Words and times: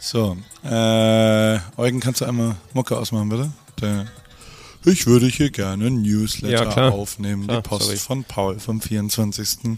So, 0.00 0.36
äh, 0.64 1.58
Eugen, 1.76 2.00
kannst 2.00 2.20
du 2.20 2.24
einmal 2.24 2.56
Mucke 2.72 2.96
ausmachen, 2.96 3.28
bitte? 3.28 3.50
Der, 3.80 4.06
ich 4.84 5.06
würde 5.06 5.26
hier 5.26 5.50
gerne 5.50 5.86
ein 5.86 6.02
Newsletter 6.02 6.76
Ja, 6.76 6.88
aufnehmen. 6.90 7.46
Klar, 7.48 7.62
Die 7.62 7.68
Post 7.68 7.84
sorry. 7.86 7.96
von 7.96 8.22
Paul 8.24 8.60
vom 8.60 8.80
24. 8.80 9.76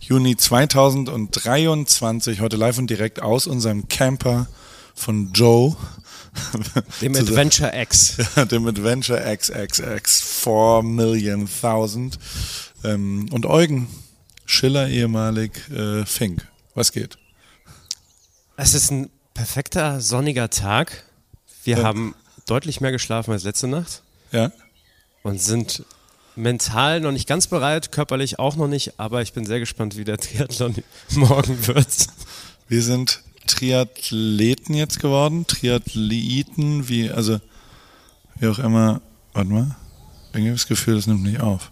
Juni 0.00 0.36
2023. 0.36 2.40
Heute 2.40 2.56
live 2.56 2.76
und 2.78 2.90
direkt 2.90 3.22
aus 3.22 3.46
unserem 3.46 3.88
Camper 3.88 4.48
von 4.94 5.32
Joe. 5.32 5.74
Dem 7.00 7.14
Adventure 7.14 7.72
X. 7.80 8.16
dem 8.50 8.66
Adventure 8.66 9.22
XXX 9.36 10.20
4 10.20 10.82
Million 10.82 11.48
Thousand. 11.60 12.18
Ähm, 12.82 13.28
und 13.30 13.46
Eugen, 13.46 13.86
Schiller 14.44 14.88
ehemalig 14.88 15.52
äh, 15.70 16.04
Fink. 16.04 16.44
Was 16.74 16.90
geht? 16.92 17.16
Es 18.56 18.74
ist 18.74 18.90
ein 18.90 19.10
perfekter 19.34 20.00
sonniger 20.00 20.50
Tag. 20.50 21.04
Wir 21.64 21.78
Ja. 21.78 21.84
haben 21.84 22.14
deutlich 22.46 22.80
mehr 22.80 22.92
geschlafen 22.92 23.32
als 23.32 23.44
letzte 23.44 23.66
Nacht 23.68 24.02
Ja? 24.32 24.52
und 25.22 25.40
sind 25.40 25.84
mental 26.36 27.00
noch 27.00 27.12
nicht 27.12 27.28
ganz 27.28 27.46
bereit, 27.46 27.92
körperlich 27.92 28.38
auch 28.38 28.56
noch 28.56 28.68
nicht, 28.68 28.98
aber 28.98 29.22
ich 29.22 29.32
bin 29.32 29.44
sehr 29.44 29.60
gespannt, 29.60 29.96
wie 29.96 30.04
der 30.04 30.18
Triathlon 30.18 30.74
morgen 31.10 31.66
wird. 31.66 31.88
Wir 32.68 32.82
sind 32.82 33.22
Triathleten 33.46 34.74
jetzt 34.74 35.00
geworden, 35.00 35.46
Triathleten, 35.46 36.88
wie, 36.88 37.10
also, 37.10 37.40
wie 38.36 38.48
auch 38.48 38.58
immer, 38.58 39.00
warte 39.32 39.50
mal, 39.50 39.76
irgendwie 40.32 40.48
habe 40.48 40.56
ich 40.56 40.62
das 40.62 40.66
Gefühl, 40.68 40.96
das 40.96 41.06
nimmt 41.06 41.22
nicht 41.22 41.40
auf. 41.40 41.70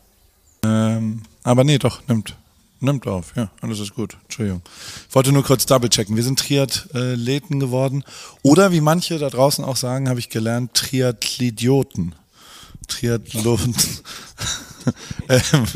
Ähm, 0.65 1.23
aber 1.43 1.65
nee, 1.65 1.79
doch, 1.79 2.07
nimmt, 2.09 2.37
nimmt 2.83 3.07
auf, 3.07 3.35
ja, 3.37 3.51
alles 3.61 3.81
ist 3.81 3.95
gut, 3.95 4.17
Entschuldigung. 4.25 4.63
Ich 5.09 5.15
wollte 5.15 5.33
nur 5.33 5.45
kurz 5.45 5.67
double 5.67 5.89
checken, 5.89 6.17
wir 6.17 6.23
sind 6.23 6.39
Triathleten 6.39 7.61
geworden, 7.61 8.05
oder 8.43 8.73
wie 8.73 8.81
manche 8.81 9.19
da 9.19 9.31
draußen 9.31 9.65
auch 9.65 9.77
sagen, 9.77 10.09
habe 10.09 10.21
ich 10.21 10.29
gelernt, 10.29 10.75
Triathlidioten. 10.75 12.15
Triathlon. 12.89 13.75
ähm, 15.29 15.67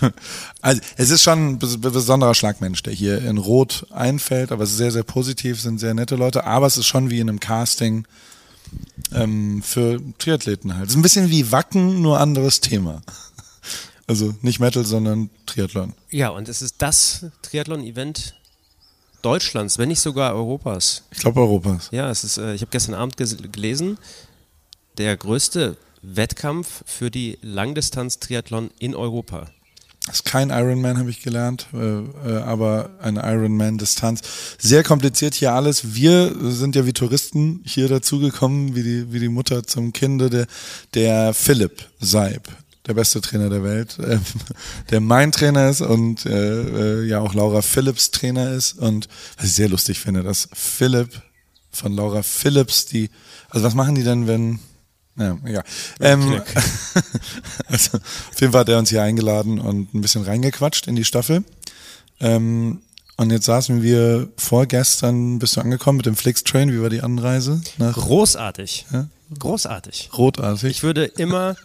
also 0.60 0.80
es 0.96 1.10
ist 1.10 1.22
schon 1.22 1.50
ein 1.50 1.58
bes- 1.58 1.78
besonderer 1.78 2.34
Schlagmensch, 2.34 2.82
der 2.82 2.92
hier 2.92 3.18
in 3.22 3.38
Rot 3.38 3.86
einfällt, 3.90 4.52
aber 4.52 4.64
es 4.64 4.70
ist 4.70 4.76
sehr, 4.78 4.90
sehr 4.90 5.04
positiv, 5.04 5.60
sind 5.60 5.78
sehr 5.78 5.94
nette 5.94 6.16
Leute, 6.16 6.44
aber 6.44 6.66
es 6.66 6.76
ist 6.76 6.86
schon 6.86 7.10
wie 7.10 7.20
in 7.20 7.28
einem 7.28 7.40
Casting 7.40 8.06
ähm, 9.14 9.62
für 9.62 10.00
Triathleten 10.18 10.74
halt. 10.74 10.86
Es 10.86 10.92
ist 10.92 10.98
ein 10.98 11.02
bisschen 11.02 11.30
wie 11.30 11.52
Wacken, 11.52 12.02
nur 12.02 12.18
anderes 12.20 12.60
Thema. 12.60 13.00
Also 14.06 14.34
nicht 14.42 14.60
Metal, 14.60 14.84
sondern 14.84 15.30
Triathlon. 15.46 15.94
Ja, 16.10 16.28
und 16.28 16.48
es 16.48 16.62
ist 16.62 16.76
das 16.78 17.26
Triathlon-Event 17.42 18.34
Deutschlands, 19.22 19.78
wenn 19.78 19.88
nicht 19.88 20.00
sogar 20.00 20.34
Europas. 20.34 21.02
Ich 21.10 21.18
glaube 21.18 21.40
Europas. 21.40 21.88
Ja, 21.90 22.10
es 22.10 22.22
ist, 22.22 22.38
äh, 22.38 22.54
ich 22.54 22.60
habe 22.60 22.70
gestern 22.70 22.94
Abend 22.94 23.16
gelesen, 23.16 23.98
der 24.98 25.16
größte 25.16 25.76
Wettkampf 26.02 26.84
für 26.86 27.10
die 27.10 27.38
Langdistanz-Triathlon 27.42 28.70
in 28.78 28.94
Europa. 28.94 29.48
Das 30.06 30.16
ist 30.16 30.24
kein 30.24 30.50
Ironman, 30.50 30.98
habe 30.98 31.10
ich 31.10 31.22
gelernt, 31.22 31.66
äh, 31.74 31.78
äh, 31.78 32.42
aber 32.42 32.90
eine 33.00 33.22
Ironman-Distanz. 33.22 34.20
Sehr 34.56 34.84
kompliziert 34.84 35.34
hier 35.34 35.52
alles. 35.52 35.96
Wir 35.96 36.32
sind 36.52 36.76
ja 36.76 36.86
wie 36.86 36.92
Touristen 36.92 37.62
hier 37.66 37.88
dazugekommen, 37.88 38.76
wie 38.76 38.84
die, 38.84 39.12
wie 39.12 39.18
die 39.18 39.28
Mutter 39.28 39.64
zum 39.64 39.92
Kinde, 39.92 40.30
der, 40.30 40.46
der 40.94 41.34
Philipp 41.34 41.88
Seib, 41.98 42.48
der 42.86 42.94
beste 42.94 43.20
Trainer 43.20 43.50
der 43.50 43.62
Welt, 43.62 43.98
ähm, 44.02 44.22
der 44.90 45.00
mein 45.00 45.32
Trainer 45.32 45.68
ist 45.68 45.80
und 45.80 46.26
äh, 46.26 47.00
äh, 47.00 47.06
ja 47.06 47.20
auch 47.20 47.34
Laura 47.34 47.62
Phillips 47.62 48.10
Trainer 48.10 48.50
ist. 48.50 48.78
Und 48.78 49.08
was 49.36 49.46
ich 49.46 49.54
sehr 49.54 49.68
lustig 49.68 50.00
finde, 50.00 50.22
dass 50.22 50.48
Philipp 50.52 51.22
von 51.70 51.92
Laura 51.92 52.22
Phillips, 52.22 52.86
die, 52.86 53.10
also 53.50 53.64
was 53.64 53.74
machen 53.74 53.94
die 53.94 54.02
denn, 54.02 54.26
wenn, 54.26 54.58
ja, 55.18 55.36
egal. 55.44 55.64
Ähm, 56.00 56.42
also, 57.68 57.98
auf 57.98 58.40
jeden 58.40 58.52
Fall 58.52 58.60
hat 58.60 58.68
er 58.68 58.78
uns 58.78 58.90
hier 58.90 59.02
eingeladen 59.02 59.58
und 59.58 59.94
ein 59.94 60.00
bisschen 60.00 60.22
reingequatscht 60.22 60.86
in 60.86 60.96
die 60.96 61.04
Staffel. 61.04 61.44
Ähm, 62.20 62.82
und 63.18 63.30
jetzt 63.30 63.46
saßen 63.46 63.82
wir 63.82 64.28
vorgestern, 64.36 65.38
bist 65.38 65.56
du 65.56 65.62
angekommen 65.62 65.98
mit 65.98 66.06
dem 66.06 66.16
Flix-Train, 66.16 66.70
wie 66.70 66.82
war 66.82 66.90
die 66.90 67.00
Anreise? 67.00 67.62
Nach 67.78 67.94
Großartig. 67.94 68.86
Ja? 68.92 69.08
Großartig. 69.38 70.10
Rotartig. 70.16 70.70
Ich 70.70 70.82
würde 70.82 71.06
immer 71.06 71.56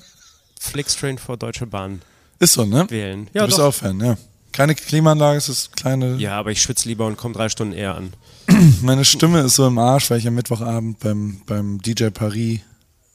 Flixtrain 0.61 1.17
vor 1.17 1.37
Deutsche 1.37 1.65
Bahn 1.65 2.01
Ist 2.37 2.53
so, 2.53 2.65
ne? 2.65 2.85
wählen. 2.89 3.27
du 3.33 3.45
bist 3.45 3.59
auch 3.59 3.73
Fan, 3.73 3.99
ja. 3.99 4.15
Keine 4.51 4.75
Klimaanlage, 4.75 5.37
es 5.37 5.49
ist 5.49 5.75
kleine. 5.75 6.17
Ja, 6.17 6.37
aber 6.37 6.51
ich 6.51 6.61
schwitze 6.61 6.87
lieber 6.87 7.07
und 7.07 7.17
komme 7.17 7.33
drei 7.33 7.49
Stunden 7.49 7.73
eher 7.73 7.95
an. 7.95 8.13
Meine 8.81 9.03
Stimme 9.03 9.41
ist 9.41 9.55
so 9.55 9.65
im 9.65 9.79
Arsch, 9.79 10.11
weil 10.11 10.19
ich 10.19 10.27
am 10.27 10.35
Mittwochabend 10.35 10.99
beim, 10.99 11.41
beim 11.47 11.81
DJ 11.81 12.09
Paris 12.09 12.59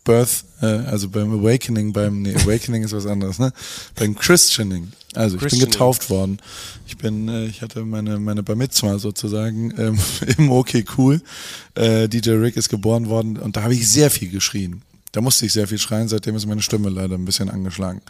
Birth, 0.03 0.45
äh, 0.61 0.67
also 0.67 1.09
beim 1.09 1.33
Awakening, 1.33 1.93
beim, 1.93 2.23
nee, 2.23 2.35
Awakening 2.45 2.83
ist 2.83 2.93
was 2.93 3.07
anderes, 3.07 3.39
ne? 3.39 3.53
Beim 3.95 4.17
Christianing. 4.17 4.93
Also 5.15 5.37
ich 5.37 5.49
bin 5.49 5.61
getauft 5.61 6.11
worden. 6.11 6.39
Ich 6.87 6.97
bin, 6.97 7.29
äh, 7.29 7.47
ich 7.47 7.63
hatte 7.63 7.85
meine, 7.85 8.19
meine 8.19 8.43
Bar 8.43 8.57
Mitzwa 8.57 8.99
sozusagen 8.99 9.73
ähm, 9.79 9.99
im 10.39 10.51
Okay 10.51 10.85
Cool. 10.97 11.21
Äh, 11.75 12.09
DJ 12.09 12.31
Rick 12.31 12.57
ist 12.57 12.71
geboren 12.71 13.09
worden 13.09 13.37
und 13.37 13.57
da 13.57 13.63
habe 13.63 13.75
ich 13.75 13.89
sehr 13.89 14.11
viel 14.11 14.31
geschrien. 14.31 14.83
Da 15.17 15.23
musste 15.23 15.47
ich 15.47 15.53
sehr 15.55 15.67
viel 15.67 15.79
schreien, 15.79 16.09
seitdem 16.09 16.37
ist 16.37 16.45
meine 16.45 16.61
Stimme 16.61 16.91
leider 16.91 17.15
ein 17.15 17.25
bisschen 17.25 17.49
angeschlagen. 17.49 18.03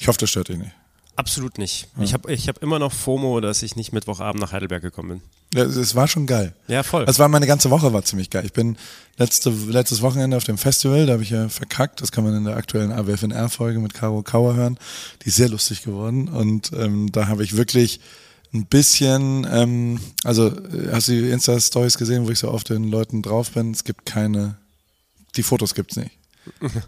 Ich 0.00 0.08
hoffe, 0.08 0.18
das 0.18 0.30
stört 0.30 0.48
dich 0.48 0.56
nicht. 0.56 0.70
Absolut 1.14 1.58
nicht. 1.58 1.88
Ich 2.00 2.14
habe 2.14 2.32
ich 2.32 2.48
hab 2.48 2.62
immer 2.62 2.78
noch 2.78 2.90
FOMO, 2.92 3.40
dass 3.42 3.62
ich 3.62 3.76
nicht 3.76 3.92
Mittwochabend 3.92 4.40
nach 4.40 4.52
Heidelberg 4.52 4.80
gekommen 4.82 5.08
bin. 5.10 5.20
Ja, 5.54 5.64
es- 5.68 5.76
es 5.76 5.94
war 5.94 6.08
schon 6.08 6.26
geil. 6.26 6.54
Ja, 6.66 6.82
voll. 6.82 7.04
Das 7.04 7.18
war 7.18 7.28
meine 7.28 7.46
ganze 7.46 7.68
Woche 7.70 7.92
war 7.92 8.02
ziemlich 8.02 8.30
geil. 8.30 8.44
Ich 8.46 8.54
bin 8.54 8.76
letzte, 9.18 9.50
letztes 9.50 10.00
Wochenende 10.00 10.38
auf 10.38 10.44
dem 10.44 10.56
Festival, 10.56 11.04
da 11.04 11.12
habe 11.12 11.22
ich 11.22 11.28
ja 11.30 11.50
verkackt. 11.50 12.00
Das 12.00 12.10
kann 12.12 12.24
man 12.24 12.34
in 12.34 12.44
der 12.46 12.56
aktuellen 12.56 12.90
AWFNR-Folge 12.92 13.78
mit 13.78 13.92
Caro 13.92 14.22
Kauer 14.22 14.54
hören. 14.54 14.78
Die 15.22 15.28
ist 15.28 15.36
sehr 15.36 15.50
lustig 15.50 15.82
geworden. 15.82 16.28
Und 16.28 16.72
ähm, 16.72 17.12
da 17.12 17.28
habe 17.28 17.44
ich 17.44 17.56
wirklich 17.56 18.00
ein 18.54 18.64
bisschen, 18.66 19.46
ähm, 19.52 20.00
also 20.24 20.48
äh, 20.48 20.92
hast 20.92 21.08
du 21.08 21.12
die 21.12 21.28
Insta-Stories 21.30 21.98
gesehen, 21.98 22.26
wo 22.26 22.30
ich 22.30 22.38
so 22.38 22.48
auf 22.48 22.64
den 22.64 22.84
Leuten 22.88 23.20
drauf 23.20 23.50
bin? 23.50 23.70
Es 23.72 23.84
gibt 23.84 24.06
keine, 24.06 24.56
die 25.36 25.42
Fotos 25.44 25.74
gibt's 25.74 25.96
nicht. 25.96 26.10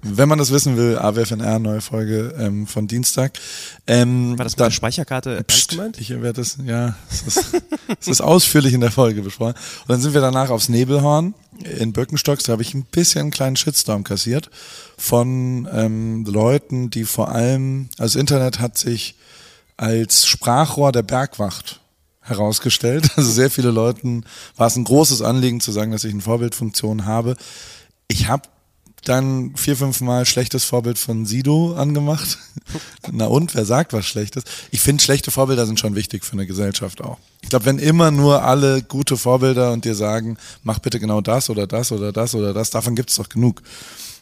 Wenn 0.03 0.29
man 0.29 0.39
das 0.39 0.51
wissen 0.51 0.77
will, 0.77 0.99
AWFNR, 0.99 1.59
neue 1.59 1.81
Folge 1.81 2.35
ähm, 2.39 2.67
von 2.67 2.87
Dienstag. 2.87 3.33
Ähm, 3.87 4.39
War 4.39 4.45
das 4.45 4.53
mit 4.53 4.61
dann- 4.61 4.67
der 4.69 4.73
Speicherkarte 4.73 5.43
Psst, 5.45 5.71
gemeint? 5.71 5.99
Ich 6.01 6.11
werde 6.11 6.35
das, 6.35 6.59
ja, 6.65 6.95
es 7.11 7.23
ist, 7.27 7.63
es 8.01 8.09
ist 8.09 8.21
ausführlich 8.21 8.75
in 8.75 8.81
der 8.81 8.91
Folge 8.91 9.23
besprochen. 9.23 9.55
Und 9.55 9.89
dann 9.89 10.01
sind 10.01 10.15
wir 10.15 10.21
danach 10.21 10.51
aufs 10.51 10.69
Nebelhorn 10.69 11.35
in 11.79 11.93
Birkenstocks. 11.93 12.45
Da 12.45 12.53
habe 12.53 12.63
ich 12.63 12.75
ein 12.75 12.85
bisschen 12.85 13.23
einen 13.23 13.31
kleinen 13.31 13.57
Shitstorm 13.57 14.05
kassiert 14.05 14.51
von 14.99 15.69
ähm, 15.73 16.25
Leuten, 16.25 16.91
die 16.91 17.05
vor 17.05 17.31
allem, 17.31 17.89
also 17.99 18.15
das 18.19 18.21
Internet 18.21 18.61
hat 18.61 18.77
sich 18.79 19.17
als 19.77 20.27
Sprachrohr 20.27 20.93
der 20.93 21.03
Bergwacht 21.03 21.81
herausgestellt. 22.21 23.09
Also 23.17 23.31
sehr 23.31 23.51
viele 23.51 23.71
Leuten 23.71 24.25
war 24.57 24.67
es 24.67 24.77
ein 24.77 24.85
großes 24.85 25.23
Anliegen 25.23 25.61
zu 25.61 25.73
sagen, 25.73 25.93
dass 25.93 26.05
ich 26.05 26.13
eine 26.13 26.23
Vorbildfunktion 26.23 27.07
habe. 27.07 27.37
Ich 28.09 28.29
habe 28.29 28.49
dann 29.09 29.55
vier, 29.57 29.77
fünf 29.77 30.01
Mal 30.01 30.27
schlechtes 30.27 30.65
Vorbild 30.65 30.99
von 30.99 31.27
Sido 31.27 31.75
angemacht. 31.75 32.39
Na 33.13 33.27
und, 33.27 33.55
wer 33.55 33.65
sagt 33.65 33.93
was 33.93 34.07
Schlechtes? 34.07 34.45
Ich 34.71 34.81
finde, 34.81 35.03
schlechte 35.03 35.31
Vorbilder 35.31 35.67
sind 35.67 35.79
schon 35.79 35.95
wichtig 35.95 36.25
für 36.25 36.33
eine 36.33 36.47
Gesellschaft 36.47 37.01
auch. 37.03 37.19
Ich 37.43 37.49
glaube, 37.49 37.67
wenn 37.67 37.79
immer 37.79 38.11
nur 38.11 38.43
alle 38.43 38.83
gute 38.83 39.17
Vorbilder 39.17 39.73
und 39.73 39.85
dir 39.85 39.95
sagen, 39.95 40.37
mach 40.65 40.81
bitte 40.81 40.99
genau 40.99 41.21
das 41.21 41.49
oder 41.51 41.67
das 41.67 41.93
oder 41.93 42.13
das 42.13 42.35
oder 42.35 42.53
das, 42.53 42.71
davon 42.71 42.97
gibt's 42.97 43.17
doch 43.17 43.29
genug. 43.29 43.63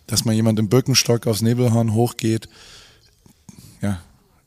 Dass 0.06 0.26
mal 0.26 0.34
jemand 0.34 0.58
im 0.58 0.68
Birkenstock 0.68 1.26
aufs 1.26 1.40
Nebelhorn 1.40 1.94
hochgeht, 1.94 2.48
ja. 3.80 4.00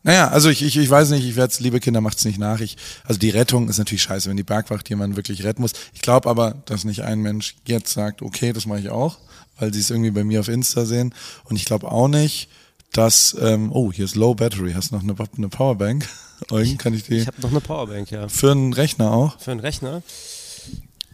Naja, 0.07 0.29
also 0.29 0.49
ich, 0.49 0.63
ich, 0.63 0.77
ich 0.77 0.89
weiß 0.89 1.09
nicht, 1.09 1.25
ich 1.25 1.35
werde 1.35 1.51
es, 1.51 1.59
liebe 1.59 1.79
Kinder, 1.81 1.99
macht's 2.01 2.23
nicht 2.23 2.39
nach. 2.39 2.61
Ich, 2.61 2.77
also 3.03 3.19
die 3.19 3.29
Rettung 3.29 3.67
ist 3.67 3.77
natürlich 3.77 4.03
scheiße, 4.03 4.29
wenn 4.29 4.37
die 4.37 4.43
Bergwacht 4.43 4.87
jemanden 4.89 5.17
wirklich 5.17 5.43
retten 5.43 5.61
muss. 5.61 5.73
Ich 5.93 6.01
glaube 6.01 6.29
aber, 6.29 6.55
dass 6.65 6.85
nicht 6.85 7.01
ein 7.03 7.19
Mensch 7.19 7.55
jetzt 7.65 7.91
sagt, 7.91 8.21
okay, 8.21 8.53
das 8.53 8.65
mache 8.65 8.79
ich 8.79 8.89
auch, 8.89 9.17
weil 9.59 9.73
sie 9.73 9.81
es 9.81 9.89
irgendwie 9.89 10.11
bei 10.11 10.23
mir 10.23 10.39
auf 10.39 10.47
Insta 10.47 10.85
sehen. 10.85 11.13
Und 11.43 11.57
ich 11.57 11.65
glaube 11.65 11.91
auch 11.91 12.07
nicht, 12.07 12.47
dass, 12.93 13.35
ähm, 13.41 13.69
oh, 13.73 13.91
hier 13.91 14.05
ist 14.05 14.15
Low 14.15 14.33
Battery, 14.33 14.71
hast 14.73 14.91
du 14.91 14.95
noch 14.95 15.03
eine, 15.03 15.13
eine 15.37 15.49
Powerbank? 15.49 16.07
Eugen, 16.51 16.77
kann 16.77 16.93
ich 16.93 17.03
die 17.03 17.15
Ich 17.17 17.27
habe 17.27 17.41
noch 17.41 17.49
eine 17.51 17.59
Powerbank, 17.59 18.09
ja. 18.09 18.29
für 18.29 18.51
einen 18.51 18.71
Rechner 18.71 19.11
auch? 19.11 19.37
Für 19.41 19.51
einen 19.51 19.59
Rechner? 19.59 20.01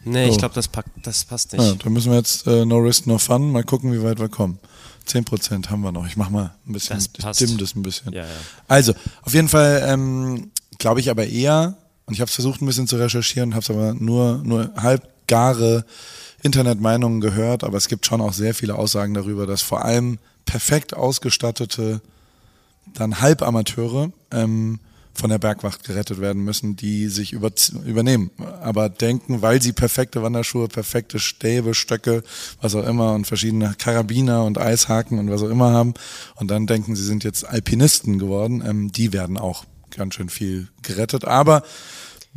Nee, 0.04 0.26
Oh. 0.28 0.30
ich 0.30 0.38
glaube, 0.38 0.54
das, 0.54 0.68
packt- 0.68 0.90
das 1.02 1.24
passt 1.24 1.52
nicht. 1.52 1.62
Ja, 1.64 1.74
da 1.74 1.90
müssen 1.90 2.10
wir 2.12 2.18
jetzt 2.18 2.46
äh, 2.46 2.64
No 2.64 2.76
Risk, 2.76 3.06
No 3.08 3.18
Fun, 3.18 3.50
mal 3.50 3.64
gucken, 3.64 3.92
wie 3.92 4.02
weit 4.02 4.20
wir 4.20 4.28
kommen. 4.28 4.58
10% 5.06 5.68
haben 5.70 5.82
wir 5.82 5.92
noch. 5.92 6.06
Ich 6.06 6.16
mach 6.16 6.30
mal 6.30 6.54
ein 6.66 6.72
bisschen, 6.72 7.04
Das 7.18 7.40
ich 7.40 7.46
dimm 7.46 7.58
das 7.58 7.74
ein 7.74 7.82
bisschen. 7.82 8.12
Ja, 8.12 8.22
ja. 8.22 8.30
Also, 8.68 8.94
auf 9.22 9.34
jeden 9.34 9.48
Fall 9.48 9.82
ähm, 9.86 10.50
glaube 10.78 11.00
ich 11.00 11.10
aber 11.10 11.26
eher, 11.26 11.76
und 12.06 12.14
ich 12.14 12.20
habe 12.20 12.28
es 12.28 12.34
versucht 12.34 12.60
ein 12.62 12.66
bisschen 12.66 12.86
zu 12.86 12.96
recherchieren, 12.96 13.54
habe 13.54 13.62
es 13.62 13.70
aber 13.70 13.94
nur, 13.94 14.42
nur 14.44 14.72
halbgare 14.76 15.84
Internetmeinungen 16.42 17.20
gehört, 17.20 17.64
aber 17.64 17.76
es 17.78 17.88
gibt 17.88 18.06
schon 18.06 18.20
auch 18.20 18.32
sehr 18.32 18.54
viele 18.54 18.74
Aussagen 18.74 19.14
darüber, 19.14 19.46
dass 19.46 19.62
vor 19.62 19.84
allem 19.84 20.18
perfekt 20.44 20.94
ausgestattete 20.94 22.02
dann 22.92 23.20
Halbamateure 23.20 24.12
ähm, 24.30 24.78
von 25.14 25.30
der 25.30 25.38
Bergwacht 25.38 25.84
gerettet 25.84 26.20
werden 26.20 26.42
müssen, 26.42 26.76
die 26.76 27.08
sich 27.08 27.32
über, 27.32 27.50
übernehmen. 27.86 28.30
Aber 28.60 28.88
denken, 28.88 29.42
weil 29.42 29.62
sie 29.62 29.72
perfekte 29.72 30.22
Wanderschuhe, 30.22 30.68
perfekte 30.68 31.18
Stäbe, 31.18 31.74
Stöcke, 31.74 32.22
was 32.60 32.74
auch 32.74 32.86
immer 32.86 33.14
und 33.14 33.26
verschiedene 33.26 33.74
Karabiner 33.78 34.44
und 34.44 34.58
Eishaken 34.58 35.18
und 35.18 35.30
was 35.30 35.42
auch 35.42 35.50
immer 35.50 35.70
haben 35.72 35.94
und 36.34 36.50
dann 36.50 36.66
denken, 36.66 36.96
sie 36.96 37.04
sind 37.04 37.24
jetzt 37.24 37.46
Alpinisten 37.46 38.18
geworden, 38.18 38.62
ähm, 38.66 38.92
die 38.92 39.12
werden 39.12 39.38
auch 39.38 39.64
ganz 39.90 40.14
schön 40.14 40.28
viel 40.28 40.68
gerettet. 40.82 41.24
Aber 41.24 41.62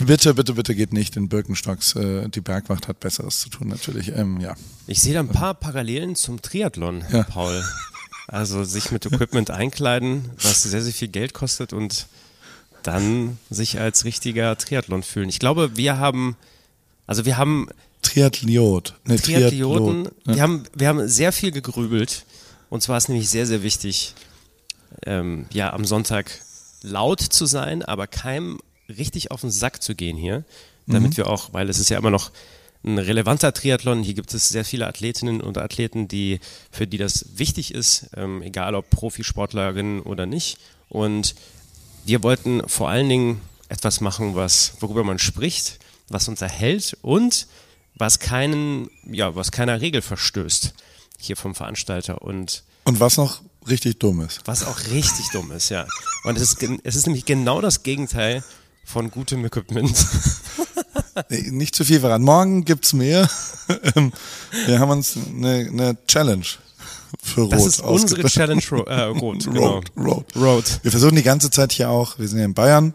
Bitte, 0.05 0.35
bitte, 0.35 0.53
bitte 0.53 0.75
geht 0.75 0.93
nicht 0.93 1.17
in 1.17 1.27
Birkenstocks. 1.27 1.95
Äh, 1.95 2.29
die 2.29 2.41
Bergwacht 2.41 2.87
hat 2.87 2.99
Besseres 2.99 3.41
zu 3.41 3.49
tun, 3.49 3.67
natürlich. 3.67 4.09
Ähm, 4.15 4.39
ja. 4.39 4.55
Ich 4.85 5.01
sehe 5.01 5.15
da 5.15 5.21
ein 5.21 5.29
paar 5.29 5.55
Parallelen 5.55 6.15
zum 6.15 6.39
Triathlon, 6.39 7.03
ja. 7.11 7.23
Paul. 7.23 7.63
Also 8.27 8.63
sich 8.63 8.91
mit 8.91 9.05
Equipment 9.05 9.49
einkleiden, 9.49 10.29
was 10.41 10.61
sehr, 10.63 10.83
sehr 10.83 10.93
viel 10.93 11.07
Geld 11.07 11.33
kostet 11.33 11.73
und 11.73 12.07
dann 12.83 13.37
sich 13.49 13.79
als 13.79 14.05
richtiger 14.05 14.57
Triathlon 14.57 15.03
fühlen. 15.03 15.29
Ich 15.29 15.39
glaube, 15.39 15.75
wir 15.77 15.97
haben, 15.97 16.35
also 17.05 17.25
wir 17.25 17.37
haben 17.37 17.69
Triathliot. 18.01 18.93
Ne, 19.05 19.17
Triathlioten, 19.17 20.03
Triathlot. 20.03 20.35
wir, 20.35 20.41
haben, 20.41 20.63
wir 20.73 20.87
haben 20.87 21.07
sehr 21.07 21.31
viel 21.31 21.51
gegrübelt. 21.51 22.25
Und 22.69 22.81
zwar 22.83 22.97
ist 22.97 23.09
nämlich 23.09 23.29
sehr, 23.29 23.45
sehr 23.45 23.63
wichtig, 23.63 24.13
ähm, 25.05 25.45
ja, 25.51 25.73
am 25.73 25.85
Sonntag 25.85 26.41
laut 26.81 27.21
zu 27.21 27.45
sein, 27.45 27.83
aber 27.83 28.07
keinem 28.07 28.59
richtig 28.89 29.31
auf 29.31 29.41
den 29.41 29.51
Sack 29.51 29.81
zu 29.81 29.95
gehen 29.95 30.17
hier, 30.17 30.43
damit 30.85 31.11
mhm. 31.11 31.17
wir 31.17 31.27
auch, 31.27 31.53
weil 31.53 31.69
es 31.69 31.79
ist 31.79 31.89
ja 31.89 31.97
immer 31.97 32.11
noch 32.11 32.31
ein 32.83 32.97
relevanter 32.97 33.53
Triathlon. 33.53 34.03
Hier 34.03 34.13
gibt 34.13 34.33
es 34.33 34.49
sehr 34.49 34.63
viele 34.63 34.87
Athletinnen 34.87 35.41
und 35.41 35.57
Athleten, 35.57 36.07
die, 36.07 36.39
für 36.71 36.87
die 36.87 36.97
das 36.97 37.25
wichtig 37.35 37.73
ist, 37.73 38.09
ähm, 38.15 38.41
egal 38.41 38.75
ob 38.75 38.89
Profisportlerinnen 38.89 40.01
oder 40.01 40.25
nicht. 40.25 40.57
Und 40.89 41.35
wir 42.07 42.23
wollten 42.23 42.61
vor 42.67 42.89
allen 42.89 43.09
Dingen 43.09 43.41
etwas 43.69 43.99
machen, 43.99 44.33
was, 44.35 44.73
worüber 44.79 45.03
man 45.03 45.19
spricht, 45.19 45.79
was 46.07 46.29
unterhält 46.29 46.97
und 47.01 47.47
was 47.95 48.19
keinen, 48.19 48.89
ja, 49.03 49.35
was 49.35 49.51
keiner 49.51 49.81
Regel 49.81 50.01
verstößt 50.01 50.73
hier 51.19 51.35
vom 51.35 51.53
Veranstalter. 51.53 52.21
Und, 52.21 52.63
und 52.85 52.99
was 52.99 53.17
noch 53.17 53.41
richtig 53.67 53.99
dumm 53.99 54.21
ist. 54.21 54.41
Was 54.45 54.65
auch 54.65 54.79
richtig 54.91 55.29
dumm 55.33 55.51
ist, 55.51 55.69
ja. 55.69 55.85
Und 56.23 56.37
es 56.37 56.53
ist, 56.53 56.63
es 56.83 56.95
ist 56.95 57.07
nämlich 57.07 57.25
genau 57.25 57.59
das 57.59 57.83
Gegenteil 57.83 58.43
von 58.85 59.11
gutem 59.11 59.43
Equipment. 59.43 59.93
nee, 61.29 61.51
nicht 61.51 61.75
zu 61.75 61.83
viel 61.83 61.99
verraten. 61.99 62.23
Morgen 62.23 62.65
gibt's 62.65 62.93
mehr. 62.93 63.29
Ähm, 63.97 64.13
wir 64.65 64.79
haben 64.79 64.91
uns 64.91 65.17
eine, 65.17 65.67
eine 65.69 65.97
Challenge 66.07 66.45
für 67.21 67.41
Rot. 67.41 67.53
Das 67.53 67.65
ist 67.65 67.81
unsere 67.81 68.23
Challenge 68.27 68.61
ro 68.71 68.83
äh, 68.83 69.01
Rot, 69.03 69.45
genau. 69.45 69.75
Road, 69.75 69.91
Road. 69.97 70.25
Road. 70.35 70.79
Wir 70.83 70.91
versuchen 70.91 71.15
die 71.15 71.23
ganze 71.23 71.49
Zeit 71.49 71.71
hier 71.71 71.89
auch, 71.89 72.19
wir 72.19 72.27
sind 72.27 72.39
ja 72.39 72.45
in 72.45 72.53
Bayern 72.53 72.93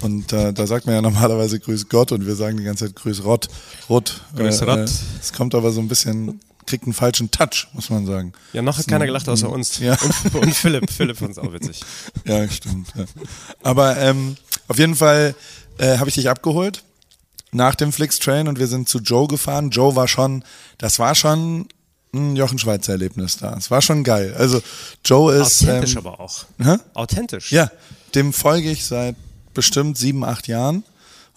und 0.00 0.32
äh, 0.32 0.52
da 0.52 0.66
sagt 0.66 0.86
man 0.86 0.94
ja 0.94 1.02
normalerweise 1.02 1.58
Grüß 1.58 1.88
Gott 1.88 2.12
und 2.12 2.26
wir 2.26 2.34
sagen 2.34 2.58
die 2.58 2.64
ganze 2.64 2.86
Zeit 2.86 2.96
Grüß 2.96 3.24
Rott. 3.24 3.48
Rot. 3.88 4.20
Grüß 4.36 4.60
äh, 4.60 4.64
Rott. 4.64 4.78
Äh, 4.78 4.92
es 5.20 5.32
kommt 5.32 5.54
aber 5.54 5.72
so 5.72 5.80
ein 5.80 5.88
bisschen 5.88 6.40
kriegt 6.66 6.84
einen 6.84 6.92
falschen 6.92 7.30
Touch, 7.30 7.68
muss 7.72 7.90
man 7.90 8.06
sagen. 8.06 8.32
Ja, 8.52 8.62
noch 8.62 8.78
hat 8.78 8.86
keiner 8.86 9.06
gelacht 9.06 9.28
außer 9.28 9.50
uns. 9.50 9.78
Ja. 9.78 9.96
Und, 10.32 10.34
und 10.36 10.54
Philipp. 10.54 10.90
Philipp 10.90 11.16
fand 11.16 11.32
es 11.32 11.38
auch 11.38 11.52
witzig. 11.52 11.80
Ja, 12.24 12.48
stimmt. 12.48 12.88
Ja. 12.94 13.04
Aber 13.62 13.96
ähm, 13.96 14.36
auf 14.68 14.78
jeden 14.78 14.94
Fall 14.94 15.34
äh, 15.78 15.98
habe 15.98 16.08
ich 16.08 16.14
dich 16.14 16.30
abgeholt 16.30 16.84
nach 17.50 17.74
dem 17.74 17.92
Flix-Train 17.92 18.48
und 18.48 18.58
wir 18.58 18.66
sind 18.66 18.88
zu 18.88 18.98
Joe 18.98 19.28
gefahren. 19.28 19.70
Joe 19.70 19.96
war 19.96 20.08
schon, 20.08 20.44
das 20.78 20.98
war 20.98 21.14
schon 21.14 21.66
Jochen 22.14 22.58
Schweizer 22.58 22.92
Erlebnis 22.92 23.38
da. 23.38 23.56
Es 23.56 23.70
war 23.70 23.80
schon 23.80 24.04
geil. 24.04 24.34
Also 24.36 24.60
Joe 25.04 25.34
ist 25.34 25.62
authentisch, 25.62 25.92
ähm, 25.92 25.98
aber 25.98 26.20
auch. 26.20 26.44
Hä? 26.58 26.76
Authentisch. 26.92 27.50
Ja, 27.52 27.70
dem 28.14 28.34
folge 28.34 28.70
ich 28.70 28.84
seit 28.84 29.16
bestimmt 29.54 29.96
sieben, 29.96 30.22
acht 30.22 30.46
Jahren 30.46 30.84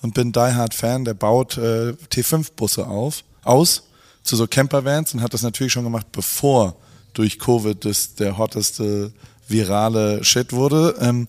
und 0.02 0.14
bin 0.14 0.34
Die 0.34 0.40
Hard 0.40 0.74
Fan. 0.74 1.06
Der 1.06 1.14
baut 1.14 1.58
äh, 1.58 1.94
T5-Busse 2.12 2.88
auf, 2.88 3.24
aus 3.44 3.84
zu 4.24 4.36
so 4.36 4.48
Campervans 4.48 5.14
und 5.14 5.22
hat 5.22 5.34
das 5.34 5.44
natürlich 5.44 5.72
schon 5.72 5.84
gemacht, 5.84 6.08
bevor 6.12 6.76
durch 7.14 7.40
Covid 7.40 7.86
das 7.86 8.16
der 8.16 8.38
hotteste 8.38 9.14
virale 9.48 10.24
Shit 10.24 10.52
wurde. 10.52 10.96
Ähm, 11.00 11.28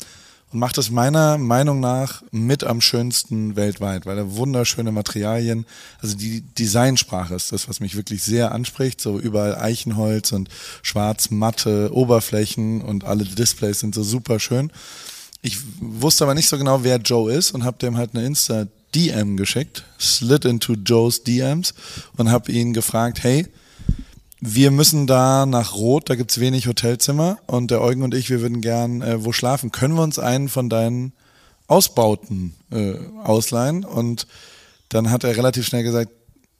macht 0.58 0.78
es 0.78 0.90
meiner 0.90 1.38
Meinung 1.38 1.80
nach 1.80 2.22
mit 2.30 2.64
am 2.64 2.80
schönsten 2.80 3.56
weltweit, 3.56 4.06
weil 4.06 4.18
er 4.18 4.36
wunderschöne 4.36 4.92
Materialien, 4.92 5.66
also 6.00 6.16
die 6.16 6.40
Designsprache 6.40 7.34
ist 7.34 7.52
das, 7.52 7.68
was 7.68 7.80
mich 7.80 7.96
wirklich 7.96 8.22
sehr 8.22 8.52
anspricht, 8.52 9.00
so 9.00 9.18
überall 9.18 9.56
Eichenholz 9.56 10.32
und 10.32 10.48
schwarz 10.82 11.30
matte 11.30 11.90
Oberflächen 11.92 12.82
und 12.82 13.04
alle 13.04 13.24
Displays 13.24 13.80
sind 13.80 13.94
so 13.94 14.02
super 14.02 14.40
schön. 14.40 14.70
Ich 15.42 15.58
wusste 15.80 16.24
aber 16.24 16.34
nicht 16.34 16.48
so 16.48 16.58
genau, 16.58 16.82
wer 16.82 16.96
Joe 16.96 17.32
ist 17.32 17.52
und 17.52 17.64
habe 17.64 17.78
dem 17.78 17.96
halt 17.96 18.14
eine 18.14 18.24
Insta 18.24 18.66
DM 18.94 19.36
geschickt, 19.36 19.84
slid 20.00 20.44
into 20.44 20.74
Joe's 20.74 21.22
DMs 21.22 21.74
und 22.16 22.30
habe 22.30 22.50
ihn 22.50 22.72
gefragt, 22.72 23.22
hey, 23.22 23.46
wir 24.48 24.70
müssen 24.70 25.08
da 25.08 25.44
nach 25.44 25.74
Rot, 25.74 26.08
da 26.08 26.14
gibt's 26.14 26.38
wenig 26.38 26.68
Hotelzimmer 26.68 27.38
und 27.46 27.72
der 27.72 27.80
Eugen 27.80 28.04
und 28.04 28.14
ich, 28.14 28.30
wir 28.30 28.40
würden 28.40 28.60
gern 28.60 29.02
äh, 29.02 29.24
wo 29.24 29.32
schlafen. 29.32 29.72
Können 29.72 29.94
wir 29.94 30.02
uns 30.02 30.20
einen 30.20 30.48
von 30.48 30.68
deinen 30.68 31.12
Ausbauten 31.66 32.54
äh, 32.70 32.94
ausleihen? 33.24 33.84
Und 33.84 34.28
dann 34.88 35.10
hat 35.10 35.24
er 35.24 35.36
relativ 35.36 35.66
schnell 35.66 35.82
gesagt, 35.82 36.12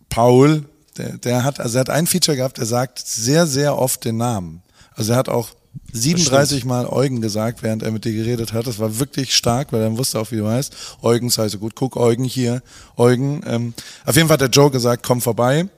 Paul, 0.08 0.64
der, 0.98 1.18
der 1.18 1.44
hat, 1.44 1.60
also 1.60 1.78
er 1.78 1.80
hat 1.82 1.90
ein 1.90 2.08
Feature 2.08 2.36
gehabt, 2.36 2.58
er 2.58 2.66
sagt 2.66 2.98
sehr, 2.98 3.46
sehr 3.46 3.78
oft 3.78 4.04
den 4.04 4.16
Namen. 4.16 4.62
Also 4.96 5.12
er 5.12 5.18
hat 5.18 5.28
auch 5.28 5.50
37 5.92 6.64
Mal 6.64 6.86
Eugen 6.86 7.20
gesagt, 7.20 7.62
während 7.62 7.84
er 7.84 7.92
mit 7.92 8.04
dir 8.04 8.12
geredet 8.12 8.52
hat. 8.52 8.66
Das 8.66 8.80
war 8.80 8.98
wirklich 8.98 9.36
stark, 9.36 9.72
weil 9.72 9.82
er 9.82 9.96
wusste 9.96 10.18
auch, 10.18 10.32
wie 10.32 10.38
du 10.38 10.48
heißt. 10.48 10.74
Eugen 11.02 11.30
sei 11.30 11.48
so 11.48 11.58
gut, 11.58 11.76
guck 11.76 11.96
Eugen 11.96 12.24
hier, 12.24 12.62
Eugen. 12.96 13.42
Ähm, 13.46 13.74
auf 14.04 14.16
jeden 14.16 14.26
Fall 14.26 14.34
hat 14.34 14.40
der 14.40 14.48
Joe 14.48 14.72
gesagt, 14.72 15.04
komm 15.06 15.20
vorbei 15.20 15.68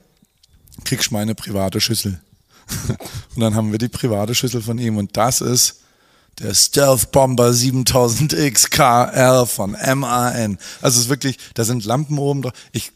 kriegst 0.83 1.11
meine 1.11 1.35
private 1.35 1.81
Schüssel. 1.81 2.19
und 3.35 3.41
dann 3.41 3.55
haben 3.55 3.71
wir 3.71 3.79
die 3.79 3.87
private 3.87 4.35
Schüssel 4.35 4.61
von 4.61 4.77
ihm 4.77 4.97
und 4.97 5.17
das 5.17 5.41
ist 5.41 5.81
der 6.39 6.53
Stealth 6.53 7.11
Bomber 7.11 7.49
7000X 7.49 8.69
KR 8.69 9.45
von 9.45 9.71
MAN. 9.71 10.57
Also 10.81 10.97
es 10.97 11.05
ist 11.05 11.09
wirklich, 11.09 11.37
da 11.55 11.63
sind 11.63 11.85
Lampen 11.85 12.17
oben 12.17 12.43
drauf. 12.43 12.53
Ich 12.71 12.91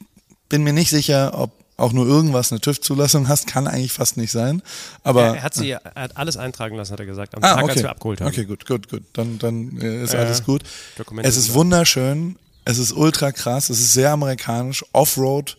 bin 0.50 0.64
mir 0.64 0.74
nicht 0.74 0.90
sicher, 0.90 1.38
ob 1.38 1.52
auch 1.76 1.92
nur 1.92 2.08
irgendwas 2.08 2.52
eine 2.52 2.62
TÜV-Zulassung 2.62 3.28
hast, 3.28 3.48
kann 3.48 3.68
eigentlich 3.68 3.92
fast 3.92 4.16
nicht 4.16 4.32
sein. 4.32 4.62
Aber 5.04 5.24
er, 5.24 5.36
er 5.36 5.44
hat 5.44 5.54
sie, 5.56 5.72
er 5.72 5.82
hat 5.96 6.16
alles 6.16 6.38
eintragen 6.38 6.76
lassen, 6.76 6.94
hat 6.94 7.00
er 7.00 7.06
gesagt, 7.06 7.36
am 7.36 7.44
ah, 7.44 7.56
Tag, 7.56 7.64
okay. 7.64 7.72
als 7.72 7.82
wir 7.82 7.90
abgeholt 7.90 8.22
haben. 8.22 8.28
Okay, 8.28 8.46
gut, 8.46 8.66
gut, 8.66 8.90
gut. 8.90 9.04
Dann, 9.14 9.40
dann 9.40 9.82
äh, 9.82 10.04
ist 10.04 10.14
äh, 10.14 10.18
alles 10.18 10.44
gut. 10.44 10.62
Dokumente 10.98 11.28
es 11.28 11.36
ist 11.36 11.54
wunderschön, 11.54 12.38
es 12.64 12.78
ist 12.78 12.94
ultra 12.94 13.32
krass, 13.32 13.70
es 13.70 13.80
ist 13.80 13.94
sehr 13.94 14.12
amerikanisch, 14.12 14.86
Offroad 14.94 15.58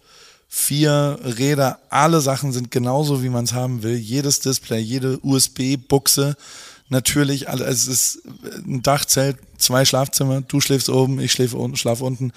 vier 0.56 1.18
Räder, 1.20 1.80
alle 1.90 2.20
Sachen 2.20 2.52
sind 2.52 2.70
genauso, 2.70 3.24
wie 3.24 3.28
man 3.28 3.44
es 3.44 3.54
haben 3.54 3.82
will. 3.82 3.96
Jedes 3.96 4.38
Display, 4.38 4.78
jede 4.78 5.18
USB-Buchse, 5.20 6.36
natürlich, 6.88 7.48
also 7.48 7.64
es 7.64 7.88
ist 7.88 8.20
ein 8.64 8.80
Dachzelt, 8.80 9.36
zwei 9.58 9.84
Schlafzimmer, 9.84 10.42
du 10.42 10.60
schläfst 10.60 10.88
oben, 10.88 11.18
ich 11.18 11.32
schlafe 11.32 11.56
unten, 11.56 11.76
schlaf 11.76 12.00
unten. 12.00 12.32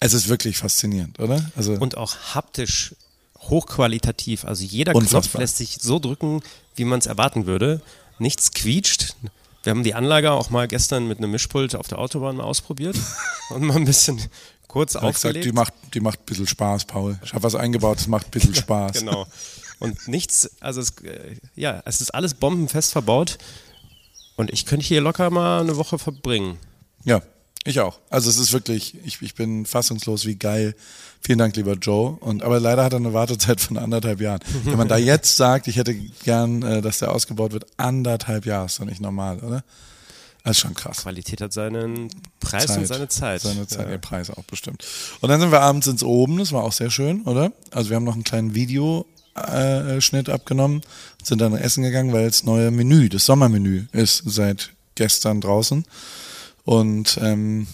Es 0.00 0.14
ist 0.14 0.28
wirklich 0.28 0.56
faszinierend, 0.56 1.20
oder? 1.20 1.44
Also 1.56 1.74
und 1.74 1.98
auch 1.98 2.16
haptisch 2.34 2.94
hochqualitativ. 3.38 4.46
Also 4.46 4.64
jeder 4.64 4.94
unfassbar. 4.94 5.20
Knopf 5.20 5.34
lässt 5.34 5.58
sich 5.58 5.78
so 5.80 5.98
drücken, 5.98 6.40
wie 6.74 6.84
man 6.84 7.00
es 7.00 7.06
erwarten 7.06 7.44
würde. 7.44 7.82
Nichts 8.18 8.52
quietscht. 8.52 9.14
Wir 9.62 9.70
haben 9.70 9.82
die 9.82 9.94
Anlage 9.94 10.32
auch 10.32 10.48
mal 10.48 10.68
gestern 10.68 11.06
mit 11.06 11.18
einem 11.18 11.32
Mischpult 11.32 11.74
auf 11.74 11.86
der 11.86 11.98
Autobahn 11.98 12.36
mal 12.36 12.44
ausprobiert 12.44 12.96
und 13.50 13.62
mal 13.62 13.76
ein 13.76 13.84
bisschen 13.84 14.18
kurz 14.68 14.94
ich 14.94 15.00
aufgelegt. 15.00 15.42
Gesagt, 15.42 15.44
die 15.44 15.52
macht, 15.52 15.74
die 15.94 16.00
macht 16.00 16.20
ein 16.20 16.24
bisschen 16.26 16.46
Spaß, 16.46 16.84
Paul. 16.84 17.18
Ich 17.24 17.32
habe 17.32 17.42
was 17.42 17.54
eingebaut, 17.54 17.98
das 17.98 18.06
macht 18.06 18.26
ein 18.28 18.30
bisschen 18.30 18.54
Spaß. 18.54 19.00
genau. 19.00 19.26
Und 19.80 20.08
nichts, 20.08 20.50
also 20.60 20.80
es, 20.80 20.90
äh, 21.02 21.36
ja, 21.54 21.82
es 21.84 22.00
ist 22.00 22.14
alles 22.14 22.34
bombenfest 22.34 22.92
verbaut. 22.92 23.38
Und 24.36 24.52
ich 24.52 24.66
könnte 24.66 24.86
hier 24.86 25.00
locker 25.00 25.30
mal 25.30 25.62
eine 25.62 25.76
Woche 25.76 25.98
verbringen. 25.98 26.58
Ja, 27.04 27.22
ich 27.64 27.80
auch. 27.80 27.98
Also 28.08 28.30
es 28.30 28.38
ist 28.38 28.52
wirklich, 28.52 28.96
ich, 29.04 29.20
ich 29.20 29.34
bin 29.34 29.66
fassungslos, 29.66 30.26
wie 30.26 30.36
geil. 30.36 30.74
Vielen 31.20 31.38
Dank, 31.38 31.56
lieber 31.56 31.74
Joe. 31.74 32.16
Und 32.20 32.42
aber 32.42 32.60
leider 32.60 32.84
hat 32.84 32.92
er 32.92 32.98
eine 32.98 33.12
Wartezeit 33.12 33.60
von 33.60 33.76
anderthalb 33.76 34.20
Jahren. 34.20 34.40
Wenn 34.64 34.78
man 34.78 34.88
da 34.88 34.96
jetzt 34.96 35.36
sagt, 35.36 35.66
ich 35.66 35.76
hätte 35.76 35.94
gern, 35.94 36.62
äh, 36.62 36.82
dass 36.82 36.98
der 36.98 37.12
ausgebaut 37.12 37.52
wird, 37.52 37.66
anderthalb 37.76 38.46
Jahre 38.46 38.66
ist 38.66 38.78
doch 38.78 38.84
nicht 38.84 39.00
normal, 39.00 39.40
oder? 39.40 39.64
Das 40.48 40.56
ist 40.56 40.62
schon 40.62 40.74
krass. 40.74 40.98
Qualität 40.98 41.42
hat 41.42 41.52
seinen 41.52 42.08
Preis 42.40 42.66
Zeit, 42.66 42.78
und 42.78 42.86
seine 42.86 43.08
Zeit. 43.08 43.42
Seine 43.42 43.66
Zeit, 43.66 43.86
ja. 43.86 43.92
ihr 43.92 43.98
Preis 43.98 44.30
auch 44.30 44.44
bestimmt. 44.44 44.82
Und 45.20 45.28
dann 45.28 45.40
sind 45.40 45.52
wir 45.52 45.60
abends 45.60 45.86
ins 45.86 46.02
Oben, 46.02 46.38
das 46.38 46.52
war 46.52 46.64
auch 46.64 46.72
sehr 46.72 46.90
schön, 46.90 47.22
oder? 47.22 47.52
Also 47.70 47.90
wir 47.90 47.96
haben 47.96 48.04
noch 48.04 48.14
einen 48.14 48.24
kleinen 48.24 48.54
Videoschnitt 48.54 50.30
abgenommen, 50.30 50.80
sind 51.22 51.42
dann 51.42 51.54
essen 51.54 51.82
gegangen, 51.82 52.14
weil 52.14 52.26
das 52.26 52.44
neue 52.44 52.70
Menü, 52.70 53.10
das 53.10 53.26
Sommermenü 53.26 53.88
ist 53.92 54.22
seit 54.24 54.70
gestern 54.94 55.42
draußen. 55.42 55.84
Und 56.64 57.18
ähm, 57.20 57.66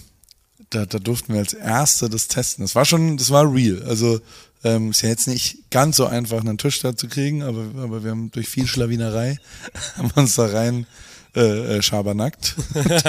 da, 0.70 0.84
da 0.84 0.98
durften 0.98 1.32
wir 1.32 1.40
als 1.40 1.52
Erste 1.52 2.10
das 2.10 2.26
testen. 2.26 2.64
Das 2.64 2.74
war 2.74 2.84
schon, 2.84 3.16
das 3.16 3.30
war 3.30 3.52
real. 3.52 3.84
Also 3.84 4.20
ähm, 4.64 4.90
ist 4.90 5.02
ja 5.02 5.10
jetzt 5.10 5.28
nicht 5.28 5.70
ganz 5.70 5.96
so 5.96 6.06
einfach, 6.06 6.40
einen 6.40 6.58
Tisch 6.58 6.80
da 6.80 6.96
zu 6.96 7.06
kriegen, 7.06 7.44
aber, 7.44 7.66
aber 7.80 8.02
wir 8.02 8.10
haben 8.10 8.32
durch 8.32 8.48
viel 8.48 8.66
Schlawinerei 8.66 9.38
haben 9.96 10.10
uns 10.16 10.34
da 10.34 10.46
rein 10.46 10.86
äh, 11.36 11.76
äh, 11.78 11.82
schabernackt. 11.82 12.54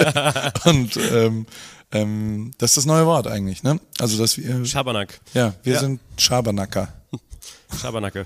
und 0.66 0.98
ähm, 1.12 1.46
Ähm, 1.92 2.52
das 2.58 2.72
ist 2.72 2.78
das 2.78 2.86
neue 2.88 3.06
Wort 3.06 3.28
eigentlich, 3.28 3.62
ne? 3.64 3.80
Also 4.00 4.18
dass 4.18 4.38
wir. 4.38 4.66
Schabernack. 4.66 5.20
Ja, 5.34 5.54
wir 5.64 5.74
Ja. 5.76 5.80
sind 5.80 6.02
Schabernacke. 6.18 6.88
Schabernacke. 7.80 8.26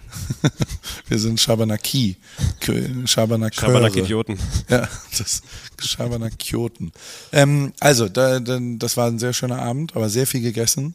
Wir 1.07 1.17
sind 1.19 1.39
Schabernacki. 1.39 2.17
Schabernaköre. 3.05 3.65
Schabernack-Idioten. 3.71 4.37
Ja, 4.69 4.87
das 5.17 5.41
Schabernakioten. 5.81 6.91
Ähm, 7.31 7.73
also, 7.79 8.09
da, 8.09 8.39
da, 8.39 8.59
das 8.61 8.95
war 8.97 9.07
ein 9.07 9.17
sehr 9.17 9.33
schöner 9.33 9.59
Abend, 9.61 9.95
aber 9.95 10.09
sehr 10.09 10.27
viel 10.27 10.41
gegessen. 10.41 10.93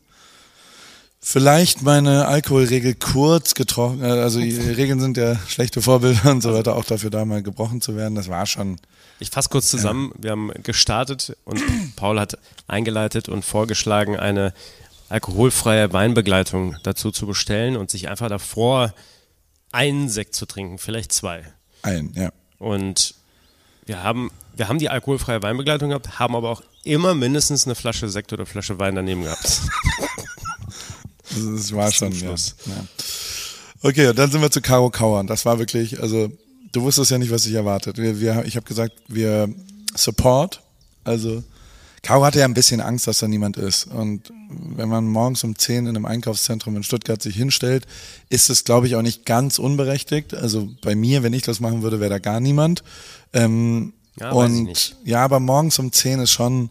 Vielleicht 1.26 1.80
meine 1.80 2.26
Alkoholregel 2.26 2.96
kurz 2.96 3.54
getroffen, 3.54 4.02
äh, 4.02 4.08
also 4.08 4.40
die 4.40 4.54
Regeln 4.54 5.00
sind 5.00 5.16
ja 5.16 5.36
schlechte 5.48 5.80
Vorbilder 5.80 6.30
und 6.30 6.42
so 6.42 6.52
weiter, 6.52 6.76
auch 6.76 6.84
dafür 6.84 7.08
da 7.08 7.24
mal 7.24 7.42
gebrochen 7.42 7.80
zu 7.80 7.96
werden. 7.96 8.14
Das 8.14 8.28
war 8.28 8.44
schon, 8.44 8.76
Ich 9.20 9.30
fasse 9.30 9.48
kurz 9.48 9.70
zusammen. 9.70 10.12
Wir 10.18 10.32
haben 10.32 10.52
gestartet 10.62 11.34
und 11.46 11.62
Paul 11.96 12.20
hat 12.20 12.36
eingeleitet 12.66 13.30
und 13.30 13.42
vorgeschlagen, 13.42 14.18
eine 14.18 14.52
alkoholfreie 15.08 15.94
Weinbegleitung 15.94 16.76
dazu 16.82 17.10
zu 17.10 17.26
bestellen 17.26 17.78
und 17.78 17.90
sich 17.90 18.10
einfach 18.10 18.28
davor 18.28 18.92
einen 19.72 20.10
Sekt 20.10 20.34
zu 20.34 20.44
trinken, 20.44 20.76
vielleicht 20.76 21.10
zwei. 21.10 21.42
ein, 21.80 22.12
ja. 22.14 22.32
Und 22.58 23.14
wir 23.86 24.02
haben, 24.02 24.30
wir 24.54 24.68
haben 24.68 24.78
die 24.78 24.90
alkoholfreie 24.90 25.42
Weinbegleitung 25.42 25.88
gehabt, 25.88 26.18
haben 26.18 26.36
aber 26.36 26.50
auch 26.50 26.62
immer 26.82 27.14
mindestens 27.14 27.64
eine 27.64 27.74
Flasche 27.74 28.10
Sekt 28.10 28.34
oder 28.34 28.44
Flasche 28.44 28.78
Wein 28.78 28.94
daneben 28.94 29.22
gehabt. 29.22 29.62
Das, 31.34 31.72
war 31.72 31.90
schon, 31.92 32.12
ja. 32.12 32.18
Schluss. 32.18 32.56
ja. 32.66 32.84
Okay, 33.82 34.08
und 34.08 34.18
dann 34.18 34.30
sind 34.30 34.40
wir 34.40 34.50
zu 34.50 34.60
Karo 34.60 34.90
Kauern. 34.90 35.26
Das 35.26 35.44
war 35.44 35.58
wirklich, 35.58 36.00
also 36.00 36.30
du 36.72 36.82
wusstest 36.82 37.10
ja 37.10 37.18
nicht, 37.18 37.30
was 37.30 37.42
dich 37.42 37.54
erwartet. 37.54 37.98
Wir, 37.98 38.20
wir, 38.20 38.44
ich 38.46 38.56
habe 38.56 38.66
gesagt, 38.66 38.94
wir 39.08 39.48
Support, 39.94 40.62
also 41.04 41.44
Caro 42.02 42.24
hatte 42.24 42.40
ja 42.40 42.44
ein 42.44 42.54
bisschen 42.54 42.80
Angst, 42.80 43.06
dass 43.06 43.18
da 43.18 43.28
niemand 43.28 43.56
ist. 43.56 43.86
Und 43.86 44.30
wenn 44.50 44.88
man 44.88 45.06
morgens 45.06 45.42
um 45.42 45.56
10 45.56 45.86
in 45.86 45.88
einem 45.88 46.04
Einkaufszentrum 46.04 46.76
in 46.76 46.82
Stuttgart 46.82 47.20
sich 47.20 47.34
hinstellt, 47.34 47.86
ist 48.28 48.50
es, 48.50 48.64
glaube 48.64 48.86
ich, 48.86 48.96
auch 48.96 49.02
nicht 49.02 49.24
ganz 49.24 49.58
unberechtigt. 49.58 50.34
Also 50.34 50.68
bei 50.82 50.94
mir, 50.94 51.22
wenn 51.22 51.32
ich 51.32 51.42
das 51.42 51.60
machen 51.60 51.82
würde, 51.82 52.00
wäre 52.00 52.10
da 52.10 52.18
gar 52.18 52.40
niemand. 52.40 52.84
Ähm, 53.32 53.94
Ja, 54.20 54.34
weiß 54.34 54.50
ich 54.50 54.58
und 54.58 54.64
nicht. 54.64 54.96
ja, 55.04 55.24
aber 55.24 55.40
morgens 55.40 55.78
um 55.78 55.92
10 55.92 56.20
ist 56.20 56.30
schon, 56.30 56.68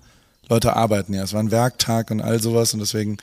Leute 0.49 0.75
arbeiten 0.75 1.13
ja. 1.13 1.23
Es 1.23 1.33
war 1.33 1.41
ein 1.41 1.51
Werktag 1.51 2.11
und 2.11 2.21
all 2.21 2.39
sowas 2.39 2.73
und 2.73 2.79
deswegen 2.79 3.17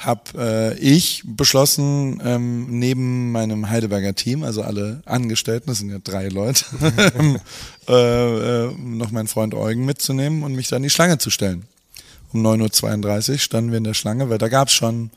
habe 0.00 0.22
äh, 0.36 0.78
ich 0.78 1.22
beschlossen, 1.26 2.22
ähm, 2.24 2.78
neben 2.78 3.32
meinem 3.32 3.68
Heidelberger 3.68 4.14
Team, 4.14 4.42
also 4.42 4.62
alle 4.62 5.02
Angestellten, 5.04 5.66
das 5.68 5.78
sind 5.78 5.90
ja 5.90 5.98
drei 6.02 6.28
Leute, 6.28 6.64
äh, 7.88 7.92
äh, 7.92 8.74
noch 8.78 9.10
meinen 9.10 9.28
Freund 9.28 9.54
Eugen 9.54 9.84
mitzunehmen 9.84 10.42
und 10.42 10.54
mich 10.54 10.68
da 10.68 10.76
in 10.76 10.82
die 10.82 10.90
Schlange 10.90 11.18
zu 11.18 11.28
stellen. 11.30 11.64
Um 12.32 12.44
9.32 12.46 13.32
Uhr 13.32 13.38
standen 13.38 13.70
wir 13.72 13.78
in 13.78 13.84
der 13.84 13.94
Schlange, 13.94 14.30
weil 14.30 14.38
da 14.38 14.48
gab 14.48 14.68
es 14.68 14.74
schon, 14.74 15.10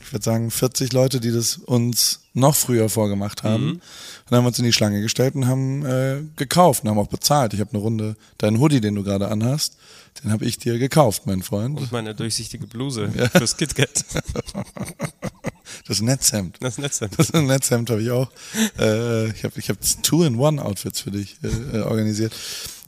ich 0.00 0.12
würde 0.12 0.24
sagen, 0.24 0.50
40 0.50 0.92
Leute, 0.92 1.20
die 1.20 1.32
das 1.32 1.56
uns 1.56 2.20
noch 2.34 2.56
früher 2.56 2.88
vorgemacht 2.88 3.44
haben. 3.44 3.70
Und 3.72 3.82
dann 4.28 4.38
haben 4.38 4.44
wir 4.44 4.48
uns 4.48 4.58
in 4.58 4.64
die 4.64 4.72
Schlange 4.72 5.00
gestellt 5.00 5.34
und 5.34 5.46
haben 5.46 5.86
äh, 5.86 6.18
gekauft 6.36 6.82
und 6.82 6.90
haben 6.90 6.98
auch 6.98 7.08
bezahlt. 7.08 7.54
Ich 7.54 7.60
habe 7.60 7.70
eine 7.70 7.80
Runde, 7.80 8.16
deinen 8.38 8.60
Hoodie, 8.60 8.80
den 8.80 8.94
du 8.94 9.04
gerade 9.04 9.28
anhast, 9.28 9.76
den 10.22 10.32
habe 10.32 10.44
ich 10.44 10.58
dir 10.58 10.78
gekauft, 10.78 11.26
mein 11.26 11.42
Freund. 11.42 11.78
Und 11.78 11.92
meine 11.92 12.14
durchsichtige 12.14 12.66
Bluse 12.66 13.10
fürs 13.32 13.56
KitKat. 13.56 14.04
Das 15.86 16.00
Netzhemd. 16.00 16.56
Das 16.60 16.78
Netz. 16.78 17.00
Das 17.16 17.32
Netzhemd 17.32 17.90
habe 17.90 18.02
ich 18.02 18.10
auch. 18.10 18.30
Äh, 18.78 19.30
ich 19.30 19.44
habe 19.44 19.58
ich 19.58 19.68
hab 19.70 19.78
Two-in-One-Outfits 20.02 21.00
für 21.00 21.10
dich 21.10 21.36
äh, 21.42 21.78
äh, 21.78 21.80
organisiert. 21.82 22.32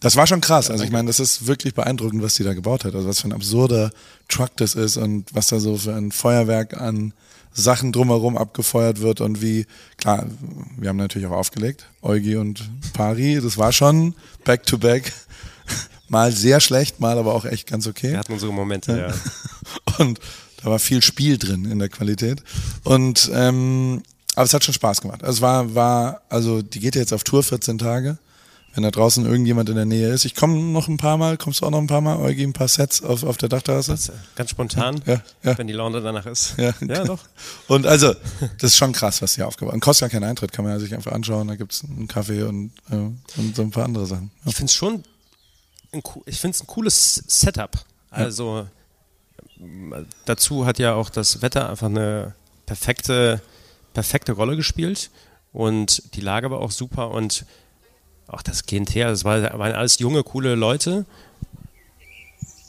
Das 0.00 0.16
war 0.16 0.26
schon 0.26 0.40
krass. 0.40 0.70
Also 0.70 0.84
ich 0.84 0.90
meine, 0.90 1.06
das 1.06 1.20
ist 1.20 1.46
wirklich 1.46 1.74
beeindruckend, 1.74 2.22
was 2.22 2.34
die 2.34 2.44
da 2.44 2.54
gebaut 2.54 2.84
hat. 2.84 2.94
Also 2.94 3.08
was 3.08 3.20
für 3.20 3.28
ein 3.28 3.32
absurder 3.32 3.90
Truck 4.28 4.50
das 4.56 4.74
ist 4.74 4.96
und 4.96 5.32
was 5.32 5.48
da 5.48 5.60
so 5.60 5.76
für 5.76 5.94
ein 5.94 6.12
Feuerwerk 6.12 6.80
an 6.80 7.14
Sachen 7.52 7.92
drumherum 7.92 8.36
abgefeuert 8.36 9.00
wird 9.00 9.20
und 9.20 9.42
wie, 9.42 9.66
klar, 9.96 10.26
wir 10.78 10.88
haben 10.88 10.96
natürlich 10.96 11.28
auch 11.28 11.36
aufgelegt, 11.36 11.86
Eugi 12.00 12.36
und 12.36 12.70
Pari, 12.94 13.40
das 13.42 13.58
war 13.58 13.72
schon 13.72 14.14
back-to-back. 14.44 15.12
Mal 16.12 16.30
sehr 16.30 16.60
schlecht, 16.60 17.00
mal 17.00 17.16
aber 17.16 17.34
auch 17.34 17.46
echt 17.46 17.66
ganz 17.66 17.86
okay. 17.86 18.10
Wir 18.10 18.18
hatten 18.18 18.34
unsere 18.34 18.52
Momente, 18.52 18.98
ja. 18.98 19.98
Und 19.98 20.20
da 20.62 20.68
war 20.68 20.78
viel 20.78 21.02
Spiel 21.02 21.38
drin 21.38 21.64
in 21.64 21.78
der 21.78 21.88
Qualität. 21.88 22.42
Und 22.84 23.30
ähm, 23.32 24.02
aber 24.34 24.44
es 24.44 24.52
hat 24.52 24.62
schon 24.62 24.74
Spaß 24.74 25.00
gemacht. 25.00 25.22
Also 25.24 25.36
es 25.38 25.40
war, 25.40 25.74
war, 25.74 26.20
also 26.28 26.60
die 26.60 26.80
geht 26.80 26.96
ja 26.96 27.00
jetzt 27.00 27.14
auf 27.14 27.24
Tour 27.24 27.42
14 27.42 27.78
Tage. 27.78 28.18
Wenn 28.74 28.82
da 28.84 28.90
draußen 28.90 29.24
irgendjemand 29.24 29.70
in 29.70 29.76
der 29.76 29.84
Nähe 29.86 30.10
ist. 30.12 30.24
Ich 30.26 30.34
komme 30.34 30.58
noch 30.58 30.88
ein 30.88 30.96
paar 30.98 31.16
Mal, 31.18 31.36
kommst 31.38 31.60
du 31.60 31.66
auch 31.66 31.70
noch 31.70 31.78
ein 31.78 31.86
paar 31.86 32.00
Mal, 32.02 32.16
Eugi, 32.16 32.42
ein 32.42 32.54
paar 32.54 32.68
Sets 32.68 33.02
auf, 33.02 33.22
auf 33.22 33.36
der 33.38 33.50
Dachterrasse? 33.50 33.96
Ganz 34.34 34.50
spontan, 34.50 35.02
Ja, 35.06 35.20
ja. 35.42 35.58
wenn 35.58 35.66
die 35.66 35.74
Laune 35.74 36.00
danach 36.00 36.24
ist. 36.24 36.54
Ja, 36.56 36.72
ja 36.88 37.04
doch. 37.04 37.20
Und 37.68 37.86
also, 37.86 38.14
das 38.58 38.70
ist 38.70 38.76
schon 38.78 38.92
krass, 38.92 39.20
was 39.20 39.34
hier 39.34 39.46
aufgebaut 39.46 39.74
Und 39.74 39.80
kostet 39.80 40.08
ja 40.10 40.18
keinen 40.18 40.28
Eintritt, 40.28 40.52
kann 40.52 40.64
man 40.64 40.72
ja 40.72 40.80
sich 40.80 40.94
einfach 40.94 41.12
anschauen. 41.12 41.48
Da 41.48 41.56
gibt's 41.56 41.84
einen 41.84 42.08
Kaffee 42.08 42.44
und, 42.44 42.72
äh, 42.90 42.94
und 42.94 43.56
so 43.56 43.60
ein 43.60 43.70
paar 43.70 43.84
andere 43.84 44.06
Sachen. 44.06 44.30
Ich 44.46 44.54
finde 44.54 44.70
es 44.70 44.74
schon, 44.74 45.04
ein, 45.92 46.02
ich 46.26 46.38
finde 46.38 46.54
es 46.54 46.62
ein 46.62 46.66
cooles 46.66 47.22
Setup. 47.26 47.84
Also 48.10 48.66
ähm, 49.60 50.06
dazu 50.24 50.66
hat 50.66 50.78
ja 50.78 50.94
auch 50.94 51.10
das 51.10 51.42
Wetter 51.42 51.70
einfach 51.70 51.86
eine 51.86 52.34
perfekte, 52.66 53.40
perfekte 53.94 54.32
Rolle 54.32 54.56
gespielt 54.56 55.10
und 55.52 56.14
die 56.14 56.20
Lage 56.20 56.50
war 56.50 56.60
auch 56.60 56.70
super 56.70 57.10
und 57.10 57.44
auch 58.26 58.42
das 58.42 58.64
Klientel, 58.64 59.04
das 59.04 59.24
war, 59.24 59.42
waren 59.58 59.72
alles 59.72 59.98
junge, 59.98 60.22
coole 60.22 60.54
Leute. 60.54 61.04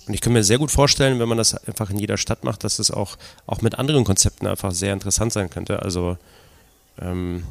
Und 0.06 0.14
ich 0.14 0.20
kann 0.20 0.34
mir 0.34 0.44
sehr 0.44 0.58
gut 0.58 0.72
vorstellen, 0.72 1.20
wenn 1.20 1.30
man 1.30 1.38
das 1.38 1.56
einfach 1.56 1.90
in 1.90 1.98
jeder 1.98 2.18
Stadt 2.18 2.44
macht, 2.44 2.66
dass 2.66 2.80
es 2.80 2.92
auch, 2.92 3.18
auch 3.46 3.62
mit 3.62 3.80
anderen 3.80 4.04
Konzepten 4.04 4.48
einfach 4.48 4.72
sehr 4.72 4.92
interessant 4.92 5.32
sein 5.32 5.50
könnte. 5.50 5.82
Also 5.82 6.18
ähm, 7.00 7.44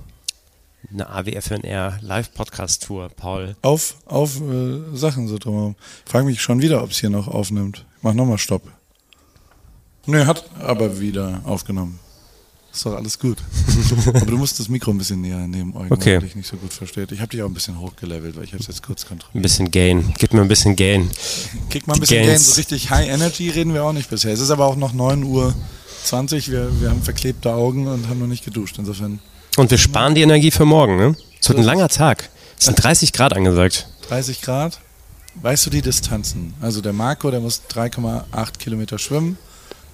eine 0.90 1.08
AWFNR 1.08 1.98
Live-Podcast-Tour, 2.00 3.10
Paul. 3.10 3.56
Auf, 3.62 3.96
auf 4.06 4.40
äh, 4.40 4.80
Sachen 4.96 5.28
so 5.28 5.38
drumherum. 5.38 5.76
Ich 6.04 6.10
frage 6.10 6.26
mich 6.26 6.42
schon 6.42 6.60
wieder, 6.60 6.82
ob 6.82 6.90
es 6.90 6.98
hier 6.98 7.10
noch 7.10 7.28
aufnimmt. 7.28 7.84
Ich 7.96 8.02
mach 8.02 8.14
nochmal 8.14 8.38
Stopp. 8.38 8.62
Nö, 10.06 10.26
hat 10.26 10.44
aber 10.60 10.98
wieder 11.00 11.40
aufgenommen. 11.44 11.98
Ist 12.72 12.86
doch 12.86 12.94
alles 12.96 13.18
gut. 13.18 13.36
aber 14.06 14.20
du 14.24 14.38
musst 14.38 14.58
das 14.58 14.68
Mikro 14.68 14.90
ein 14.92 14.98
bisschen 14.98 15.20
näher 15.20 15.46
nehmen, 15.46 15.76
Eugen, 15.76 15.92
Okay. 15.92 16.14
weil 16.14 16.22
dich 16.22 16.36
nicht 16.36 16.48
so 16.48 16.56
gut 16.56 16.72
versteht. 16.72 17.12
Ich 17.12 17.20
habe 17.20 17.28
dich 17.28 17.42
auch 17.42 17.46
ein 17.46 17.54
bisschen 17.54 17.78
hochgelevelt, 17.78 18.34
weil 18.34 18.44
ich 18.44 18.52
habe 18.52 18.62
es 18.62 18.66
jetzt 18.66 18.82
kurz 18.82 19.04
kontrolliert. 19.04 19.34
Ein 19.36 19.42
bisschen 19.42 19.70
Gain. 19.70 20.14
Gib 20.18 20.32
mir 20.32 20.40
ein 20.40 20.48
bisschen 20.48 20.74
Gain. 20.74 21.10
Kick 21.68 21.86
mal 21.86 21.94
ein 21.94 22.00
bisschen 22.00 22.24
Gains. 22.24 22.28
Gain. 22.30 22.38
So 22.38 22.54
richtig 22.54 22.90
High 22.90 23.08
Energy 23.08 23.50
reden 23.50 23.74
wir 23.74 23.84
auch 23.84 23.92
nicht 23.92 24.08
bisher. 24.08 24.32
Es 24.32 24.40
ist 24.40 24.50
aber 24.50 24.64
auch 24.66 24.76
noch 24.76 24.94
9 24.94 25.22
Uhr 25.22 25.54
20. 26.04 26.50
Wir, 26.50 26.80
wir 26.80 26.88
haben 26.90 27.02
verklebte 27.02 27.52
Augen 27.52 27.86
und 27.86 28.08
haben 28.08 28.18
noch 28.18 28.26
nicht 28.26 28.44
geduscht. 28.44 28.76
Insofern 28.78 29.20
Und 29.56 29.70
wir 29.70 29.78
sparen 29.78 30.14
die 30.14 30.22
Energie 30.22 30.50
für 30.50 30.64
morgen, 30.64 30.96
ne? 30.96 31.16
Es 31.40 31.48
wird 31.48 31.58
ein 31.58 31.64
langer 31.64 31.88
Tag. 31.88 32.28
Es 32.58 32.66
sind 32.66 32.82
30 32.82 33.12
Grad 33.12 33.34
angesagt. 33.34 33.88
30 34.08 34.40
Grad. 34.42 34.78
Weißt 35.34 35.66
du 35.66 35.70
die 35.70 35.82
Distanzen? 35.82 36.54
Also 36.60 36.80
der 36.80 36.92
Marco, 36.92 37.30
der 37.30 37.40
muss 37.40 37.62
3,8 37.74 38.58
Kilometer 38.58 38.98
schwimmen. 38.98 39.38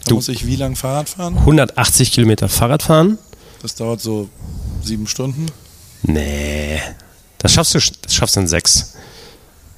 Da 0.05 0.11
Du. 0.11 0.15
muss 0.17 0.29
ich 0.29 0.47
wie 0.47 0.57
lang 0.57 0.77
Fahrrad 0.77 1.09
fahren? 1.09 1.37
180 1.39 2.13
Kilometer 2.13 2.49
Fahrrad 2.49 2.83
fahren? 2.83 3.19
Das 3.63 3.75
dauert 3.75 4.01
so 4.01 4.29
sieben 4.83 5.07
Stunden. 5.07 5.47
Nee. 6.03 6.81
Das 7.39 7.53
schaffst 7.53 7.75
du, 7.75 7.79
das 8.03 8.15
schaffst 8.15 8.37
du 8.37 8.41
in 8.41 8.49
sechs. 8.49 8.95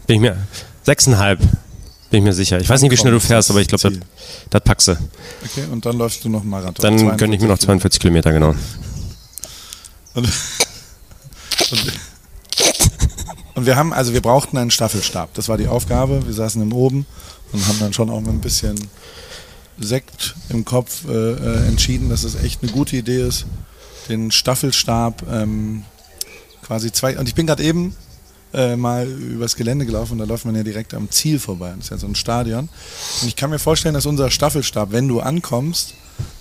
Bin 0.06 0.16
ich 0.16 0.20
mir, 0.22 0.36
sechseinhalb. 0.82 1.40
Bin 2.10 2.18
ich 2.18 2.22
mir 2.24 2.32
sicher. 2.32 2.58
Ich 2.60 2.68
weiß 2.68 2.82
nicht, 2.82 2.90
wie 2.90 2.96
schnell 2.96 3.12
du 3.12 3.20
fährst, 3.20 3.50
aber 3.50 3.60
ich 3.60 3.68
glaube, 3.68 3.90
das 3.90 4.00
das, 4.50 4.62
packst 4.62 4.88
du. 4.88 4.92
Okay, 4.92 5.64
und 5.70 5.86
dann 5.86 5.96
läufst 5.96 6.24
du 6.24 6.28
noch 6.28 6.40
einen 6.40 6.50
Marathon. 6.50 6.74
Dann 6.82 7.16
gönne 7.16 7.36
ich 7.36 7.40
mir 7.40 7.48
noch 7.48 7.58
42 7.58 8.00
42 8.00 8.00
Kilometer, 8.00 8.32
genau. 8.32 8.54
Und, 10.14 10.28
und, 11.70 11.92
und 13.54 13.66
wir 13.66 13.76
haben, 13.76 13.92
also 13.92 14.12
wir 14.12 14.22
brauchten 14.22 14.56
einen 14.58 14.70
Staffelstab. 14.70 15.34
Das 15.34 15.48
war 15.48 15.56
die 15.56 15.68
Aufgabe. 15.68 16.26
Wir 16.26 16.34
saßen 16.34 16.60
im 16.62 16.72
Oben 16.72 17.06
und 17.52 17.66
haben 17.66 17.78
dann 17.78 17.92
schon 17.92 18.10
auch 18.10 18.20
mit 18.20 18.30
ein 18.30 18.40
bisschen 18.40 18.76
Sekt 19.78 20.34
im 20.50 20.64
Kopf 20.64 21.04
äh, 21.08 21.12
äh, 21.12 21.66
entschieden, 21.66 22.10
dass 22.10 22.24
es 22.24 22.34
echt 22.34 22.62
eine 22.62 22.70
gute 22.70 22.96
Idee 22.96 23.26
ist, 23.26 23.46
den 24.08 24.30
Staffelstab 24.30 25.24
ähm, 25.30 25.84
quasi 26.62 26.92
zwei. 26.92 27.18
Und 27.18 27.28
ich 27.28 27.34
bin 27.34 27.46
gerade 27.46 27.62
eben 27.62 27.96
äh, 28.52 28.76
mal 28.76 29.06
übers 29.08 29.56
Gelände 29.56 29.86
gelaufen 29.86 30.12
und 30.12 30.18
da 30.18 30.24
läuft 30.24 30.44
man 30.44 30.54
ja 30.54 30.62
direkt 30.62 30.92
am 30.92 31.10
Ziel 31.10 31.38
vorbei. 31.38 31.72
Das 31.76 31.86
ist 31.86 31.90
ja 31.90 31.98
so 31.98 32.06
ein 32.06 32.14
Stadion. 32.14 32.68
Und 33.22 33.28
ich 33.28 33.36
kann 33.36 33.50
mir 33.50 33.58
vorstellen, 33.58 33.94
dass 33.94 34.06
unser 34.06 34.30
Staffelstab, 34.30 34.92
wenn 34.92 35.08
du 35.08 35.20
ankommst, 35.20 35.94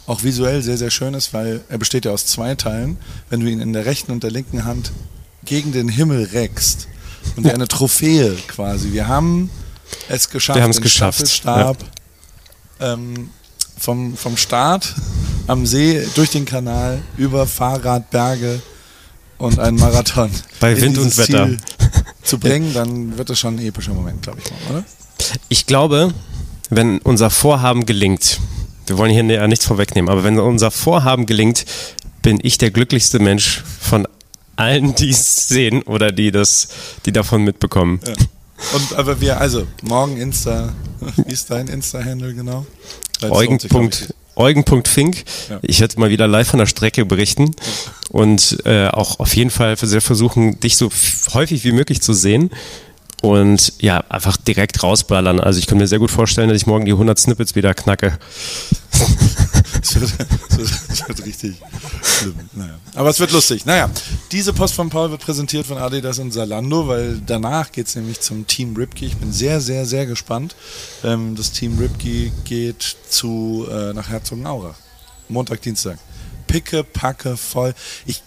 auch 0.09 0.23
visuell 0.23 0.61
sehr, 0.63 0.77
sehr 0.77 0.89
schön 0.89 1.13
ist, 1.13 1.33
weil 1.33 1.61
er 1.69 1.77
besteht 1.77 2.05
ja 2.05 2.11
aus 2.11 2.25
zwei 2.25 2.55
Teilen. 2.55 2.97
Wenn 3.29 3.41
du 3.41 3.47
ihn 3.47 3.61
in 3.61 3.73
der 3.73 3.85
rechten 3.85 4.11
und 4.11 4.23
der 4.23 4.31
linken 4.31 4.65
Hand 4.65 4.91
gegen 5.45 5.71
den 5.71 5.87
Himmel 5.87 6.29
reckst 6.33 6.87
und 7.35 7.45
dir 7.45 7.53
eine 7.53 7.67
Trophäe 7.67 8.35
quasi. 8.47 8.91
Wir 8.91 9.07
haben 9.07 9.51
es 10.07 10.29
geschafft, 10.29 10.57
Wir 10.57 10.63
haben 10.63 10.71
es 10.71 10.81
geschafft, 10.81 11.27
Staffelstab 11.27 11.77
ähm, 12.79 13.29
vom, 13.77 14.17
vom 14.17 14.35
Start 14.35 14.95
am 15.45 15.67
See 15.67 16.03
durch 16.15 16.31
den 16.31 16.45
Kanal 16.45 17.01
über 17.17 17.45
Fahrrad, 17.45 18.09
Berge 18.09 18.61
und 19.37 19.59
einen 19.59 19.77
Marathon 19.77 20.31
Bei 20.59 20.73
in 20.73 20.81
Wind 20.81 20.97
und 20.97 21.17
Wetter. 21.17 21.45
Ziel 21.45 21.57
zu 22.23 22.39
bringen, 22.39 22.73
dann 22.73 23.17
wird 23.17 23.29
das 23.29 23.39
schon 23.39 23.55
ein 23.55 23.65
epischer 23.65 23.93
Moment, 23.93 24.23
glaube 24.23 24.39
ich 24.43 24.51
mal, 24.51 24.77
oder? 24.77 24.83
Ich 25.49 25.67
glaube, 25.67 26.13
wenn 26.69 26.97
unser 26.99 27.29
Vorhaben 27.29 27.85
gelingt, 27.85 28.39
wir 28.89 28.97
wollen 28.97 29.11
hier 29.11 29.23
ja 29.23 29.47
nichts 29.47 29.65
vorwegnehmen, 29.65 30.09
aber 30.09 30.23
wenn 30.23 30.39
unser 30.39 30.71
Vorhaben 30.71 31.25
gelingt, 31.25 31.65
bin 32.21 32.39
ich 32.41 32.57
der 32.57 32.71
glücklichste 32.71 33.19
Mensch 33.19 33.63
von 33.79 34.07
allen, 34.55 34.95
die 34.95 35.11
es 35.11 35.47
sehen 35.47 35.83
oder 35.83 36.11
die 36.11 36.31
das, 36.31 36.69
die 37.05 37.11
davon 37.11 37.43
mitbekommen. 37.43 37.99
Ja. 38.05 38.13
Und 38.73 38.93
aber 38.95 39.21
wir, 39.21 39.39
also 39.39 39.67
morgen 39.83 40.17
Insta, 40.17 40.73
wie 41.25 41.31
ist 41.31 41.49
dein 41.49 41.67
Insta-Handle 41.67 42.33
genau? 42.33 42.65
Eugen.fink. 43.21 44.13
Eugen.fink. 44.35 45.23
Ja. 45.49 45.59
Ich 45.61 45.79
werde 45.81 45.99
mal 45.99 46.09
wieder 46.09 46.27
live 46.27 46.47
von 46.47 46.59
der 46.59 46.65
Strecke 46.65 47.05
berichten 47.05 47.55
und 48.09 48.57
äh, 48.65 48.87
auch 48.87 49.19
auf 49.19 49.35
jeden 49.35 49.49
Fall 49.49 49.75
versuchen, 49.77 50.59
dich 50.59 50.77
so 50.77 50.89
häufig 51.33 51.63
wie 51.63 51.73
möglich 51.73 52.01
zu 52.01 52.13
sehen 52.13 52.49
und 53.21 53.73
ja, 53.79 54.03
einfach 54.09 54.37
direkt 54.37 54.81
rausballern. 54.81 55.39
Also 55.39 55.59
ich 55.59 55.67
kann 55.67 55.77
mir 55.77 55.87
sehr 55.87 55.99
gut 55.99 56.11
vorstellen, 56.11 56.49
dass 56.49 56.57
ich 56.57 56.67
morgen 56.67 56.85
die 56.85 56.91
100 56.91 57.19
Snippets 57.19 57.55
wieder 57.55 57.73
knacke. 57.73 58.17
das, 59.81 59.99
wird, 59.99 60.11
das, 60.57 61.07
wird, 61.07 61.25
richtig 61.25 61.55
schlimm. 62.01 62.35
Naja. 62.53 62.79
Aber 62.95 63.09
es 63.09 63.19
wird 63.19 63.31
lustig. 63.31 63.65
Naja, 63.65 63.89
diese 64.31 64.53
Post 64.53 64.73
von 64.73 64.89
Paul 64.89 65.11
wird 65.11 65.21
präsentiert 65.21 65.65
von 65.65 65.77
Adidas 65.77 66.19
und 66.19 66.31
Salando, 66.31 66.87
weil 66.87 67.21
danach 67.25 67.71
geht 67.71 67.87
es 67.87 67.95
nämlich 67.95 68.21
zum 68.21 68.47
Team 68.47 68.75
Ripkey. 68.75 69.07
Ich 69.07 69.17
bin 69.17 69.33
sehr, 69.33 69.59
sehr, 69.59 69.85
sehr 69.85 70.05
gespannt. 70.05 70.55
Ähm, 71.03 71.35
das 71.35 71.51
Team 71.51 71.77
Ripkey 71.77 72.31
geht 72.45 72.97
zu, 73.09 73.67
äh, 73.69 73.93
nach 73.93 74.09
Herzogenaurach. 74.09 74.75
Montag, 75.27 75.61
Dienstag. 75.61 75.99
Picke, 76.47 76.83
packe, 76.83 77.37
voll. 77.37 77.75
Ich 78.05 78.23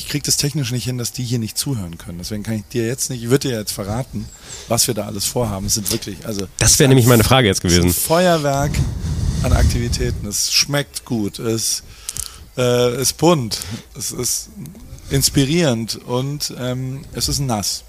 ich 0.00 0.08
kriege 0.08 0.24
das 0.24 0.38
technisch 0.38 0.72
nicht 0.72 0.84
hin, 0.84 0.96
dass 0.96 1.12
die 1.12 1.22
hier 1.22 1.38
nicht 1.38 1.58
zuhören 1.58 1.98
können. 1.98 2.18
Deswegen 2.18 2.42
kann 2.42 2.54
ich 2.54 2.64
dir 2.72 2.86
jetzt 2.86 3.10
nicht, 3.10 3.22
ich 3.22 3.28
würde 3.28 3.48
dir 3.48 3.58
jetzt 3.58 3.72
verraten, 3.72 4.24
was 4.66 4.86
wir 4.86 4.94
da 4.94 5.04
alles 5.04 5.26
vorhaben. 5.26 5.66
Es 5.66 5.74
sind 5.74 5.92
wirklich, 5.92 6.26
also. 6.26 6.48
Das 6.58 6.78
wäre 6.78 6.88
nämlich 6.88 7.06
meine 7.06 7.22
Frage 7.22 7.48
jetzt 7.48 7.60
gewesen. 7.60 7.92
Feuerwerk 7.92 8.72
an 9.42 9.52
Aktivitäten. 9.52 10.26
Es 10.26 10.52
schmeckt 10.52 11.04
gut, 11.04 11.38
es 11.38 11.82
äh, 12.56 13.00
ist 13.00 13.18
bunt, 13.18 13.58
es 13.96 14.10
ist 14.10 14.48
inspirierend 15.10 15.96
und 15.96 16.54
ähm, 16.58 17.02
es 17.12 17.28
ist 17.28 17.40
nass. 17.40 17.84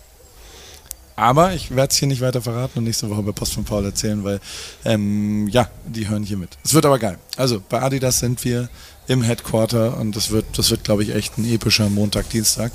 Aber 1.16 1.54
ich 1.54 1.76
werde 1.76 1.92
es 1.92 1.98
hier 1.98 2.08
nicht 2.08 2.22
weiter 2.22 2.42
verraten 2.42 2.80
und 2.80 2.86
nächste 2.86 3.10
Woche 3.10 3.22
bei 3.22 3.32
Post 3.32 3.54
von 3.54 3.64
Paul 3.64 3.86
erzählen, 3.86 4.24
weil 4.24 4.40
ähm, 4.86 5.48
ja, 5.50 5.70
die 5.86 6.08
hören 6.08 6.24
hier 6.24 6.38
mit. 6.38 6.58
Es 6.64 6.74
wird 6.74 6.86
aber 6.86 7.00
geil. 7.00 7.18
Also 7.38 7.62
bei 7.68 7.82
Adidas 7.82 8.20
sind 8.20 8.44
wir 8.44 8.70
im 9.08 9.22
Headquarter 9.22 9.98
und 9.98 10.16
das 10.16 10.32
wird, 10.32 10.46
das 10.58 10.72
wird, 10.72 10.84
glaube 10.84 11.04
ich, 11.04 11.14
echt 11.14 11.38
ein 11.38 11.46
epischer 11.46 11.90
Montag, 11.90 12.30
Dienstag. 12.30 12.72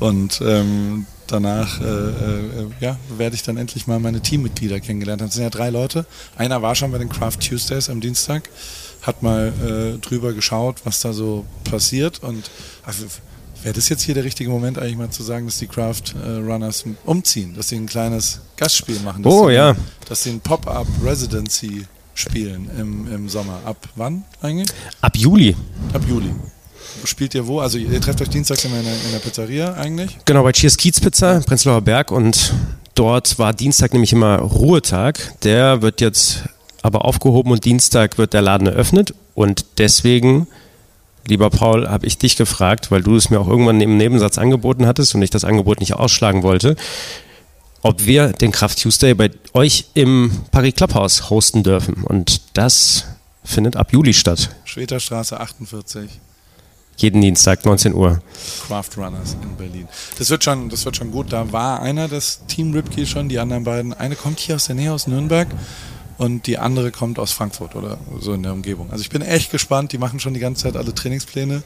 Und 0.00 0.40
ähm, 0.44 1.06
danach 1.26 1.80
äh, 1.80 1.84
äh, 1.84 2.66
ja, 2.80 2.98
werde 3.16 3.36
ich 3.36 3.42
dann 3.42 3.56
endlich 3.56 3.86
mal 3.86 3.98
meine 3.98 4.20
Teammitglieder 4.20 4.80
kennengelernt 4.80 5.20
haben. 5.20 5.28
Das 5.28 5.34
sind 5.34 5.44
ja 5.44 5.50
drei 5.50 5.70
Leute. 5.70 6.06
Einer 6.36 6.62
war 6.62 6.74
schon 6.74 6.92
bei 6.92 6.98
den 6.98 7.08
Craft 7.08 7.38
Tuesdays 7.38 7.90
am 7.90 8.00
Dienstag, 8.00 8.48
hat 9.02 9.22
mal 9.22 9.52
äh, 9.62 9.98
drüber 9.98 10.32
geschaut, 10.32 10.76
was 10.84 11.00
da 11.00 11.12
so 11.12 11.44
passiert 11.64 12.22
und 12.22 12.50
also, 12.84 13.06
Wäre 13.62 13.74
das 13.74 13.88
jetzt 13.88 14.02
hier 14.02 14.14
der 14.14 14.24
richtige 14.24 14.50
Moment, 14.50 14.78
eigentlich 14.78 14.96
mal 14.96 15.10
zu 15.10 15.22
sagen, 15.22 15.46
dass 15.46 15.58
die 15.58 15.66
Craft 15.66 16.14
äh, 16.24 16.30
Runners 16.38 16.84
umziehen, 17.04 17.54
dass 17.56 17.68
sie 17.68 17.76
ein 17.76 17.86
kleines 17.86 18.40
Gastspiel 18.56 19.00
machen? 19.00 19.24
oh 19.26 19.48
sie, 19.48 19.54
ja. 19.54 19.74
Dass 20.08 20.22
sie 20.22 20.30
ein 20.30 20.40
Pop-Up 20.40 20.86
Residency 21.04 21.86
spielen 22.14 22.70
im, 22.78 23.12
im 23.12 23.28
Sommer. 23.28 23.60
Ab 23.64 23.88
wann 23.94 24.24
eigentlich? 24.40 24.68
Ab 25.00 25.16
Juli. 25.16 25.54
Ab 25.92 26.02
Juli. 26.08 26.30
Spielt 27.04 27.34
ihr 27.34 27.46
wo? 27.46 27.60
Also 27.60 27.78
ihr 27.78 28.00
trefft 28.00 28.20
euch 28.22 28.28
dienstags 28.28 28.64
in 28.64 28.70
der, 28.70 28.80
in 28.80 29.12
der 29.12 29.18
Pizzeria 29.18 29.74
eigentlich? 29.74 30.16
Genau, 30.24 30.42
bei 30.42 30.52
Cheers 30.52 30.76
Kiez 30.76 31.00
Pizza, 31.00 31.40
Prenzlauer 31.40 31.82
Berg 31.82 32.10
und 32.10 32.54
dort 32.94 33.38
war 33.38 33.52
Dienstag 33.52 33.92
nämlich 33.92 34.12
immer 34.12 34.38
Ruhetag. 34.38 35.34
Der 35.42 35.82
wird 35.82 36.00
jetzt 36.00 36.44
aber 36.82 37.04
aufgehoben 37.04 37.50
und 37.50 37.64
Dienstag 37.64 38.18
wird 38.18 38.32
der 38.32 38.42
Laden 38.42 38.66
eröffnet 38.66 39.14
und 39.34 39.66
deswegen 39.78 40.46
lieber 41.28 41.50
Paul, 41.50 41.88
habe 41.88 42.06
ich 42.06 42.18
dich 42.18 42.36
gefragt, 42.36 42.90
weil 42.90 43.02
du 43.02 43.16
es 43.16 43.30
mir 43.30 43.40
auch 43.40 43.48
irgendwann 43.48 43.80
im 43.80 43.96
Nebensatz 43.96 44.38
angeboten 44.38 44.86
hattest 44.86 45.14
und 45.14 45.22
ich 45.22 45.30
das 45.30 45.44
Angebot 45.44 45.80
nicht 45.80 45.94
ausschlagen 45.94 46.42
wollte 46.42 46.76
ob 47.86 48.04
wir 48.04 48.32
den 48.32 48.50
Kraft 48.50 48.82
Tuesday 48.82 49.14
bei 49.14 49.30
euch 49.52 49.86
im 49.94 50.32
Paris 50.50 50.74
Clubhouse 50.74 51.30
hosten 51.30 51.62
dürfen. 51.62 52.02
Und 52.02 52.40
das 52.54 53.04
findet 53.44 53.76
ab 53.76 53.92
Juli 53.92 54.12
statt. 54.12 54.50
Schweterstraße 54.64 55.38
48. 55.38 56.10
Jeden 56.96 57.20
Dienstag, 57.20 57.64
19 57.64 57.94
Uhr. 57.94 58.20
Craft 58.66 58.90
Runners 58.96 59.36
in 59.40 59.54
Berlin. 59.56 59.86
Das 60.18 60.30
wird 60.30 60.42
schon, 60.42 60.68
das 60.68 60.84
wird 60.84 60.96
schon 60.96 61.12
gut. 61.12 61.32
Da 61.32 61.52
war 61.52 61.80
einer 61.80 62.08
des 62.08 62.40
Team 62.48 62.72
Ripkey 62.72 63.06
schon, 63.06 63.28
die 63.28 63.38
anderen 63.38 63.62
beiden. 63.62 63.92
Eine 63.94 64.16
kommt 64.16 64.40
hier 64.40 64.56
aus 64.56 64.66
der 64.66 64.74
Nähe 64.74 64.92
aus 64.92 65.06
Nürnberg 65.06 65.46
und 66.18 66.46
die 66.46 66.58
andere 66.58 66.90
kommt 66.90 67.18
aus 67.18 67.32
Frankfurt 67.32 67.74
oder 67.74 67.98
so 68.20 68.32
in 68.32 68.42
der 68.42 68.52
Umgebung. 68.52 68.90
Also 68.90 69.02
ich 69.02 69.10
bin 69.10 69.22
echt 69.22 69.50
gespannt. 69.50 69.92
Die 69.92 69.98
machen 69.98 70.20
schon 70.20 70.34
die 70.34 70.40
ganze 70.40 70.64
Zeit 70.64 70.76
alle 70.76 70.94
Trainingspläne 70.94 71.62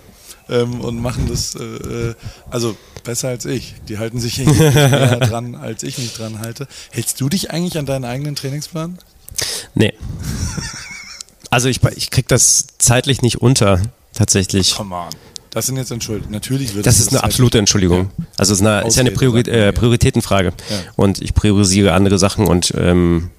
ähm, 0.48 0.80
und 0.80 1.00
machen 1.00 1.26
das, 1.28 1.54
äh, 1.54 1.62
äh 1.62 2.14
also 2.50 2.76
besser 3.04 3.28
als 3.28 3.44
ich. 3.44 3.74
Die 3.88 3.98
halten 3.98 4.20
sich 4.20 4.38
mehr 4.38 5.16
dran, 5.20 5.54
als 5.54 5.82
ich 5.82 5.98
mich 5.98 6.12
dran 6.14 6.40
halte. 6.40 6.66
Hältst 6.90 7.20
du 7.20 7.28
dich 7.28 7.50
eigentlich 7.50 7.78
an 7.78 7.86
deinen 7.86 8.04
eigenen 8.04 8.34
Trainingsplan? 8.34 8.98
Nee. 9.74 9.94
Also 11.50 11.68
ich, 11.68 11.80
ich 11.96 12.10
krieg 12.10 12.28
das 12.28 12.66
zeitlich 12.78 13.22
nicht 13.22 13.40
unter, 13.40 13.80
tatsächlich. 14.12 14.74
Come 14.74 14.94
on. 14.94 15.08
Das 15.50 15.66
sind 15.66 15.76
jetzt 15.76 15.90
Entschuldigungen. 15.90 16.32
Natürlich 16.32 16.74
wird 16.74 16.86
das 16.86 17.00
ist 17.00 17.08
eine 17.08 17.24
absolute 17.24 17.58
Entschuldigung. 17.58 18.10
Ja. 18.16 18.24
Also 18.36 18.52
es 18.52 18.60
ist, 18.60 18.66
eine, 18.66 18.86
ist 18.86 18.96
ja 18.96 19.00
eine 19.00 19.10
Priori 19.10 19.40
äh, 19.40 19.72
Prioritätenfrage. 19.72 20.52
Ja. 20.70 20.76
Und 20.94 21.20
ich 21.20 21.34
priorisiere 21.34 21.92
andere 21.92 22.18
Sachen 22.18 22.46
und 22.46 22.72
ähm, 22.76 23.30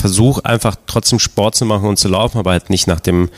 versuche 0.00 0.44
einfach 0.44 0.76
trotzdem 0.86 1.18
Sport 1.18 1.54
zu 1.54 1.64
machen 1.64 1.88
und 1.88 1.98
zu 1.98 2.08
laufen, 2.08 2.38
aber 2.38 2.52
halt 2.52 2.70
nicht 2.70 2.86
nach 2.86 3.00
dem 3.00 3.28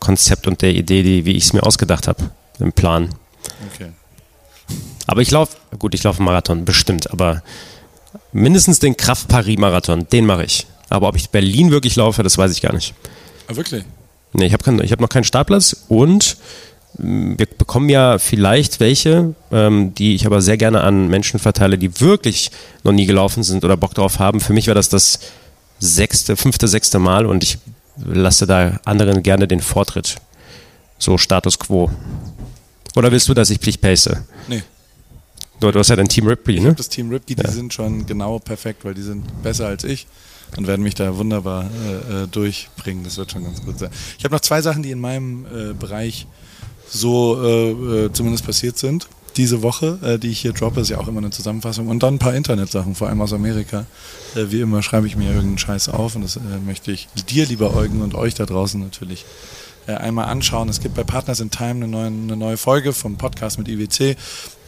Konzept 0.00 0.46
und 0.46 0.62
der 0.62 0.74
Idee, 0.74 1.02
die, 1.02 1.24
wie 1.24 1.32
ich 1.32 1.44
es 1.44 1.52
mir 1.52 1.62
ausgedacht 1.62 2.06
habe, 2.08 2.30
im 2.58 2.72
Plan. 2.72 3.14
Okay. 3.72 3.90
Aber 5.06 5.20
ich 5.20 5.30
laufe, 5.30 5.56
gut, 5.78 5.94
ich 5.94 6.02
laufe 6.02 6.22
Marathon, 6.22 6.64
bestimmt, 6.64 7.10
aber 7.10 7.42
mindestens 8.32 8.78
den 8.78 8.96
Kraft-Paris-Marathon, 8.96 10.08
den 10.08 10.26
mache 10.26 10.44
ich. 10.44 10.66
Aber 10.88 11.08
ob 11.08 11.16
ich 11.16 11.30
Berlin 11.30 11.70
wirklich 11.70 11.96
laufe, 11.96 12.22
das 12.22 12.38
weiß 12.38 12.52
ich 12.52 12.62
gar 12.62 12.72
nicht. 12.72 12.94
Ah, 13.48 13.56
wirklich? 13.56 13.84
Nee, 14.32 14.46
ich 14.46 14.52
habe 14.52 14.64
hab 14.64 15.00
noch 15.00 15.08
keinen 15.08 15.24
Startplatz 15.24 15.84
und 15.88 16.36
mm, 16.98 17.34
wir 17.38 17.46
bekommen 17.46 17.88
ja 17.88 18.18
vielleicht 18.18 18.80
welche, 18.80 19.34
ähm, 19.50 19.94
die 19.94 20.14
ich 20.14 20.26
aber 20.26 20.42
sehr 20.42 20.56
gerne 20.56 20.82
an 20.82 21.08
Menschen 21.08 21.40
verteile, 21.40 21.78
die 21.78 22.00
wirklich 22.00 22.50
noch 22.84 22.92
nie 22.92 23.06
gelaufen 23.06 23.42
sind 23.42 23.64
oder 23.64 23.76
Bock 23.76 23.94
drauf 23.94 24.18
haben. 24.18 24.40
Für 24.40 24.52
mich 24.52 24.68
war 24.68 24.74
das 24.74 24.88
das 24.88 25.20
sechste, 25.78 26.36
fünfte, 26.36 26.68
sechste 26.68 26.98
Mal 26.98 27.26
und 27.26 27.42
ich 27.42 27.58
lasse 27.96 28.46
da 28.46 28.80
anderen 28.84 29.22
gerne 29.22 29.48
den 29.48 29.60
Vortritt. 29.60 30.16
So 30.98 31.18
Status 31.18 31.58
quo. 31.58 31.90
Oder 32.94 33.12
willst 33.12 33.28
du, 33.28 33.34
dass 33.34 33.50
ich 33.50 33.58
Pflicht 33.58 33.80
pace? 33.80 34.10
Nee. 34.48 34.62
Du, 35.60 35.70
du 35.70 35.78
hast 35.78 35.88
ja 35.88 35.96
dein 35.96 36.08
Team 36.08 36.26
Ripley, 36.26 36.60
ne? 36.60 36.74
Das 36.74 36.88
Team 36.88 37.10
Ripley, 37.10 37.34
die 37.34 37.42
ja. 37.42 37.50
sind 37.50 37.72
schon 37.72 38.06
genau 38.06 38.38
perfekt, 38.38 38.84
weil 38.84 38.94
die 38.94 39.02
sind 39.02 39.42
besser 39.42 39.66
als 39.66 39.84
ich 39.84 40.06
und 40.56 40.66
werden 40.66 40.82
mich 40.82 40.94
da 40.94 41.16
wunderbar 41.16 41.64
äh, 41.64 42.22
äh, 42.22 42.26
durchbringen. 42.28 43.04
Das 43.04 43.16
wird 43.16 43.32
schon 43.32 43.44
ganz 43.44 43.62
gut 43.62 43.78
sein. 43.78 43.90
Ich 44.18 44.24
habe 44.24 44.34
noch 44.34 44.40
zwei 44.40 44.62
Sachen, 44.62 44.82
die 44.82 44.90
in 44.90 45.00
meinem 45.00 45.46
äh, 45.46 45.72
Bereich 45.72 46.26
so 46.88 47.42
äh, 47.42 47.70
äh 48.06 48.12
zumindest 48.12 48.44
passiert 48.44 48.78
sind. 48.78 49.08
Diese 49.36 49.62
Woche, 49.62 49.98
äh, 50.02 50.18
die 50.18 50.28
ich 50.28 50.40
hier 50.40 50.52
droppe, 50.52 50.80
ist 50.80 50.88
ja 50.88 50.98
auch 50.98 51.08
immer 51.08 51.18
eine 51.18 51.30
Zusammenfassung. 51.30 51.88
Und 51.88 52.02
dann 52.02 52.14
ein 52.14 52.18
paar 52.18 52.34
Internetsachen, 52.34 52.94
vor 52.94 53.08
allem 53.08 53.20
aus 53.20 53.32
Amerika. 53.32 53.86
wie 54.34 54.60
immer 54.60 54.82
schreibe 54.82 55.06
ich 55.06 55.16
mir 55.16 55.28
irgendeinen 55.28 55.58
Scheiß 55.58 55.88
auf 55.88 56.14
und 56.14 56.22
das 56.22 56.38
möchte 56.64 56.92
ich 56.92 57.08
dir, 57.28 57.46
lieber 57.46 57.74
Eugen, 57.74 58.02
und 58.02 58.14
euch 58.14 58.34
da 58.34 58.44
draußen 58.44 58.80
natürlich 58.80 59.24
einmal 59.86 60.26
anschauen. 60.26 60.68
Es 60.68 60.80
gibt 60.80 60.94
bei 60.94 61.04
Partners 61.04 61.40
in 61.40 61.50
Time 61.50 61.84
eine 61.84 61.88
neue, 61.88 62.06
eine 62.06 62.36
neue 62.36 62.56
Folge 62.56 62.92
vom 62.92 63.16
Podcast 63.16 63.58
mit 63.58 63.68
IWC 63.68 64.16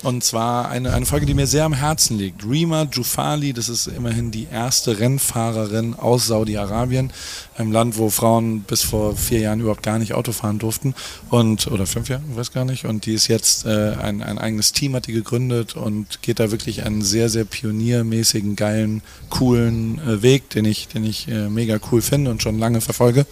und 0.02 0.22
zwar 0.22 0.68
eine, 0.68 0.92
eine 0.92 1.06
Folge, 1.06 1.26
die 1.26 1.34
mir 1.34 1.46
sehr 1.46 1.64
am 1.64 1.72
Herzen 1.72 2.18
liegt. 2.18 2.44
Rima 2.44 2.86
Jufali, 2.90 3.52
das 3.52 3.68
ist 3.68 3.88
immerhin 3.88 4.30
die 4.30 4.46
erste 4.50 4.98
Rennfahrerin 4.98 5.94
aus 5.94 6.28
Saudi-Arabien, 6.28 7.12
einem 7.58 7.72
Land, 7.72 7.98
wo 7.98 8.10
Frauen 8.10 8.60
bis 8.60 8.82
vor 8.82 9.16
vier 9.16 9.40
Jahren 9.40 9.60
überhaupt 9.60 9.82
gar 9.82 9.98
nicht 9.98 10.14
Auto 10.14 10.32
fahren 10.32 10.58
durften. 10.58 10.94
Und, 11.30 11.66
oder 11.66 11.86
fünf 11.86 12.08
Jahre, 12.08 12.22
ich 12.30 12.36
weiß 12.36 12.52
gar 12.52 12.64
nicht. 12.64 12.84
Und 12.84 13.06
die 13.06 13.14
ist 13.14 13.28
jetzt 13.28 13.66
äh, 13.66 13.94
ein, 14.00 14.22
ein 14.22 14.38
eigenes 14.38 14.72
Team, 14.72 14.94
hat 14.94 15.06
die 15.06 15.12
gegründet 15.12 15.74
und 15.74 16.22
geht 16.22 16.40
da 16.40 16.50
wirklich 16.50 16.84
einen 16.84 17.02
sehr, 17.02 17.28
sehr 17.28 17.44
pioniermäßigen, 17.44 18.56
geilen, 18.56 19.02
coolen 19.30 20.00
äh, 20.06 20.22
Weg, 20.22 20.50
den 20.50 20.64
ich, 20.64 20.88
den 20.88 21.04
ich 21.04 21.28
äh, 21.28 21.48
mega 21.48 21.78
cool 21.90 22.02
finde 22.02 22.30
und 22.30 22.42
schon 22.42 22.58
lange 22.58 22.80
verfolge, 22.80 23.26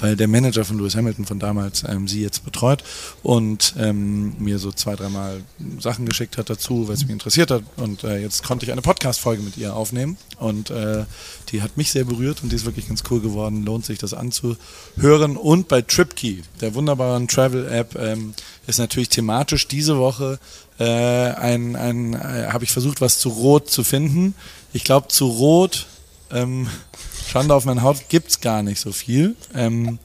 weil 0.00 0.16
der 0.16 0.28
Manager 0.28 0.64
von 0.64 0.78
Lewis 0.78 0.96
Hamilton 0.96 1.24
von 1.24 1.38
damals 1.38 1.84
ähm, 1.86 2.08
sie 2.08 2.22
jetzt 2.22 2.44
betreut 2.44 2.82
und 3.22 3.74
ähm, 3.78 4.34
mir 4.38 4.58
so 4.58 4.72
zwei, 4.72 4.96
dreimal 4.96 5.42
Sachen 5.78 6.06
geschickt 6.06 6.38
hat 6.38 6.50
dazu, 6.50 6.88
weil 6.88 6.94
es 6.94 7.02
mich 7.02 7.10
interessiert 7.10 7.50
hat. 7.50 7.62
Und 7.76 8.04
äh, 8.04 8.18
jetzt 8.18 8.42
konnte 8.42 8.64
ich 8.64 8.72
eine 8.72 8.82
Podcast-Folge 8.82 9.42
mit 9.42 9.56
ihr 9.56 9.74
aufnehmen. 9.74 10.16
Und 10.38 10.70
äh, 10.70 11.04
die 11.50 11.62
hat 11.62 11.76
mich 11.76 11.90
sehr 11.90 12.04
berührt 12.04 12.42
und 12.42 12.52
die 12.52 12.56
ist 12.56 12.64
wirklich 12.64 12.88
ganz 12.88 13.02
cool 13.10 13.20
geworden. 13.20 13.64
Lohnt 13.66 13.84
sich 13.84 13.98
das 13.98 14.14
anzuhören. 14.14 15.36
Und 15.36 15.68
bei 15.68 15.82
TripKey, 15.82 16.42
der 16.60 16.74
wunderbaren 16.74 17.28
Travel-App, 17.28 17.96
ähm, 17.96 18.32
ist 18.66 18.78
natürlich 18.78 19.10
thematisch 19.10 19.68
diese 19.68 19.98
Woche 19.98 20.38
äh, 20.78 20.84
ein, 20.84 21.76
ein 21.76 22.14
äh, 22.14 22.48
habe 22.52 22.64
ich 22.64 22.70
versucht, 22.70 23.00
was 23.00 23.18
zu 23.18 23.28
Rot 23.28 23.70
zu 23.70 23.84
finden. 23.84 24.34
Ich 24.72 24.84
glaube, 24.84 25.08
zu 25.08 25.26
Rot 25.26 25.86
ähm, 26.30 26.68
Schande 27.28 27.54
auf 27.54 27.64
meine 27.64 27.82
Haut 27.82 28.08
gibt's 28.08 28.40
gar 28.40 28.62
nicht 28.62 28.80
so 28.80 28.92
viel. 28.92 29.36
Ähm, 29.54 29.98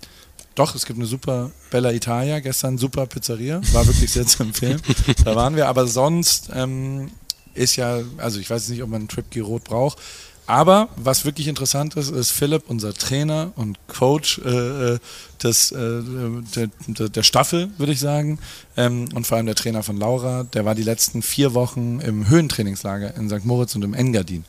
doch, 0.56 0.76
es 0.76 0.86
gibt 0.86 1.00
eine 1.00 1.08
super 1.08 1.52
Bella 1.70 1.92
Italia, 1.92 2.40
gestern 2.40 2.78
super 2.78 3.06
Pizzeria, 3.06 3.62
war 3.72 3.88
wirklich 3.88 4.12
sehr 4.12 4.28
zu 4.28 4.44
empfehlen. 4.44 4.82
Da 5.24 5.36
waren 5.36 5.56
wir, 5.56 5.70
aber 5.70 5.88
sonst 5.88 6.50
ähm, 6.54 7.12
ist 7.54 7.78
ja, 7.78 8.00
also 8.18 8.40
ich 8.40 8.50
weiß 8.50 8.70
nicht, 8.70 8.84
ob 8.84 8.90
man 8.90 9.08
Trip 9.08 9.26
Rot 9.38 9.64
braucht, 9.64 10.00
aber 10.52 10.90
was 10.98 11.24
wirklich 11.24 11.48
interessant 11.48 11.96
ist, 11.96 12.10
ist 12.10 12.32
Philipp, 12.32 12.64
unser 12.68 12.94
Trainer 12.94 13.54
und 13.56 13.80
Coach 13.88 14.40
äh, 14.40 14.96
äh 14.96 15.00
des, 15.42 15.72
äh, 15.72 16.02
der, 16.88 17.08
der, 17.08 17.24
Staffel, 17.24 17.70
würde 17.78 17.94
ich 17.94 18.02
sagen, 18.02 18.38
ähm, 18.76 19.08
und 19.16 19.26
vor 19.26 19.38
allem 19.38 19.46
der 19.46 19.56
Trainer 19.56 19.82
von 19.82 19.98
Laura, 19.98 20.44
der 20.44 20.66
war 20.66 20.76
die 20.76 20.84
letzten 20.84 21.22
vier 21.22 21.54
Wochen 21.54 22.02
im 22.02 22.28
Höhentrainingslager 22.28 23.16
in 23.16 23.30
St. 23.30 23.46
Moritz 23.46 23.74
und 23.76 23.84
im 23.84 23.94
Engadin. 23.94 24.44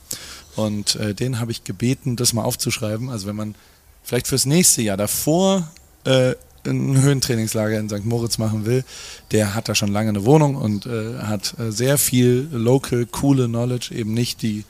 Und 0.56 0.96
äh, 0.96 1.14
den 1.14 1.38
habe 1.38 1.52
ich 1.52 1.62
gebeten, 1.62 2.16
das 2.16 2.32
mal 2.32 2.42
aufzuschreiben. 2.42 3.08
Also 3.08 3.28
wenn 3.28 3.36
man 3.36 3.54
vielleicht 4.02 4.26
fürs 4.26 4.44
nächste 4.44 4.82
Jahr 4.82 4.96
davor 4.96 5.70
äh, 6.04 6.34
ein 6.66 7.00
Höhentrainingslager 7.00 7.78
in 7.78 7.88
St. 7.88 8.04
Moritz 8.04 8.38
machen 8.38 8.66
will, 8.66 8.84
der 9.30 9.54
hat 9.54 9.68
da 9.68 9.76
schon 9.76 9.92
lange 9.92 10.08
eine 10.08 10.24
Wohnung 10.24 10.56
und 10.56 10.84
äh, 10.84 11.20
hat 11.20 11.54
sehr 11.68 11.96
viel 11.96 12.48
local, 12.50 13.06
coole 13.06 13.46
Knowledge, 13.46 13.94
eben 13.94 14.12
nicht 14.12 14.42
die 14.42 14.64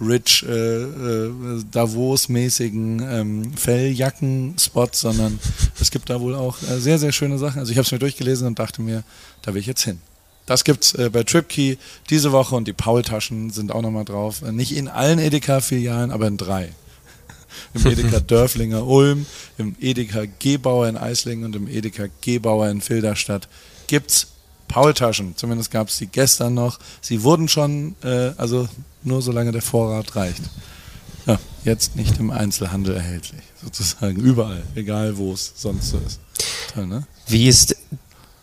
rich 0.00 0.44
äh, 0.46 0.52
äh, 0.52 1.64
Davos-mäßigen 1.70 3.00
ähm, 3.00 3.52
Felljacken-Spots, 3.56 5.00
sondern 5.00 5.38
es 5.80 5.90
gibt 5.90 6.10
da 6.10 6.20
wohl 6.20 6.34
auch 6.34 6.60
äh, 6.62 6.78
sehr, 6.78 6.98
sehr 6.98 7.12
schöne 7.12 7.38
Sachen. 7.38 7.58
Also 7.58 7.72
ich 7.72 7.78
habe 7.78 7.86
es 7.86 7.92
mir 7.92 7.98
durchgelesen 7.98 8.46
und 8.46 8.58
dachte 8.58 8.82
mir, 8.82 9.04
da 9.42 9.54
will 9.54 9.60
ich 9.60 9.66
jetzt 9.66 9.82
hin. 9.82 10.00
Das 10.44 10.64
gibt's 10.64 10.94
äh, 10.94 11.10
bei 11.10 11.22
TripKey 11.22 11.78
diese 12.10 12.30
Woche 12.32 12.54
und 12.54 12.68
die 12.68 12.72
Paul-Taschen 12.72 13.50
sind 13.50 13.72
auch 13.72 13.82
nochmal 13.82 14.04
drauf. 14.04 14.42
Äh, 14.42 14.52
nicht 14.52 14.76
in 14.76 14.88
allen 14.88 15.18
Edeka-Filialen, 15.18 16.10
aber 16.10 16.26
in 16.26 16.36
drei. 16.36 16.72
Im 17.74 17.86
Edeka 17.86 18.20
Dörflinger 18.20 18.86
Ulm, 18.86 19.24
im 19.56 19.76
Edeka 19.80 20.24
Gebauer 20.38 20.88
in 20.88 20.98
Eislingen 20.98 21.46
und 21.46 21.56
im 21.56 21.68
Edeka 21.68 22.08
Gebauer 22.20 22.68
in 22.68 22.82
Filderstadt 22.82 23.48
gibt's 23.86 24.26
Paul-Taschen. 24.68 25.36
Zumindest 25.36 25.70
gab 25.70 25.88
es 25.88 25.98
die 25.98 26.06
gestern 26.06 26.54
noch. 26.54 26.78
Sie 27.00 27.22
wurden 27.22 27.48
schon, 27.48 27.94
äh, 28.02 28.32
also 28.36 28.68
nur 29.02 29.22
solange 29.22 29.52
der 29.52 29.62
Vorrat 29.62 30.16
reicht. 30.16 30.42
Ja, 31.26 31.38
jetzt 31.64 31.96
nicht 31.96 32.18
im 32.18 32.30
Einzelhandel 32.30 32.94
erhältlich, 32.94 33.42
sozusagen. 33.62 34.16
Überall, 34.16 34.62
egal 34.74 35.16
wo 35.16 35.32
es 35.32 35.52
sonst 35.56 35.90
so 35.90 35.98
ist. 35.98 36.20
Toll, 36.72 36.86
ne? 36.86 37.06
Wie 37.26 37.48
ist, 37.48 37.76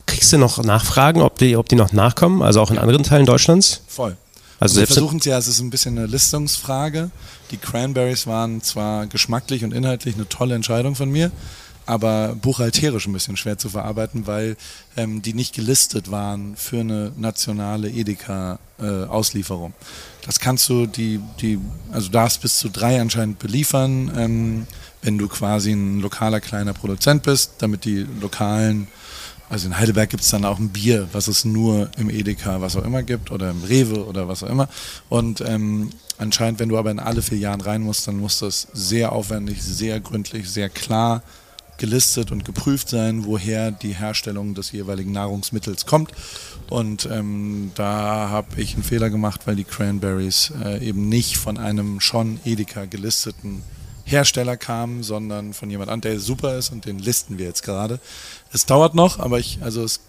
kriegst 0.06 0.34
du 0.34 0.38
noch 0.38 0.62
Nachfragen, 0.64 1.22
ob 1.22 1.38
die, 1.38 1.56
ob 1.56 1.70
die 1.70 1.76
noch 1.76 1.94
nachkommen? 1.94 2.42
Also 2.42 2.62
auch 2.62 2.72
in 2.72 2.78
anderen 2.78 3.04
Teilen 3.04 3.26
Deutschlands? 3.26 3.82
Voll. 3.88 4.18
Also 4.60 4.80
wir 4.80 4.88
versuchen 4.88 5.20
es 5.20 5.26
ja, 5.26 5.38
es 5.38 5.48
ist 5.48 5.60
ein 5.60 5.70
bisschen 5.70 5.98
eine 5.98 6.08
Listungsfrage. 6.08 7.12
Die 7.52 7.58
Cranberries 7.58 8.28
waren 8.28 8.62
zwar 8.62 9.08
geschmacklich 9.08 9.64
und 9.64 9.74
inhaltlich 9.74 10.16
eine 10.16 10.30
tolle 10.30 10.56
Entscheidung 10.56 10.96
von 10.96 11.10
mir, 11.10 11.32
aber 11.86 12.36
buchhalterisch 12.36 13.08
ein 13.08 13.14
bisschen 13.14 13.38
schwer 13.38 13.58
zu 13.58 13.70
verarbeiten, 13.70 14.28
weil 14.28 14.56
ähm, 14.96 15.22
die 15.22 15.34
nicht 15.34 15.54
gelistet 15.54 16.12
waren 16.12 16.56
für 16.56 16.80
eine 16.80 17.12
nationale 17.18 17.90
Edeka-Auslieferung. 17.90 19.72
Äh, 19.72 20.26
das 20.26 20.40
kannst 20.40 20.70
du 20.70 20.86
die, 20.86 21.20
die, 21.42 21.60
also 21.92 22.10
darfst 22.10 22.42
bis 22.42 22.58
zu 22.58 22.70
drei 22.70 23.02
anscheinend 23.02 23.40
beliefern, 23.40 24.12
ähm, 24.16 24.68
wenn 25.02 25.18
du 25.18 25.28
quasi 25.28 25.72
ein 25.72 26.00
lokaler 26.00 26.40
kleiner 26.40 26.74
Produzent 26.74 27.24
bist, 27.24 27.56
damit 27.60 27.86
die 27.86 28.06
lokalen 28.22 28.88
also 29.50 29.68
in 29.68 29.78
Heidelberg 29.78 30.10
gibt 30.10 30.24
es 30.24 30.30
dann 30.32 30.46
auch 30.46 30.58
ein 30.58 30.70
Bier, 30.70 31.08
was 31.12 31.28
es 31.28 31.46
nur 31.46 31.92
im 31.98 32.10
Edeka, 32.10 32.62
was 32.62 32.76
auch 32.76 32.84
immer 32.84 33.04
gibt, 33.04 33.30
oder 33.30 33.52
im 33.52 33.64
Rewe 33.64 34.04
oder 34.08 34.28
was 34.28 34.42
auch 34.42 34.50
immer. 34.50 34.68
Und 35.10 35.42
ähm, 35.42 35.92
anscheinend, 36.18 36.60
wenn 36.60 36.70
du 36.70 36.78
aber 36.80 36.90
in 36.90 37.00
alle 37.00 37.22
vier 37.22 37.38
Jahren 37.38 37.62
rein 37.62 37.84
musst, 37.84 38.08
dann 38.08 38.18
muss 38.18 38.40
das 38.40 38.68
sehr 38.74 39.12
aufwendig, 39.12 39.62
sehr 39.62 40.00
gründlich, 40.00 40.50
sehr 40.50 40.70
klar 40.70 41.22
gelistet 41.78 42.32
und 42.32 42.46
geprüft 42.46 42.90
sein, 42.90 43.26
woher 43.26 43.72
die 43.72 43.94
Herstellung 43.94 44.54
des 44.54 44.72
jeweiligen 44.72 45.12
Nahrungsmittels 45.12 45.86
kommt. 45.86 46.12
Und 46.70 47.08
ähm, 47.12 47.72
da 47.76 48.30
habe 48.30 48.62
ich 48.62 48.74
einen 48.74 48.84
Fehler 48.84 49.10
gemacht, 49.10 49.42
weil 49.46 49.56
die 49.56 49.64
Cranberries 49.64 50.54
äh, 50.64 50.86
eben 50.88 51.10
nicht 51.10 51.38
von 51.38 51.58
einem 51.58 52.00
schon 52.00 52.40
Edeka 52.46 52.86
gelisteten 52.86 53.64
Hersteller 54.06 54.58
kamen, 54.58 55.04
sondern 55.04 55.54
von 55.54 55.70
jemand 55.70 55.90
anderem, 55.90 56.14
der 56.14 56.20
super 56.20 56.58
ist 56.58 56.72
und 56.72 56.86
den 56.86 57.00
listen 57.00 57.38
wir 57.38 57.46
jetzt 57.46 57.64
gerade. 57.64 58.00
Es 58.52 58.66
dauert 58.66 58.96
noch, 58.96 59.20
aber 59.20 59.40
ich, 59.40 59.60
also 59.62 59.84
es 59.84 60.02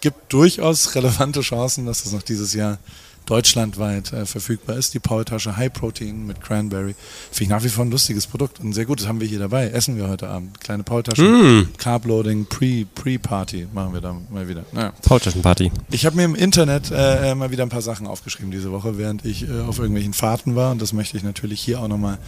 gibt 0.00 0.32
durchaus 0.32 0.94
relevante 0.94 1.40
Chancen, 1.40 1.86
dass 1.86 2.04
das 2.04 2.12
noch 2.12 2.22
dieses 2.22 2.54
Jahr 2.54 2.78
deutschlandweit 3.26 4.12
äh, 4.12 4.26
verfügbar 4.26 4.76
ist. 4.76 4.94
Die 4.94 4.98
Powertasche 4.98 5.56
High 5.56 5.72
Protein 5.72 6.26
mit 6.26 6.40
Cranberry. 6.40 6.94
Finde 7.30 7.42
ich 7.42 7.48
nach 7.48 7.64
wie 7.64 7.68
vor 7.68 7.84
ein 7.84 7.90
lustiges 7.90 8.26
Produkt 8.26 8.60
und 8.60 8.72
sehr 8.72 8.86
gut. 8.86 9.00
Das 9.00 9.08
haben 9.08 9.20
wir 9.20 9.28
hier 9.28 9.38
dabei. 9.38 9.68
Essen 9.68 9.96
wir 9.96 10.08
heute 10.08 10.28
Abend. 10.28 10.60
Kleine 10.60 10.82
Powertasche. 10.82 11.22
Mm. 11.22 11.68
Carbloading, 11.78 12.46
Pre, 12.46 12.86
Pre-Party 12.94 13.68
machen 13.72 13.94
wir 13.94 14.00
da 14.00 14.16
mal 14.30 14.48
wieder. 14.48 14.64
Naja. 14.72 14.92
Powertaschenparty. 15.02 15.70
Ich 15.90 16.06
habe 16.06 16.16
mir 16.16 16.24
im 16.24 16.34
Internet 16.34 16.90
äh, 16.92 17.34
mal 17.34 17.50
wieder 17.50 17.62
ein 17.62 17.68
paar 17.68 17.82
Sachen 17.82 18.06
aufgeschrieben 18.06 18.50
diese 18.50 18.72
Woche, 18.72 18.98
während 18.98 19.24
ich 19.24 19.48
äh, 19.48 19.60
auf 19.60 19.78
irgendwelchen 19.78 20.12
Fahrten 20.12 20.56
war. 20.56 20.72
Und 20.72 20.82
das 20.82 20.92
möchte 20.92 21.16
ich 21.16 21.22
natürlich 21.22 21.60
hier 21.60 21.80
auch 21.80 21.88
nochmal 21.88 22.18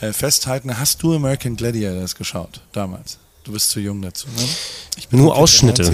äh, 0.00 0.12
festhalten. 0.12 0.78
Hast 0.78 1.02
du 1.02 1.14
American 1.14 1.56
Gladiators 1.56 2.14
geschaut 2.16 2.60
damals? 2.72 3.18
Du 3.44 3.52
bist 3.52 3.70
zu 3.70 3.80
jung 3.80 4.02
dazu, 4.02 4.28
ne? 4.36 5.18
Nur 5.18 5.34
Ausschnitte. 5.36 5.90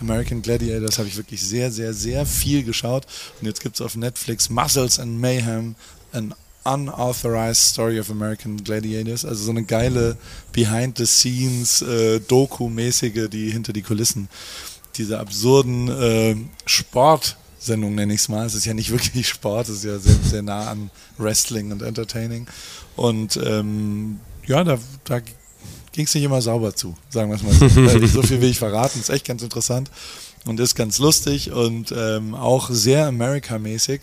American 0.00 0.42
Gladiators 0.42 0.98
habe 0.98 1.08
ich 1.08 1.16
wirklich 1.16 1.40
sehr, 1.40 1.70
sehr, 1.70 1.94
sehr 1.94 2.26
viel 2.26 2.64
geschaut. 2.64 3.06
Und 3.40 3.46
jetzt 3.46 3.60
gibt 3.60 3.76
es 3.76 3.80
auf 3.80 3.96
Netflix 3.96 4.50
Muscles 4.50 4.98
and 4.98 5.20
Mayhem, 5.20 5.74
an 6.12 6.34
unauthorized 6.66 7.62
Story 7.62 8.00
of 8.00 8.10
American 8.10 8.62
Gladiators. 8.62 9.24
Also 9.24 9.44
so 9.44 9.50
eine 9.50 9.62
geile 9.64 10.16
Behind-the-Scenes, 10.52 11.82
äh, 11.82 12.20
Doku-mäßige, 12.20 13.28
die 13.30 13.50
hinter 13.50 13.72
die 13.72 13.82
Kulissen, 13.82 14.28
diese 14.96 15.20
absurden 15.20 15.88
äh, 15.88 16.36
Sportsendung 16.64 17.94
nenne 17.94 18.14
ich 18.14 18.20
es 18.20 18.28
mal. 18.28 18.46
Es 18.46 18.54
ist 18.54 18.64
ja 18.64 18.74
nicht 18.74 18.90
wirklich 18.90 19.28
Sport, 19.28 19.68
es 19.68 19.76
ist 19.76 19.84
ja 19.84 19.98
sehr, 19.98 20.16
sehr 20.22 20.42
nah 20.42 20.70
an 20.70 20.90
Wrestling 21.18 21.72
und 21.72 21.82
Entertaining. 21.82 22.46
Und 22.96 23.38
ähm, 23.44 24.20
ja, 24.46 24.64
da, 24.64 24.78
da 25.04 25.20
ging 25.96 26.04
es 26.04 26.14
nicht 26.14 26.24
immer 26.24 26.42
sauber 26.42 26.74
zu, 26.74 26.94
sagen 27.08 27.30
wir 27.30 27.36
es 27.36 27.42
mal 27.42 27.54
so. 27.54 28.06
so 28.06 28.22
viel 28.22 28.40
will 28.42 28.50
ich 28.50 28.58
verraten, 28.58 29.00
ist 29.00 29.08
echt 29.08 29.26
ganz 29.26 29.42
interessant 29.42 29.90
und 30.44 30.60
ist 30.60 30.74
ganz 30.74 30.98
lustig 30.98 31.52
und 31.52 31.92
ähm, 31.96 32.34
auch 32.34 32.68
sehr 32.70 33.06
America-mäßig. 33.06 34.02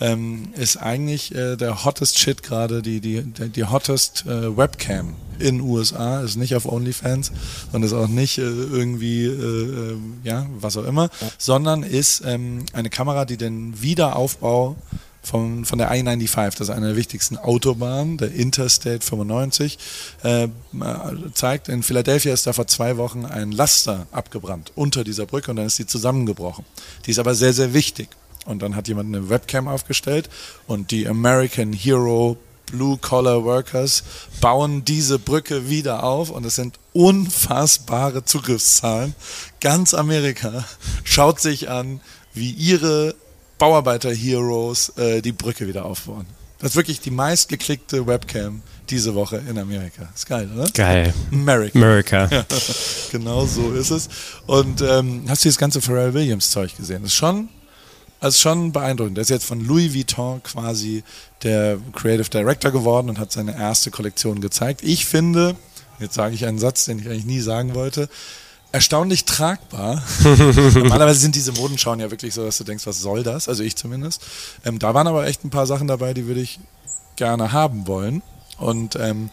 Ähm, 0.00 0.52
ist 0.56 0.76
eigentlich 0.76 1.34
äh, 1.34 1.56
der 1.56 1.84
hottest 1.84 2.18
Shit 2.18 2.42
gerade, 2.42 2.80
die, 2.80 3.00
die, 3.00 3.22
die 3.22 3.64
hottest 3.64 4.24
äh, 4.26 4.56
Webcam 4.56 5.14
in 5.38 5.60
USA, 5.60 6.22
ist 6.22 6.36
nicht 6.36 6.54
auf 6.54 6.64
OnlyFans 6.64 7.32
und 7.72 7.82
ist 7.82 7.92
auch 7.92 8.08
nicht 8.08 8.38
äh, 8.38 8.42
irgendwie, 8.42 9.24
äh, 9.24 9.32
äh, 9.94 9.96
ja, 10.22 10.46
was 10.58 10.76
auch 10.76 10.84
immer, 10.84 11.10
sondern 11.38 11.82
ist 11.82 12.22
ähm, 12.24 12.64
eine 12.72 12.88
Kamera, 12.88 13.24
die 13.24 13.36
den 13.36 13.82
Wiederaufbau 13.82 14.76
von, 15.22 15.64
von 15.64 15.78
der 15.78 15.90
I-95, 15.92 16.58
das 16.58 16.60
ist 16.60 16.70
eine 16.70 16.88
der 16.88 16.96
wichtigsten 16.96 17.36
Autobahnen, 17.38 18.18
der 18.18 18.32
Interstate 18.32 19.00
95, 19.00 19.78
äh, 20.24 20.48
zeigt, 21.32 21.68
in 21.68 21.82
Philadelphia 21.82 22.34
ist 22.34 22.46
da 22.46 22.52
vor 22.52 22.66
zwei 22.66 22.96
Wochen 22.96 23.24
ein 23.24 23.52
Laster 23.52 24.06
abgebrannt 24.10 24.72
unter 24.74 25.04
dieser 25.04 25.26
Brücke 25.26 25.50
und 25.50 25.56
dann 25.56 25.66
ist 25.66 25.78
die 25.78 25.86
zusammengebrochen. 25.86 26.64
Die 27.06 27.12
ist 27.12 27.18
aber 27.18 27.34
sehr, 27.34 27.52
sehr 27.52 27.72
wichtig. 27.72 28.08
Und 28.44 28.60
dann 28.60 28.74
hat 28.74 28.88
jemand 28.88 29.14
eine 29.14 29.28
Webcam 29.28 29.68
aufgestellt 29.68 30.28
und 30.66 30.90
die 30.90 31.06
American 31.06 31.72
Hero 31.72 32.36
Blue 32.66 32.96
Collar 32.96 33.44
Workers 33.44 34.02
bauen 34.40 34.84
diese 34.84 35.18
Brücke 35.18 35.68
wieder 35.68 36.02
auf 36.02 36.30
und 36.30 36.44
es 36.44 36.56
sind 36.56 36.78
unfassbare 36.92 38.24
Zugriffszahlen. 38.24 39.14
Ganz 39.60 39.94
Amerika 39.94 40.64
schaut 41.04 41.38
sich 41.38 41.68
an, 41.68 42.00
wie 42.34 42.50
ihre 42.50 43.14
Bauarbeiter-Heroes 43.62 44.88
äh, 44.96 45.22
die 45.22 45.30
Brücke 45.30 45.68
wieder 45.68 45.84
aufbauen. 45.84 46.26
Das 46.58 46.72
ist 46.72 46.76
wirklich 46.76 46.98
die 46.98 47.12
meistgeklickte 47.12 48.08
Webcam 48.08 48.60
diese 48.90 49.14
Woche 49.14 49.40
in 49.48 49.56
Amerika. 49.56 50.08
Ist 50.12 50.26
geil, 50.26 50.50
oder? 50.52 50.68
Geil. 50.74 51.14
America. 51.30 51.78
America. 51.78 52.28
Ja, 52.28 52.44
genau 53.12 53.46
so 53.46 53.70
ist 53.70 53.90
es. 53.90 54.08
Und 54.46 54.82
ähm, 54.82 55.26
hast 55.28 55.44
du 55.44 55.48
das 55.48 55.58
ganze 55.58 55.80
Pharrell 55.80 56.12
Williams 56.12 56.50
Zeug 56.50 56.76
gesehen? 56.76 57.02
Das 57.02 57.12
ist 57.12 57.18
schon, 57.18 57.50
also 58.18 58.36
schon 58.36 58.72
beeindruckend. 58.72 59.16
Der 59.16 59.22
ist 59.22 59.30
jetzt 59.30 59.46
von 59.46 59.64
Louis 59.64 59.94
Vuitton 59.94 60.42
quasi 60.42 61.04
der 61.44 61.78
Creative 61.92 62.30
Director 62.30 62.72
geworden 62.72 63.10
und 63.10 63.20
hat 63.20 63.30
seine 63.30 63.56
erste 63.56 63.92
Kollektion 63.92 64.40
gezeigt. 64.40 64.82
Ich 64.82 65.06
finde, 65.06 65.54
jetzt 66.00 66.14
sage 66.14 66.34
ich 66.34 66.46
einen 66.46 66.58
Satz, 66.58 66.86
den 66.86 66.98
ich 66.98 67.06
eigentlich 67.06 67.26
nie 67.26 67.40
sagen 67.40 67.76
wollte, 67.76 68.08
erstaunlich 68.72 69.24
tragbar. 69.24 70.02
Normalerweise 70.74 71.20
sind 71.20 71.34
diese 71.34 71.52
Modenschauen 71.52 72.00
ja 72.00 72.10
wirklich 72.10 72.34
so, 72.34 72.44
dass 72.44 72.58
du 72.58 72.64
denkst, 72.64 72.86
was 72.86 73.00
soll 73.00 73.22
das? 73.22 73.48
Also 73.48 73.62
ich 73.62 73.76
zumindest. 73.76 74.22
Ähm, 74.64 74.78
da 74.78 74.94
waren 74.94 75.06
aber 75.06 75.26
echt 75.26 75.44
ein 75.44 75.50
paar 75.50 75.66
Sachen 75.66 75.86
dabei, 75.86 76.14
die 76.14 76.26
würde 76.26 76.40
ich 76.40 76.58
gerne 77.16 77.52
haben 77.52 77.86
wollen. 77.86 78.22
Und 78.58 78.96
ähm, 78.96 79.30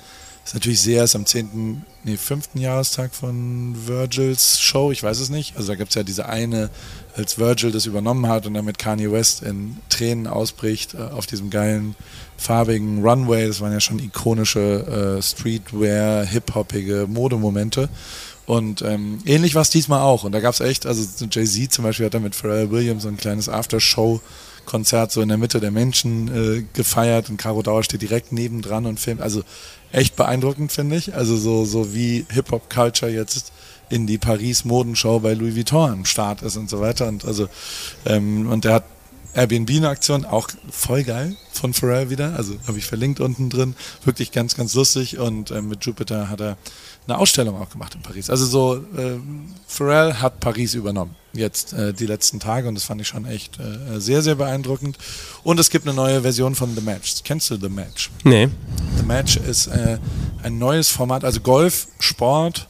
ist 0.49 0.55
natürlich 0.55 0.81
sehr, 0.81 1.03
ist 1.03 1.15
am 1.15 1.25
10., 1.27 1.85
nee, 2.03 2.17
5. 2.17 2.49
Jahrestag 2.55 3.13
von 3.13 3.75
Virgils 3.85 4.59
Show, 4.59 4.91
ich 4.91 5.03
weiß 5.03 5.19
es 5.19 5.29
nicht. 5.29 5.55
Also 5.55 5.69
da 5.69 5.75
gibt 5.75 5.89
es 5.89 5.95
ja 5.95 6.03
diese 6.03 6.27
eine, 6.27 6.69
als 7.15 7.37
Virgil 7.37 7.71
das 7.71 7.85
übernommen 7.85 8.27
hat 8.27 8.47
und 8.47 8.55
dann 8.55 8.65
mit 8.65 8.79
Kanye 8.79 9.11
West 9.11 9.43
in 9.43 9.77
Tränen 9.89 10.25
ausbricht 10.25 10.95
äh, 10.95 10.97
auf 10.97 11.27
diesem 11.27 11.49
geilen, 11.49 11.95
farbigen 12.35 13.03
Runway. 13.03 13.47
Das 13.47 13.61
waren 13.61 13.71
ja 13.71 13.79
schon 13.79 13.99
ikonische 13.99 15.17
äh, 15.19 15.21
Streetwear, 15.21 16.25
hip-hoppige 16.25 17.05
Modemomente. 17.07 17.87
Und 18.49 18.81
ähm, 18.81 19.19
ähnlich 19.25 19.53
war 19.53 19.61
es 19.61 19.69
diesmal 19.69 20.01
auch. 20.01 20.23
Und 20.23 20.31
da 20.31 20.39
gab 20.39 20.55
es 20.55 20.59
echt, 20.59 20.87
also 20.87 21.05
Jay-Z 21.29 21.71
zum 21.71 21.83
Beispiel 21.83 22.07
hat 22.07 22.15
da 22.15 22.19
mit 22.19 22.33
Pharrell 22.33 22.71
Williams 22.71 23.03
so 23.03 23.07
ein 23.07 23.15
kleines 23.15 23.47
After-Show-Konzert 23.47 25.11
so 25.11 25.21
in 25.21 25.29
der 25.29 25.37
Mitte 25.37 25.59
der 25.59 25.69
Menschen 25.69 26.29
äh, 26.29 26.63
gefeiert 26.73 27.29
und 27.29 27.37
Caro 27.37 27.61
Dauer 27.61 27.83
steht 27.83 28.01
direkt 28.01 28.31
nebendran 28.31 28.87
und 28.87 28.99
filmt. 28.99 29.21
Also 29.21 29.43
echt 29.91 30.15
beeindruckend, 30.15 30.71
finde 30.71 30.95
ich. 30.95 31.13
Also 31.13 31.37
so, 31.37 31.63
so 31.63 31.93
wie 31.93 32.25
Hip-Hop-Culture 32.31 33.11
jetzt 33.11 33.51
in 33.89 34.07
die 34.07 34.17
Paris-Modenshow 34.17 35.19
bei 35.19 35.35
Louis 35.35 35.55
Vuitton 35.55 35.91
am 35.91 36.05
Start 36.05 36.41
ist 36.41 36.57
und 36.57 36.71
so 36.71 36.81
weiter. 36.81 37.07
Und 37.07 37.25
also, 37.25 37.49
ähm, 38.07 38.49
und 38.49 38.65
der 38.65 38.73
hat 38.73 38.85
Airbnb 39.35 39.69
eine 39.69 39.89
Aktion, 39.89 40.25
auch 40.25 40.49
voll 40.71 41.03
geil 41.03 41.35
von 41.51 41.75
Pharrell 41.75 42.09
wieder. 42.09 42.33
Also 42.35 42.55
habe 42.67 42.79
ich 42.79 42.85
verlinkt 42.85 43.19
unten 43.19 43.51
drin. 43.51 43.75
Wirklich 44.05 44.31
ganz, 44.31 44.55
ganz 44.55 44.73
lustig. 44.73 45.19
Und 45.19 45.51
ähm, 45.51 45.69
mit 45.69 45.85
Jupiter 45.85 46.29
hat 46.29 46.41
er 46.41 46.57
eine 47.09 47.19
Ausstellung 47.19 47.59
auch 47.59 47.69
gemacht 47.69 47.95
in 47.95 48.01
Paris. 48.01 48.29
Also 48.29 48.45
so, 48.45 48.75
äh, 48.75 49.19
Pharrell 49.67 50.15
hat 50.15 50.39
Paris 50.39 50.73
übernommen, 50.73 51.15
jetzt 51.33 51.73
äh, 51.73 51.93
die 51.93 52.05
letzten 52.05 52.39
Tage 52.39 52.67
und 52.67 52.75
das 52.75 52.83
fand 52.83 53.01
ich 53.01 53.07
schon 53.07 53.25
echt 53.25 53.59
äh, 53.59 53.99
sehr, 53.99 54.21
sehr 54.21 54.35
beeindruckend. 54.35 54.97
Und 55.43 55.59
es 55.59 55.69
gibt 55.69 55.87
eine 55.87 55.95
neue 55.95 56.21
Version 56.21 56.55
von 56.55 56.73
The 56.75 56.81
Match. 56.81 57.15
Kennst 57.23 57.49
du 57.49 57.57
The 57.57 57.69
Match? 57.69 58.11
Nee. 58.23 58.49
The 58.97 59.03
Match 59.03 59.37
ist 59.37 59.67
äh, 59.67 59.97
ein 60.43 60.57
neues 60.57 60.89
Format, 60.89 61.23
also 61.23 61.39
Golf, 61.41 61.87
Sport, 61.99 62.67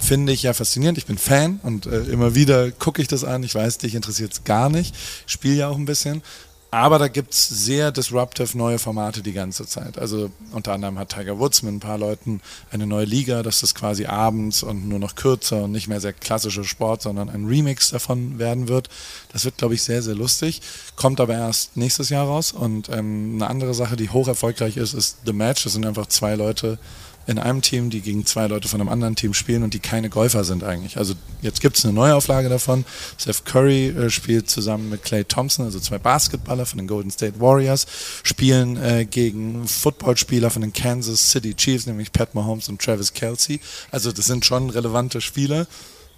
finde 0.00 0.32
ich 0.32 0.42
ja 0.42 0.52
faszinierend. 0.52 0.98
Ich 0.98 1.06
bin 1.06 1.18
Fan 1.18 1.60
und 1.62 1.86
äh, 1.86 2.02
immer 2.04 2.34
wieder 2.34 2.70
gucke 2.70 3.02
ich 3.02 3.08
das 3.08 3.24
an. 3.24 3.42
Ich 3.42 3.54
weiß, 3.54 3.78
dich 3.78 3.94
interessiert 3.94 4.32
es 4.32 4.44
gar 4.44 4.68
nicht. 4.68 4.94
Ich 5.26 5.32
spiele 5.32 5.54
ja 5.54 5.68
auch 5.68 5.76
ein 5.76 5.84
bisschen. 5.84 6.22
Aber 6.72 7.00
da 7.00 7.08
gibt 7.08 7.34
es 7.34 7.48
sehr 7.48 7.90
disruptive 7.90 8.56
neue 8.56 8.78
Formate 8.78 9.22
die 9.22 9.32
ganze 9.32 9.66
Zeit. 9.66 9.98
Also 9.98 10.30
unter 10.52 10.72
anderem 10.72 11.00
hat 11.00 11.08
Tiger 11.08 11.38
Woods 11.40 11.62
mit 11.62 11.74
ein 11.74 11.80
paar 11.80 11.98
Leuten 11.98 12.40
eine 12.70 12.86
neue 12.86 13.06
Liga, 13.06 13.42
dass 13.42 13.60
das 13.60 13.74
quasi 13.74 14.06
abends 14.06 14.62
und 14.62 14.88
nur 14.88 15.00
noch 15.00 15.16
kürzer 15.16 15.64
und 15.64 15.72
nicht 15.72 15.88
mehr 15.88 16.00
sehr 16.00 16.12
klassischer 16.12 16.62
Sport, 16.62 17.02
sondern 17.02 17.28
ein 17.28 17.46
Remix 17.46 17.90
davon 17.90 18.38
werden 18.38 18.68
wird. 18.68 18.88
Das 19.32 19.44
wird, 19.44 19.58
glaube 19.58 19.74
ich, 19.74 19.82
sehr, 19.82 20.02
sehr 20.02 20.14
lustig. 20.14 20.62
Kommt 20.94 21.20
aber 21.20 21.34
erst 21.34 21.76
nächstes 21.76 22.08
Jahr 22.08 22.26
raus. 22.26 22.52
Und 22.52 22.88
ähm, 22.88 23.32
eine 23.34 23.50
andere 23.50 23.74
Sache, 23.74 23.96
die 23.96 24.10
hoch 24.10 24.28
erfolgreich 24.28 24.76
ist, 24.76 24.94
ist 24.94 25.18
The 25.26 25.32
Match. 25.32 25.64
Das 25.64 25.72
sind 25.72 25.84
einfach 25.84 26.06
zwei 26.06 26.36
Leute, 26.36 26.78
in 27.26 27.38
einem 27.38 27.62
Team, 27.62 27.90
die 27.90 28.00
gegen 28.00 28.26
zwei 28.26 28.46
Leute 28.46 28.68
von 28.68 28.80
einem 28.80 28.88
anderen 28.88 29.14
Team 29.14 29.34
spielen 29.34 29.62
und 29.62 29.74
die 29.74 29.78
keine 29.78 30.10
Golfer 30.10 30.42
sind 30.42 30.64
eigentlich. 30.64 30.96
Also 30.96 31.14
jetzt 31.42 31.60
gibt 31.60 31.78
es 31.78 31.84
eine 31.84 31.92
Neuauflage 31.94 32.48
davon. 32.48 32.84
Steph 33.18 33.44
Curry 33.44 33.88
äh, 33.88 34.10
spielt 34.10 34.50
zusammen 34.50 34.88
mit 34.90 35.04
Clay 35.04 35.24
Thompson, 35.24 35.64
also 35.64 35.78
zwei 35.78 35.98
Basketballer 35.98 36.66
von 36.66 36.78
den 36.78 36.86
Golden 36.86 37.10
State 37.10 37.40
Warriors, 37.40 37.86
spielen 38.22 38.76
äh, 38.82 39.04
gegen 39.04 39.68
Footballspieler 39.68 40.50
von 40.50 40.62
den 40.62 40.72
Kansas 40.72 41.30
City 41.30 41.54
Chiefs, 41.54 41.86
nämlich 41.86 42.12
Pat 42.12 42.34
Mahomes 42.34 42.68
und 42.68 42.80
Travis 42.80 43.12
Kelsey. 43.12 43.60
Also 43.90 44.12
das 44.12 44.26
sind 44.26 44.44
schon 44.44 44.70
relevante 44.70 45.20
Spieler 45.20 45.66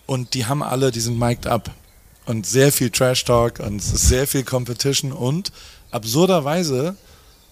und 0.06 0.34
die 0.34 0.46
haben 0.46 0.62
alle, 0.62 0.90
die 0.92 1.00
sind 1.00 1.18
mic'd 1.18 1.46
up 1.46 1.70
und 2.26 2.46
sehr 2.46 2.72
viel 2.72 2.90
Trash 2.90 3.24
Talk 3.24 3.60
und 3.60 3.80
sehr 3.82 4.26
viel 4.26 4.44
Competition 4.44 5.12
und 5.12 5.52
absurderweise 5.90 6.96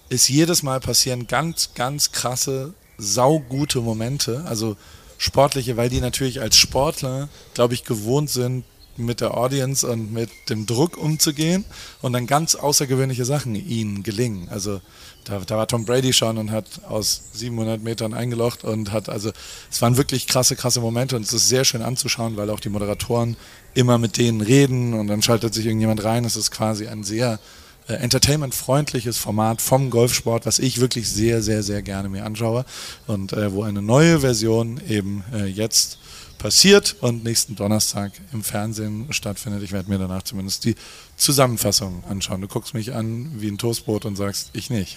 ist 0.09 0.29
jedes 0.29 0.63
Mal 0.63 0.81
passieren 0.81 1.27
ganz, 1.27 1.71
ganz 1.75 2.13
krasse 2.13 2.75
saugute 3.01 3.81
Momente, 3.81 4.45
also 4.47 4.77
sportliche, 5.19 5.77
weil 5.77 5.89
die 5.89 6.01
natürlich 6.01 6.41
als 6.41 6.57
Sportler, 6.57 7.29
glaube 7.55 7.75
ich, 7.75 7.85
gewohnt 7.85 8.31
sind, 8.31 8.65
mit 8.97 9.21
der 9.21 9.37
Audience 9.37 9.87
und 9.87 10.13
mit 10.13 10.31
dem 10.49 10.67
Druck 10.67 10.97
umzugehen 10.97 11.65
und 12.03 12.13
dann 12.13 12.27
ganz 12.27 12.55
außergewöhnliche 12.55 13.25
Sachen 13.25 13.55
ihnen 13.55 14.03
gelingen. 14.03 14.49
Also 14.51 14.81
da, 15.25 15.39
da, 15.41 15.57
war 15.57 15.69
Tom 15.69 15.85
Brady 15.85 16.13
schon 16.13 16.39
und 16.39 16.51
hat 16.51 16.67
aus 16.89 17.23
700 17.33 17.83
Metern 17.83 18.15
eingelocht 18.15 18.65
und 18.65 18.93
hat 18.93 19.09
also, 19.09 19.31
es 19.71 19.83
waren 19.83 19.97
wirklich 19.97 20.27
krasse, 20.27 20.57
krasse 20.57 20.81
Momente 20.81 21.17
und 21.17 21.23
es 21.23 21.33
ist 21.33 21.49
sehr 21.49 21.65
schön 21.65 21.83
anzuschauen, 21.83 22.37
weil 22.37 22.51
auch 22.51 22.61
die 22.61 22.69
Moderatoren 22.69 23.37
immer 23.75 23.99
mit 23.99 24.17
denen 24.17 24.41
reden 24.41 24.95
und 24.95 25.07
dann 25.07 25.23
schaltet 25.23 25.55
sich 25.55 25.67
irgendjemand 25.67 26.05
rein. 26.05 26.25
Es 26.25 26.37
ist 26.37 26.51
quasi 26.51 26.87
ein 26.87 27.05
sehr 27.05 27.39
äh, 27.91 27.95
entertainment-freundliches 27.95 29.19
Format 29.19 29.61
vom 29.61 29.91
Golfsport, 29.91 30.47
was 30.47 30.59
ich 30.59 30.81
wirklich 30.81 31.09
sehr, 31.09 31.43
sehr, 31.43 31.63
sehr 31.63 31.83
gerne 31.83 32.09
mir 32.09 32.25
anschaue 32.25 32.65
und 33.07 33.33
äh, 33.33 33.53
wo 33.53 33.65
eine 33.65 33.83
neue 33.83 34.21
Version 34.21 34.81
eben 34.89 35.25
äh, 35.33 35.47
jetzt 35.47 35.99
passiert 36.39 36.97
und 37.01 37.25
nächsten 37.25 37.57
Donnerstag 37.57 38.13
im 38.33 38.43
Fernsehen 38.43 39.07
stattfindet. 39.11 39.63
Ich 39.63 39.73
werde 39.73 39.91
mir 39.91 39.99
danach 39.99 40.23
zumindest 40.23 40.65
die 40.65 40.75
Zusammenfassung 41.21 42.03
anschauen. 42.09 42.41
Du 42.41 42.49
guckst 42.49 42.75
mich 42.75 42.95
an 42.95 43.31
wie 43.37 43.49
ein 43.49 43.59
Toastbrot 43.59 44.05
und 44.07 44.17
sagst, 44.17 44.51
ich 44.55 44.71
nicht. 44.71 44.97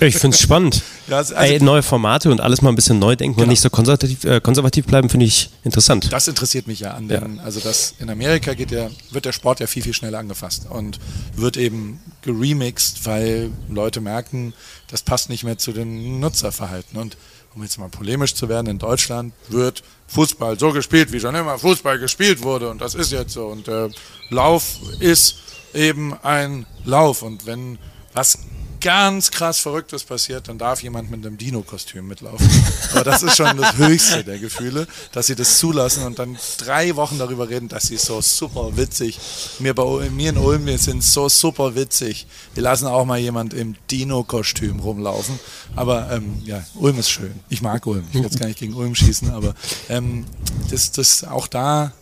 Ich 0.00 0.16
finde 0.16 0.34
es 0.34 0.40
spannend. 0.40 0.82
Ja, 1.06 1.18
also 1.18 1.34
Ey, 1.34 1.60
neue 1.60 1.82
Formate 1.82 2.30
und 2.30 2.40
alles 2.40 2.62
mal 2.62 2.70
ein 2.70 2.76
bisschen 2.76 2.98
neu 2.98 3.14
denken 3.14 3.34
genau. 3.34 3.44
und 3.44 3.50
nicht 3.50 3.60
so 3.60 3.68
konservativ, 3.68 4.24
äh, 4.24 4.40
konservativ 4.40 4.86
bleiben, 4.86 5.10
finde 5.10 5.26
ich 5.26 5.50
interessant. 5.62 6.10
Das 6.10 6.28
interessiert 6.28 6.66
mich 6.66 6.80
ja 6.80 6.92
an 6.92 7.08
den, 7.08 7.36
ja. 7.36 7.42
also 7.42 7.60
das 7.60 7.94
in 7.98 8.08
Amerika 8.08 8.54
geht 8.54 8.70
der, 8.70 8.90
wird 9.10 9.26
der 9.26 9.32
Sport 9.32 9.60
ja 9.60 9.66
viel, 9.66 9.82
viel 9.82 9.92
schneller 9.92 10.18
angefasst 10.18 10.66
und 10.70 10.98
wird 11.36 11.58
eben 11.58 12.00
geremixed, 12.22 13.04
weil 13.04 13.50
Leute 13.68 14.00
merken, 14.00 14.54
das 14.90 15.02
passt 15.02 15.28
nicht 15.28 15.44
mehr 15.44 15.58
zu 15.58 15.72
den 15.72 16.20
Nutzerverhalten. 16.20 16.98
Und 16.98 17.18
um 17.54 17.62
jetzt 17.62 17.78
mal 17.78 17.88
polemisch 17.88 18.34
zu 18.34 18.48
werden, 18.48 18.66
in 18.66 18.78
Deutschland 18.78 19.32
wird 19.48 19.82
Fußball 20.08 20.58
so 20.58 20.72
gespielt, 20.72 21.12
wie 21.12 21.20
schon 21.20 21.34
immer 21.34 21.58
Fußball 21.58 21.98
gespielt 21.98 22.42
wurde. 22.42 22.70
Und 22.70 22.80
das 22.80 22.94
ist 22.94 23.12
jetzt 23.12 23.32
so. 23.32 23.46
Und 23.46 23.66
der 23.66 23.90
Lauf 24.30 24.78
ist 25.00 25.36
eben 25.74 26.14
ein 26.22 26.66
Lauf. 26.84 27.22
Und 27.22 27.46
wenn 27.46 27.78
was 28.12 28.38
ganz 28.84 29.30
krass 29.30 29.60
Verrücktes 29.60 30.04
passiert, 30.04 30.46
dann 30.48 30.58
darf 30.58 30.82
jemand 30.82 31.10
mit 31.10 31.24
einem 31.24 31.38
Dino-Kostüm 31.38 32.06
mitlaufen. 32.06 32.46
Aber 32.92 33.02
das 33.02 33.22
ist 33.22 33.34
schon 33.34 33.56
das 33.56 33.78
höchste 33.78 34.24
der 34.24 34.38
Gefühle, 34.38 34.86
dass 35.10 35.26
sie 35.26 35.34
das 35.34 35.56
zulassen 35.56 36.04
und 36.04 36.18
dann 36.18 36.36
drei 36.58 36.94
Wochen 36.94 37.18
darüber 37.18 37.48
reden, 37.48 37.68
dass 37.68 37.84
sie 37.84 37.96
so 37.96 38.20
super 38.20 38.76
witzig. 38.76 39.18
Mir, 39.58 39.74
bei, 39.74 40.10
mir 40.10 40.28
in 40.28 40.36
Ulm, 40.36 40.66
wir 40.66 40.76
sind 40.76 41.02
so 41.02 41.30
super 41.30 41.74
witzig. 41.74 42.26
Wir 42.52 42.62
lassen 42.62 42.86
auch 42.86 43.06
mal 43.06 43.18
jemand 43.18 43.54
im 43.54 43.74
Dino-Kostüm 43.90 44.80
rumlaufen. 44.80 45.40
Aber 45.74 46.10
ähm, 46.12 46.42
ja, 46.44 46.62
Ulm 46.74 46.98
ist 46.98 47.08
schön. 47.08 47.40
Ich 47.48 47.62
mag 47.62 47.86
Ulm. 47.86 48.04
Ich 48.10 48.16
will 48.16 48.22
jetzt 48.24 48.38
gar 48.38 48.48
nicht 48.48 48.58
gegen 48.58 48.74
Ulm 48.74 48.94
schießen, 48.94 49.30
aber 49.30 49.54
ähm, 49.88 50.26
das, 50.70 50.92
das 50.92 51.24
auch 51.24 51.46
da 51.46 51.94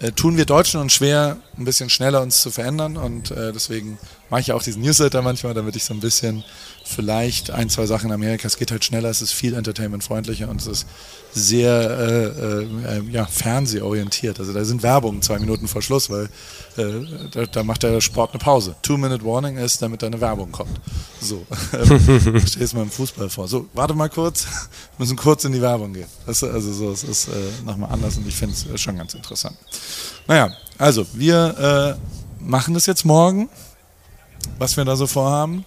äh, 0.00 0.12
tun 0.12 0.36
wir 0.36 0.46
Deutschen 0.46 0.80
uns 0.80 0.94
schwer, 0.94 1.36
ein 1.60 1.64
bisschen 1.64 1.90
schneller 1.90 2.22
uns 2.22 2.40
zu 2.40 2.50
verändern 2.50 2.96
und 2.96 3.30
äh, 3.30 3.52
deswegen 3.52 3.98
mache 4.30 4.40
ich 4.40 4.52
auch 4.52 4.62
diesen 4.62 4.82
Newsletter 4.82 5.22
manchmal, 5.22 5.54
damit 5.54 5.76
ich 5.76 5.84
so 5.84 5.92
ein 5.92 6.00
bisschen 6.00 6.42
vielleicht 6.84 7.50
ein, 7.50 7.68
zwei 7.68 7.86
Sachen 7.86 8.06
in 8.06 8.14
Amerika, 8.14 8.46
es 8.46 8.56
geht 8.56 8.70
halt 8.70 8.84
schneller, 8.84 9.10
es 9.10 9.20
ist 9.20 9.32
viel 9.32 9.54
entertainmentfreundlicher 9.54 10.48
und 10.48 10.60
es 10.60 10.66
ist 10.66 10.86
sehr 11.32 11.70
äh, 11.72 12.24
äh, 12.24 12.98
äh, 12.98 13.02
ja, 13.10 13.26
fernsehorientiert. 13.26 14.40
Also 14.40 14.52
da 14.52 14.64
sind 14.64 14.82
Werbungen 14.82 15.22
zwei 15.22 15.38
Minuten 15.38 15.68
vor 15.68 15.82
Schluss, 15.82 16.10
weil 16.10 16.28
äh, 16.76 17.06
da, 17.30 17.46
da, 17.46 17.62
macht 17.62 17.82
der 17.82 18.00
Sport 18.00 18.32
eine 18.32 18.40
Pause. 18.40 18.74
Two-Minute-Warning 18.82 19.56
ist, 19.58 19.82
damit 19.82 20.02
da 20.02 20.06
eine 20.06 20.20
Werbung 20.20 20.50
kommt. 20.50 20.80
So, 21.20 21.46
ähm, 21.72 22.42
stell 22.46 22.62
es 22.62 22.72
mal 22.72 22.82
im 22.82 22.90
Fußball 22.90 23.30
vor. 23.30 23.46
So, 23.46 23.68
warte 23.74 23.94
mal 23.94 24.08
kurz, 24.08 24.46
müssen 24.98 25.16
kurz 25.16 25.44
in 25.44 25.52
die 25.52 25.60
Werbung 25.60 25.92
gehen. 25.92 26.08
Das, 26.26 26.42
also 26.42 26.72
so, 26.72 26.90
es 26.90 27.04
ist 27.04 27.28
äh, 27.28 27.30
nochmal 27.64 27.92
anders 27.92 28.16
und 28.16 28.26
ich 28.26 28.34
finde 28.34 28.56
es 28.74 28.80
schon 28.80 28.96
ganz 28.96 29.14
interessant. 29.14 29.56
Naja, 30.26 30.52
also 30.78 31.06
wir 31.12 31.98
äh, 31.98 32.42
machen 32.42 32.74
das 32.74 32.86
jetzt 32.86 33.04
morgen, 33.04 33.48
was 34.58 34.76
wir 34.76 34.84
da 34.84 34.96
so 34.96 35.06
vorhaben. 35.06 35.64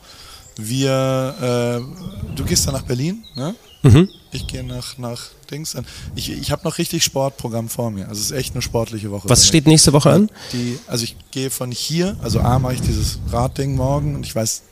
Wir, 0.55 1.81
äh, 1.81 2.35
du 2.35 2.45
gehst 2.45 2.67
dann 2.67 2.73
nach 2.73 2.83
Berlin, 2.83 3.23
ne? 3.35 3.55
Mhm. 3.83 4.07
Ich 4.31 4.47
gehe 4.47 4.63
nach, 4.63 4.97
nach 4.97 5.19
Dings. 5.51 5.75
Ich, 6.15 6.31
ich 6.31 6.51
habe 6.51 6.63
noch 6.63 6.77
richtig 6.77 7.03
Sportprogramm 7.03 7.69
vor 7.69 7.91
mir. 7.91 8.07
Also 8.07 8.21
es 8.21 8.31
ist 8.31 8.37
echt 8.37 8.53
eine 8.53 8.61
sportliche 8.61 9.11
Woche. 9.11 9.29
Was 9.29 9.47
steht 9.47 9.67
nächste 9.67 9.93
Woche 9.93 10.09
an? 10.09 10.29
Die, 10.53 10.79
also 10.87 11.03
ich 11.03 11.17
gehe 11.31 11.49
von 11.49 11.71
hier, 11.71 12.15
also 12.23 12.39
A 12.39 12.59
mache 12.59 12.75
ich 12.75 12.81
dieses 12.81 13.19
Radding 13.29 13.75
morgen 13.75 14.15
und 14.15 14.25
ich 14.25 14.33
weiß, 14.33 14.63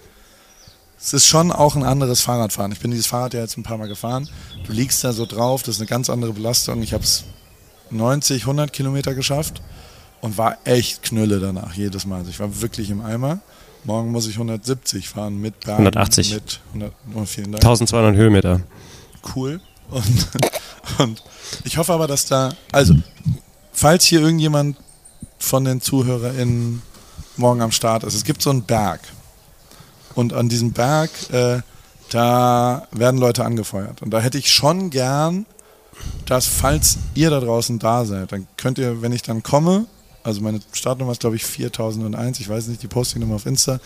es 1.03 1.13
ist 1.13 1.25
schon 1.25 1.51
auch 1.51 1.75
ein 1.75 1.83
anderes 1.83 2.21
Fahrradfahren. 2.21 2.71
Ich 2.71 2.79
bin 2.79 2.91
dieses 2.91 3.07
Fahrrad 3.07 3.33
ja 3.33 3.41
jetzt 3.41 3.57
ein 3.57 3.63
paar 3.63 3.77
Mal 3.77 3.87
gefahren. 3.87 4.29
Du 4.65 4.71
liegst 4.71 5.03
da 5.03 5.13
so 5.13 5.25
drauf, 5.25 5.63
das 5.63 5.75
ist 5.75 5.81
eine 5.81 5.87
ganz 5.87 6.09
andere 6.09 6.31
Belastung. 6.31 6.81
Ich 6.83 6.93
habe 6.93 7.03
es 7.03 7.23
90, 7.91 8.43
100 8.43 8.73
Kilometer 8.73 9.13
geschafft 9.13 9.62
und 10.21 10.38
war 10.38 10.58
echt 10.65 11.04
Knülle 11.04 11.39
danach 11.39 11.73
jedes 11.73 12.06
Mal. 12.06 12.19
Also 12.19 12.30
ich 12.30 12.39
war 12.39 12.62
wirklich 12.62 12.89
im 12.89 13.01
Eimer. 13.01 13.39
Morgen 13.84 14.12
muss 14.12 14.27
ich 14.27 14.36
170 14.36 15.10
fahren 15.10 15.39
mit 15.39 15.60
Bergen, 15.62 15.88
180. 15.88 16.34
Mit 16.34 16.60
100, 16.67 16.93
oh, 17.15 17.25
vielen 17.25 17.51
Dank. 17.51 17.63
1200 17.63 18.15
Höhenmeter. 18.15 18.62
Cool. 19.36 19.60
Und, 19.89 20.27
und 20.99 21.23
ich 21.63 21.77
hoffe 21.77 21.93
aber, 21.93 22.08
dass 22.08 22.25
da, 22.25 22.54
also, 22.71 22.95
falls 23.73 24.06
hier 24.06 24.21
irgendjemand 24.21 24.77
von 25.39 25.65
den 25.65 25.82
ZuhörerInnen 25.82 26.84
morgen 27.38 27.62
am 27.62 27.71
Start 27.71 28.04
ist, 28.04 28.13
es 28.13 28.23
gibt 28.23 28.41
so 28.41 28.51
einen 28.51 28.63
Berg. 28.63 29.01
Und 30.13 30.34
an 30.34 30.49
diesem 30.49 30.73
Berg 30.73 31.10
äh, 31.32 31.62
da 32.13 32.88
werden 32.91 33.19
Leute 33.19 33.45
angefeuert. 33.45 34.01
Und 34.01 34.12
da 34.12 34.19
hätte 34.19 34.38
ich 34.38 34.51
schon 34.51 34.89
gern, 34.89 35.45
dass 36.25 36.47
falls 36.47 36.97
ihr 37.13 37.30
da 37.30 37.39
draußen 37.39 37.80
da 37.80 38.06
seid, 38.06 38.32
dann 38.32 38.47
könnt 38.58 38.77
ihr, 38.77 39.01
wenn 39.01 39.12
ich 39.12 39.21
dann 39.21 39.43
komme, 39.43 39.86
also 40.23 40.41
meine 40.41 40.60
Startnummer 40.71 41.12
ist 41.12 41.21
glaube 41.21 41.36
ich 41.36 41.45
4001, 41.45 42.39
ich 42.39 42.49
weiß 42.49 42.67
nicht, 42.67 42.84
die 42.84 42.88
Postingnummer 42.88 43.36
auf 43.36 43.45
Insta, 43.45 43.80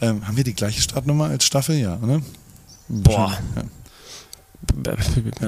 ähm, 0.00 0.26
haben 0.26 0.36
wir 0.36 0.44
die 0.44 0.54
gleiche 0.54 0.80
Startnummer 0.80 1.26
als 1.26 1.44
Staffel? 1.44 1.76
Ja, 1.76 1.98
oder? 2.02 2.22
Boah. 2.88 3.38
Ja. 3.56 3.62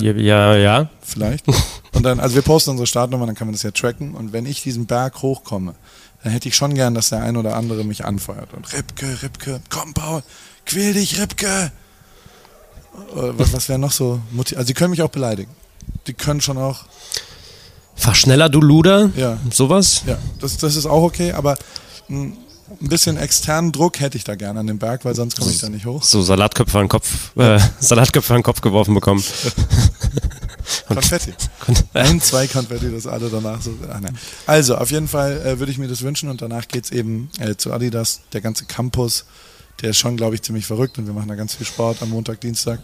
Ja, 0.00 0.12
ja. 0.12 0.56
ja. 0.56 0.90
Vielleicht. 1.00 1.46
Und 1.92 2.02
dann, 2.02 2.18
also 2.20 2.34
wir 2.34 2.42
posten 2.42 2.70
unsere 2.70 2.86
Startnummer, 2.86 3.26
dann 3.26 3.34
kann 3.34 3.46
man 3.46 3.52
das 3.52 3.62
ja 3.62 3.70
tracken. 3.70 4.14
Und 4.14 4.32
wenn 4.32 4.46
ich 4.46 4.62
diesen 4.62 4.86
Berg 4.86 5.22
hochkomme, 5.22 5.74
dann 6.22 6.32
hätte 6.32 6.48
ich 6.48 6.56
schon 6.56 6.74
gern, 6.74 6.94
dass 6.94 7.10
der 7.10 7.22
ein 7.22 7.36
oder 7.36 7.56
andere 7.56 7.84
mich 7.84 8.04
anfeuert. 8.04 8.52
Und 8.54 8.72
Ripke, 8.72 9.22
Ripke, 9.22 9.60
komm 9.68 9.94
Paul, 9.94 10.22
quäl 10.66 10.94
dich, 10.94 11.20
Ripke. 11.20 11.70
Was, 13.12 13.52
was 13.52 13.68
wäre 13.68 13.78
noch 13.78 13.92
so? 13.92 14.20
Also 14.36 14.64
die 14.64 14.74
können 14.74 14.90
mich 14.90 15.02
auch 15.02 15.10
beleidigen. 15.10 15.50
Die 16.06 16.14
können 16.14 16.40
schon 16.40 16.58
auch, 16.58 16.84
Fahr 17.96 18.14
schneller, 18.14 18.48
du 18.48 18.60
Luder. 18.60 19.10
ja, 19.16 19.38
Sowas. 19.52 20.02
ja, 20.06 20.18
das, 20.40 20.56
das 20.58 20.76
ist 20.76 20.86
auch 20.86 21.02
okay, 21.02 21.32
aber 21.32 21.56
mh, 22.08 22.32
ein 22.80 22.88
bisschen 22.88 23.16
externen 23.16 23.70
Druck 23.72 24.00
hätte 24.00 24.16
ich 24.16 24.24
da 24.24 24.34
gern 24.34 24.56
an 24.58 24.66
dem 24.66 24.78
Berg, 24.78 25.04
weil 25.04 25.14
sonst 25.14 25.38
komme 25.38 25.50
ich 25.52 25.58
da 25.58 25.68
nicht 25.68 25.86
hoch. 25.86 26.02
So 26.02 26.22
Salatköpfe 26.22 26.76
an 26.78 26.84
den 26.84 26.88
Kopf, 26.88 27.36
äh, 27.36 27.58
Salatköpfe 27.80 28.32
an 28.34 28.38
den 28.40 28.42
Kopf 28.44 28.60
geworfen 28.62 28.94
bekommen. 28.94 29.22
Konfetti. 30.88 31.32
Ein, 31.92 32.20
zwei 32.20 32.46
Konfetti, 32.46 32.90
das 32.90 33.06
alle 33.06 33.28
danach 33.28 33.60
so. 33.60 33.74
Ach, 33.90 34.00
nein. 34.00 34.16
Also, 34.46 34.76
auf 34.76 34.90
jeden 34.90 35.08
Fall 35.08 35.40
äh, 35.44 35.58
würde 35.58 35.70
ich 35.72 35.78
mir 35.78 35.88
das 35.88 36.02
wünschen 36.02 36.28
und 36.30 36.42
danach 36.42 36.68
geht's 36.68 36.90
eben 36.90 37.30
äh, 37.38 37.54
zu 37.56 37.72
Adidas. 37.72 38.20
Der 38.32 38.40
ganze 38.40 38.64
Campus, 38.64 39.24
der 39.82 39.90
ist 39.90 39.98
schon, 39.98 40.16
glaube 40.16 40.34
ich, 40.34 40.42
ziemlich 40.42 40.66
verrückt 40.66 40.98
und 40.98 41.06
wir 41.06 41.12
machen 41.14 41.28
da 41.28 41.34
ganz 41.34 41.54
viel 41.54 41.66
Sport 41.66 42.00
am 42.02 42.10
Montag, 42.10 42.40
Dienstag. 42.40 42.80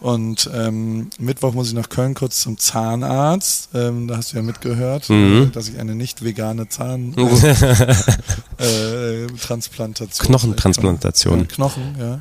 Und 0.00 0.48
ähm, 0.54 1.10
Mittwoch 1.18 1.52
muss 1.52 1.68
ich 1.68 1.74
nach 1.74 1.90
Köln 1.90 2.14
kurz 2.14 2.40
zum 2.40 2.56
Zahnarzt. 2.56 3.68
Ähm, 3.74 4.08
da 4.08 4.16
hast 4.16 4.32
du 4.32 4.36
ja 4.36 4.42
mitgehört, 4.42 5.10
Mhm. 5.10 5.48
äh, 5.48 5.50
dass 5.50 5.68
ich 5.68 5.78
eine 5.78 5.94
nicht 5.94 6.24
vegane 6.24 6.68
Zahn 6.70 7.14
äh, 8.58 9.26
Transplantation. 9.40 10.26
Knochentransplantation. 10.26 11.40
Ja, 11.40 11.44
Knochen, 11.44 11.96
ja. 11.98 12.18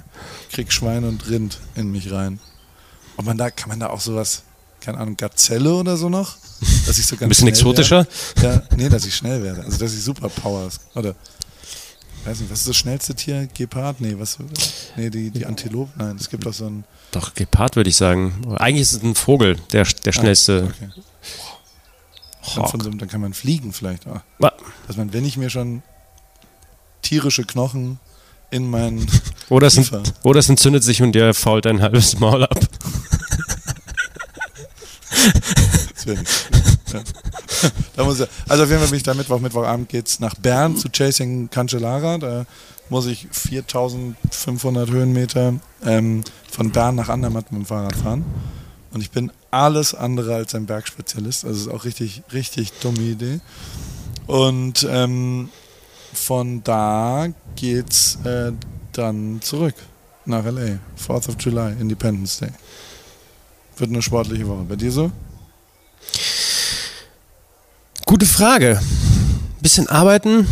Krieg 0.52 0.72
Schwein 0.72 1.04
und 1.06 1.30
Rind 1.30 1.60
in 1.76 1.92
mich 1.92 2.12
rein. 2.12 2.40
Ob 3.18 3.26
man 3.26 3.38
da, 3.38 3.50
kann 3.50 3.70
man 3.70 3.80
da 3.80 3.88
auch 3.90 4.02
sowas, 4.02 4.44
keine 4.82 4.98
Ahnung, 4.98 5.18
Gazelle 5.18 5.74
oder 5.74 5.98
so 5.98 6.10
noch? 6.10 6.36
Dass 6.86 6.98
ich 6.98 7.06
so 7.06 7.16
ganz 7.16 7.24
Ein 7.24 7.30
bisschen 7.30 7.48
exotischer. 7.48 8.06
Werde? 8.36 8.64
Ja, 8.70 8.76
nee, 8.78 8.90
dass 8.90 9.06
ich 9.06 9.16
schnell 9.16 9.42
werde. 9.44 9.64
Also 9.64 9.78
dass 9.78 9.94
ich 9.94 10.04
Superpowers. 10.04 10.80
Oder 10.96 11.16
weiß 12.26 12.40
nicht, 12.42 12.52
was 12.52 12.60
ist 12.60 12.68
das 12.68 12.76
schnellste 12.78 13.16
Tier? 13.16 13.48
Gepard? 13.54 14.02
Nee, 14.02 14.16
was? 14.18 14.38
Nee, 14.96 15.10
die, 15.10 15.32
die 15.32 15.46
Antilope? 15.46 15.92
Nein, 15.98 16.16
es 16.20 16.30
gibt 16.30 16.46
doch 16.46 16.54
so 16.54 16.66
ein. 16.68 16.84
Doch, 17.12 17.34
Gepard 17.34 17.76
würde 17.76 17.90
ich 17.90 17.96
sagen. 17.96 18.56
Eigentlich 18.58 18.82
ist 18.82 18.94
es 18.94 19.04
ein 19.04 19.16
Vogel, 19.16 19.58
der, 19.72 19.84
der 19.86 20.12
schnellste. 20.12 20.72
Okay. 20.76 20.90
Dann, 22.56 22.82
so, 22.82 22.90
dann 22.90 23.08
kann 23.10 23.22
man 23.22 23.34
fliegen 23.34 23.74
vielleicht. 23.74 24.08
auch. 24.08 24.22
Dass 24.88 24.98
man, 24.98 25.14
wenn 25.14 25.26
ich 25.26 25.38
mir 25.38 25.50
schon 25.50 25.84
tierische 27.02 27.44
Knochen 27.44 28.00
in 28.52 28.70
meinen 28.70 29.08
Oder 29.50 29.68
es, 29.68 29.76
Kiefer. 29.76 30.04
oder 30.24 30.40
es 30.40 30.50
entzündet 30.50 30.84
sich 30.84 31.02
und 31.02 31.14
dir 31.14 31.34
fault 31.34 31.66
ein 31.68 31.82
halbes 31.82 32.20
Maul 32.20 32.44
ab. 32.44 32.60
Das 35.96 36.06
wäre 36.06 36.20
nicht. 36.20 36.50
Ja. 36.94 37.02
Da 37.96 38.04
muss 38.04 38.22
also 38.48 38.64
auf 38.64 38.70
jeden 38.70 38.80
Fall 38.80 38.90
bin 38.90 38.98
ich 38.98 39.04
da 39.04 39.14
Mittwoch, 39.14 39.40
Mittwochabend 39.40 39.90
geht's 39.90 40.20
nach 40.20 40.36
Bern 40.36 40.78
zu 40.78 40.90
Chasing 40.90 41.50
Cancellara. 41.50 42.18
Da 42.18 42.46
muss 42.90 43.06
ich 43.06 43.28
4500 43.32 44.90
Höhenmeter 44.90 45.56
ähm, 45.86 46.24
von 46.50 46.72
Bern 46.72 46.96
nach 46.96 47.10
Andermatt 47.10 47.52
mit 47.52 47.62
dem 47.62 47.66
Fahrrad 47.66 47.96
fahren. 47.96 48.26
Und 48.92 49.02
ich 49.02 49.12
bin 49.12 49.32
alles 49.52 49.94
andere 49.94 50.36
als 50.36 50.56
ein 50.56 50.66
Bergspezialist. 50.66 51.46
Also 51.46 51.70
ist 51.70 51.76
auch 51.76 51.86
richtig, 51.86 52.24
richtig 52.34 52.72
dumme 52.80 53.00
Idee. 53.00 53.40
Und 54.28 54.88
ähm, 54.90 55.50
von 56.14 56.64
da 56.64 57.28
geht's 57.56 58.18
äh, 58.24 58.52
dann 58.94 59.42
zurück 59.42 59.76
nach 60.26 60.46
LA. 60.46 60.80
4th 60.98 61.30
of 61.30 61.36
July, 61.40 61.74
Independence 61.80 62.40
Day. 62.40 62.52
Wird 63.78 63.92
eine 63.92 64.02
sportliche 64.02 64.48
Woche. 64.48 64.64
Bei 64.68 64.76
dir 64.76 64.92
so? 64.92 65.12
Gute 68.10 68.26
Frage. 68.26 68.82
Bisschen 69.62 69.88
arbeiten. 69.88 70.48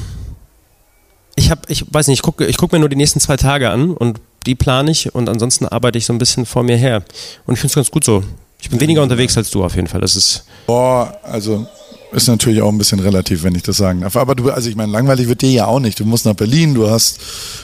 Ich 1.35 1.49
habe, 1.49 1.61
ich 1.69 1.85
weiß 1.91 2.05
nicht, 2.05 2.19
ich 2.19 2.21
gucke 2.21 2.45
ich 2.45 2.55
guck 2.55 2.71
mir 2.71 2.77
nur 2.77 2.87
die 2.87 2.95
nächsten 2.95 3.19
zwei 3.19 3.35
Tage 3.35 3.71
an 3.71 3.95
und 3.95 4.21
die 4.45 4.53
plane 4.53 4.91
ich 4.91 5.15
und 5.15 5.27
ansonsten 5.27 5.65
arbeite 5.65 5.97
ich 5.97 6.05
so 6.05 6.13
ein 6.13 6.19
bisschen 6.19 6.45
vor 6.45 6.61
mir 6.61 6.77
her. 6.77 7.03
Und 7.47 7.55
ich 7.55 7.59
finde 7.59 7.71
es 7.71 7.75
ganz 7.75 7.89
gut 7.89 8.03
so. 8.03 8.23
Ich 8.61 8.69
bin 8.69 8.79
weniger 8.79 9.01
unterwegs 9.01 9.35
als 9.37 9.49
du 9.49 9.63
auf 9.63 9.75
jeden 9.75 9.87
Fall. 9.87 10.01
Das 10.01 10.15
ist 10.15 10.45
Boah, 10.67 11.17
also 11.23 11.65
ist 12.11 12.27
natürlich 12.27 12.61
auch 12.61 12.69
ein 12.69 12.77
bisschen 12.77 12.99
relativ, 12.99 13.41
wenn 13.41 13.55
ich 13.55 13.63
das 13.63 13.77
sagen 13.77 14.01
darf. 14.01 14.17
Aber 14.17 14.35
du, 14.35 14.51
also 14.51 14.69
ich 14.69 14.75
meine, 14.75 14.91
langweilig 14.91 15.27
wird 15.27 15.41
dir 15.41 15.49
ja 15.49 15.65
auch 15.65 15.79
nicht. 15.79 15.99
Du 15.99 16.05
musst 16.05 16.27
nach 16.27 16.35
Berlin, 16.35 16.75
du 16.75 16.87
hast 16.91 17.19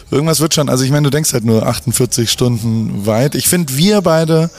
irgendwas 0.10 0.40
wird 0.40 0.56
schon. 0.56 0.70
Also 0.70 0.84
ich 0.86 0.90
meine, 0.90 1.04
du 1.04 1.12
denkst 1.12 1.34
halt 1.34 1.46
nur 1.46 1.68
48 1.68 2.32
Stunden 2.32 3.06
weit. 3.06 3.36
Ich 3.36 3.48
finde, 3.48 3.78
wir 3.78 4.02
beide 4.02 4.50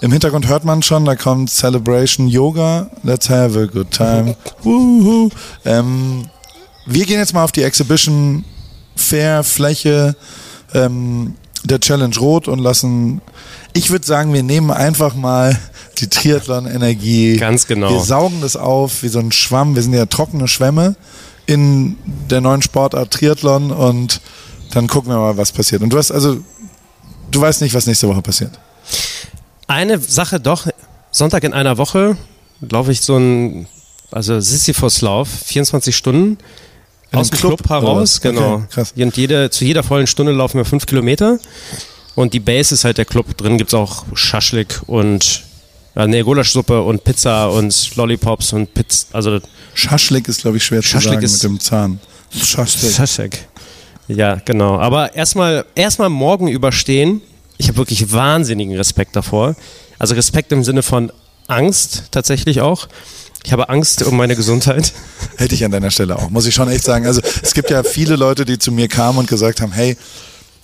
im 0.00 0.12
Hintergrund 0.12 0.48
hört 0.48 0.64
man 0.64 0.82
schon, 0.82 1.04
da 1.04 1.14
kommt 1.14 1.50
Celebration 1.50 2.26
Yoga. 2.26 2.90
Let's 3.02 3.28
have 3.28 3.58
a 3.58 3.66
good 3.66 3.90
time. 3.90 4.34
Woohoo. 4.62 5.30
Ähm, 5.64 6.28
wir 6.86 7.04
gehen 7.04 7.18
jetzt 7.18 7.34
mal 7.34 7.44
auf 7.44 7.52
die 7.52 7.62
Exhibition 7.62 8.44
Fair 8.96 9.44
Fläche 9.44 10.16
ähm, 10.74 11.34
der 11.64 11.80
Challenge 11.80 12.16
Rot 12.16 12.48
und 12.48 12.58
lassen. 12.58 13.20
Ich 13.74 13.90
würde 13.90 14.06
sagen, 14.06 14.32
wir 14.32 14.42
nehmen 14.42 14.70
einfach 14.70 15.14
mal 15.14 15.58
die 15.98 16.08
Triathlon-Energie. 16.08 17.36
Ganz 17.36 17.66
genau. 17.66 17.90
Wir 17.90 18.00
saugen 18.00 18.40
das 18.40 18.56
auf 18.56 19.02
wie 19.02 19.08
so 19.08 19.18
ein 19.18 19.32
Schwamm. 19.32 19.74
Wir 19.74 19.82
sind 19.82 19.92
ja 19.92 20.06
trockene 20.06 20.48
Schwämme 20.48 20.96
in 21.46 21.96
der 22.30 22.40
neuen 22.40 22.62
Sportart 22.62 23.10
Triathlon 23.10 23.70
und 23.70 24.20
dann 24.72 24.86
gucken 24.86 25.10
wir 25.10 25.18
mal, 25.18 25.36
was 25.36 25.52
passiert. 25.52 25.82
Und 25.82 25.90
du 25.90 25.98
hast 25.98 26.10
also, 26.10 26.38
du 27.30 27.40
weißt 27.40 27.60
nicht, 27.60 27.74
was 27.74 27.86
nächste 27.86 28.08
Woche 28.08 28.22
passiert. 28.22 28.58
Eine 29.70 29.98
Sache 29.98 30.40
doch. 30.40 30.66
Sonntag 31.10 31.44
in 31.44 31.52
einer 31.52 31.78
Woche 31.78 32.16
laufe 32.60 32.92
ich 32.92 33.00
so 33.00 33.16
ein, 33.16 33.66
also 34.10 34.38
Sisyphos-Lauf, 34.40 35.28
24 35.46 35.96
Stunden. 35.96 36.38
In 37.12 37.18
aus 37.18 37.30
dem 37.30 37.38
Club, 37.38 37.56
Club, 37.62 37.70
heraus, 37.70 38.20
genau. 38.20 38.54
Okay, 38.54 38.64
krass. 38.70 38.94
Und 38.96 39.16
jede, 39.16 39.50
zu 39.50 39.64
jeder 39.64 39.82
vollen 39.82 40.06
Stunde 40.06 40.32
laufen 40.32 40.58
wir 40.58 40.64
fünf 40.64 40.86
Kilometer. 40.86 41.38
Und 42.14 42.34
die 42.34 42.40
Base 42.40 42.74
ist 42.74 42.84
halt 42.84 42.98
der 42.98 43.04
Club. 43.04 43.36
Drin 43.36 43.58
gibt 43.58 43.70
es 43.70 43.74
auch 43.74 44.04
Schaschlik 44.14 44.80
und 44.86 45.42
ja, 45.96 46.06
nee, 46.06 46.22
Gulaschsuppe 46.22 46.82
und 46.82 47.02
Pizza 47.02 47.48
und 47.50 47.96
Lollipops 47.96 48.52
und 48.52 48.72
Pizza. 48.74 49.06
Also 49.12 49.40
Schaschlik 49.74 50.28
ist, 50.28 50.42
glaube 50.42 50.58
ich, 50.58 50.64
schwer 50.64 50.82
Schaschlik 50.82 51.02
zu 51.02 51.08
sagen 51.14 51.24
ist- 51.24 51.32
mit 51.34 51.42
dem 51.42 51.60
Zahn. 51.60 52.00
Schaschlik. 52.32 52.92
Schaschlik. 52.92 53.48
Ja, 54.06 54.36
genau. 54.44 54.78
Aber 54.78 55.14
erstmal 55.14 55.64
erstmal 55.74 56.10
morgen 56.10 56.46
überstehen. 56.48 57.22
Ich 57.60 57.68
habe 57.68 57.76
wirklich 57.76 58.10
wahnsinnigen 58.10 58.74
Respekt 58.74 59.14
davor. 59.16 59.54
Also 59.98 60.14
Respekt 60.14 60.50
im 60.50 60.64
Sinne 60.64 60.82
von 60.82 61.12
Angst 61.46 62.04
tatsächlich 62.10 62.62
auch. 62.62 62.88
Ich 63.44 63.52
habe 63.52 63.68
Angst 63.68 64.02
um 64.02 64.16
meine 64.16 64.34
Gesundheit. 64.34 64.92
Hätte 65.36 65.54
ich 65.54 65.62
an 65.64 65.70
deiner 65.70 65.90
Stelle 65.90 66.16
auch, 66.16 66.30
muss 66.30 66.46
ich 66.46 66.54
schon 66.54 66.70
echt 66.70 66.84
sagen. 66.84 67.06
Also 67.06 67.20
es 67.42 67.52
gibt 67.52 67.68
ja 67.70 67.82
viele 67.82 68.16
Leute, 68.16 68.46
die 68.46 68.58
zu 68.58 68.72
mir 68.72 68.88
kamen 68.88 69.18
und 69.18 69.28
gesagt 69.28 69.60
haben, 69.60 69.72
hey, 69.72 69.98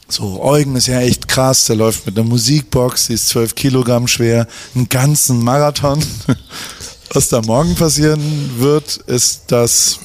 so 0.09 0.43
Eugen 0.43 0.75
ist 0.77 0.87
ja 0.87 1.01
echt 1.01 1.29
krass, 1.29 1.67
der 1.67 1.77
läuft 1.77 2.07
mit 2.07 2.17
einer 2.19 2.27
Musikbox, 2.27 3.09
die 3.09 3.13
ist 3.15 3.29
12 3.29 3.55
Kilogramm 3.55 4.07
schwer, 4.09 4.47
einen 4.75 4.89
ganzen 4.89 5.43
Marathon. 5.45 6.03
Was 7.13 7.29
da 7.29 7.43
morgen 7.43 7.75
passieren 7.75 8.53
wird, 8.59 8.97
ist 9.07 9.43
das 9.49 9.99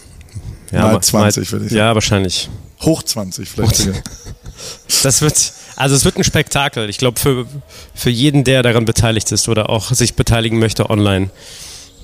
Mal 0.71 0.93
ma- 0.93 1.01
20 1.01 1.51
würde 1.53 1.65
ich 1.65 1.71
sagen. 1.71 1.79
Ja, 1.79 1.93
wahrscheinlich. 1.93 2.49
hoch 2.81 3.01
20 3.03 3.47
vielleicht 3.49 3.75
sogar. 3.77 4.01
Das 5.03 5.21
wird, 5.21 5.53
also 5.81 5.95
es 5.95 6.05
wird 6.05 6.17
ein 6.17 6.23
Spektakel. 6.23 6.89
Ich 6.89 6.99
glaube, 6.99 7.19
für, 7.19 7.47
für 7.95 8.11
jeden, 8.11 8.43
der 8.43 8.61
daran 8.61 8.85
beteiligt 8.85 9.31
ist 9.31 9.49
oder 9.49 9.69
auch 9.69 9.91
sich 9.91 10.13
beteiligen 10.13 10.59
möchte 10.59 10.89
online. 10.89 11.31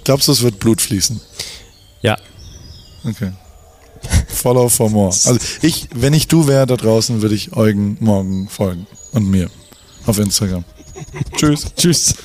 Glaubst 0.04 0.28
du, 0.28 0.32
es 0.32 0.42
wird 0.42 0.60
Blut 0.60 0.82
fließen? 0.82 1.22
Ja. 2.02 2.18
Okay. 3.06 3.32
Follow 4.28 4.70
for 4.70 4.90
more. 4.90 5.10
Also 5.10 5.38
ich, 5.62 5.90
wenn 5.94 6.14
ich 6.14 6.28
du 6.28 6.48
wäre 6.48 6.66
da 6.66 6.76
draußen, 6.76 7.22
würde 7.22 7.36
ich 7.36 7.56
Eugen 7.56 7.98
morgen 8.00 8.50
folgen 8.50 8.88
und 9.12 9.30
mir 9.30 9.50
auf 10.08 10.18
Instagram. 10.18 10.64
Tschüss. 11.38 11.68
Tschüss. 11.76 12.16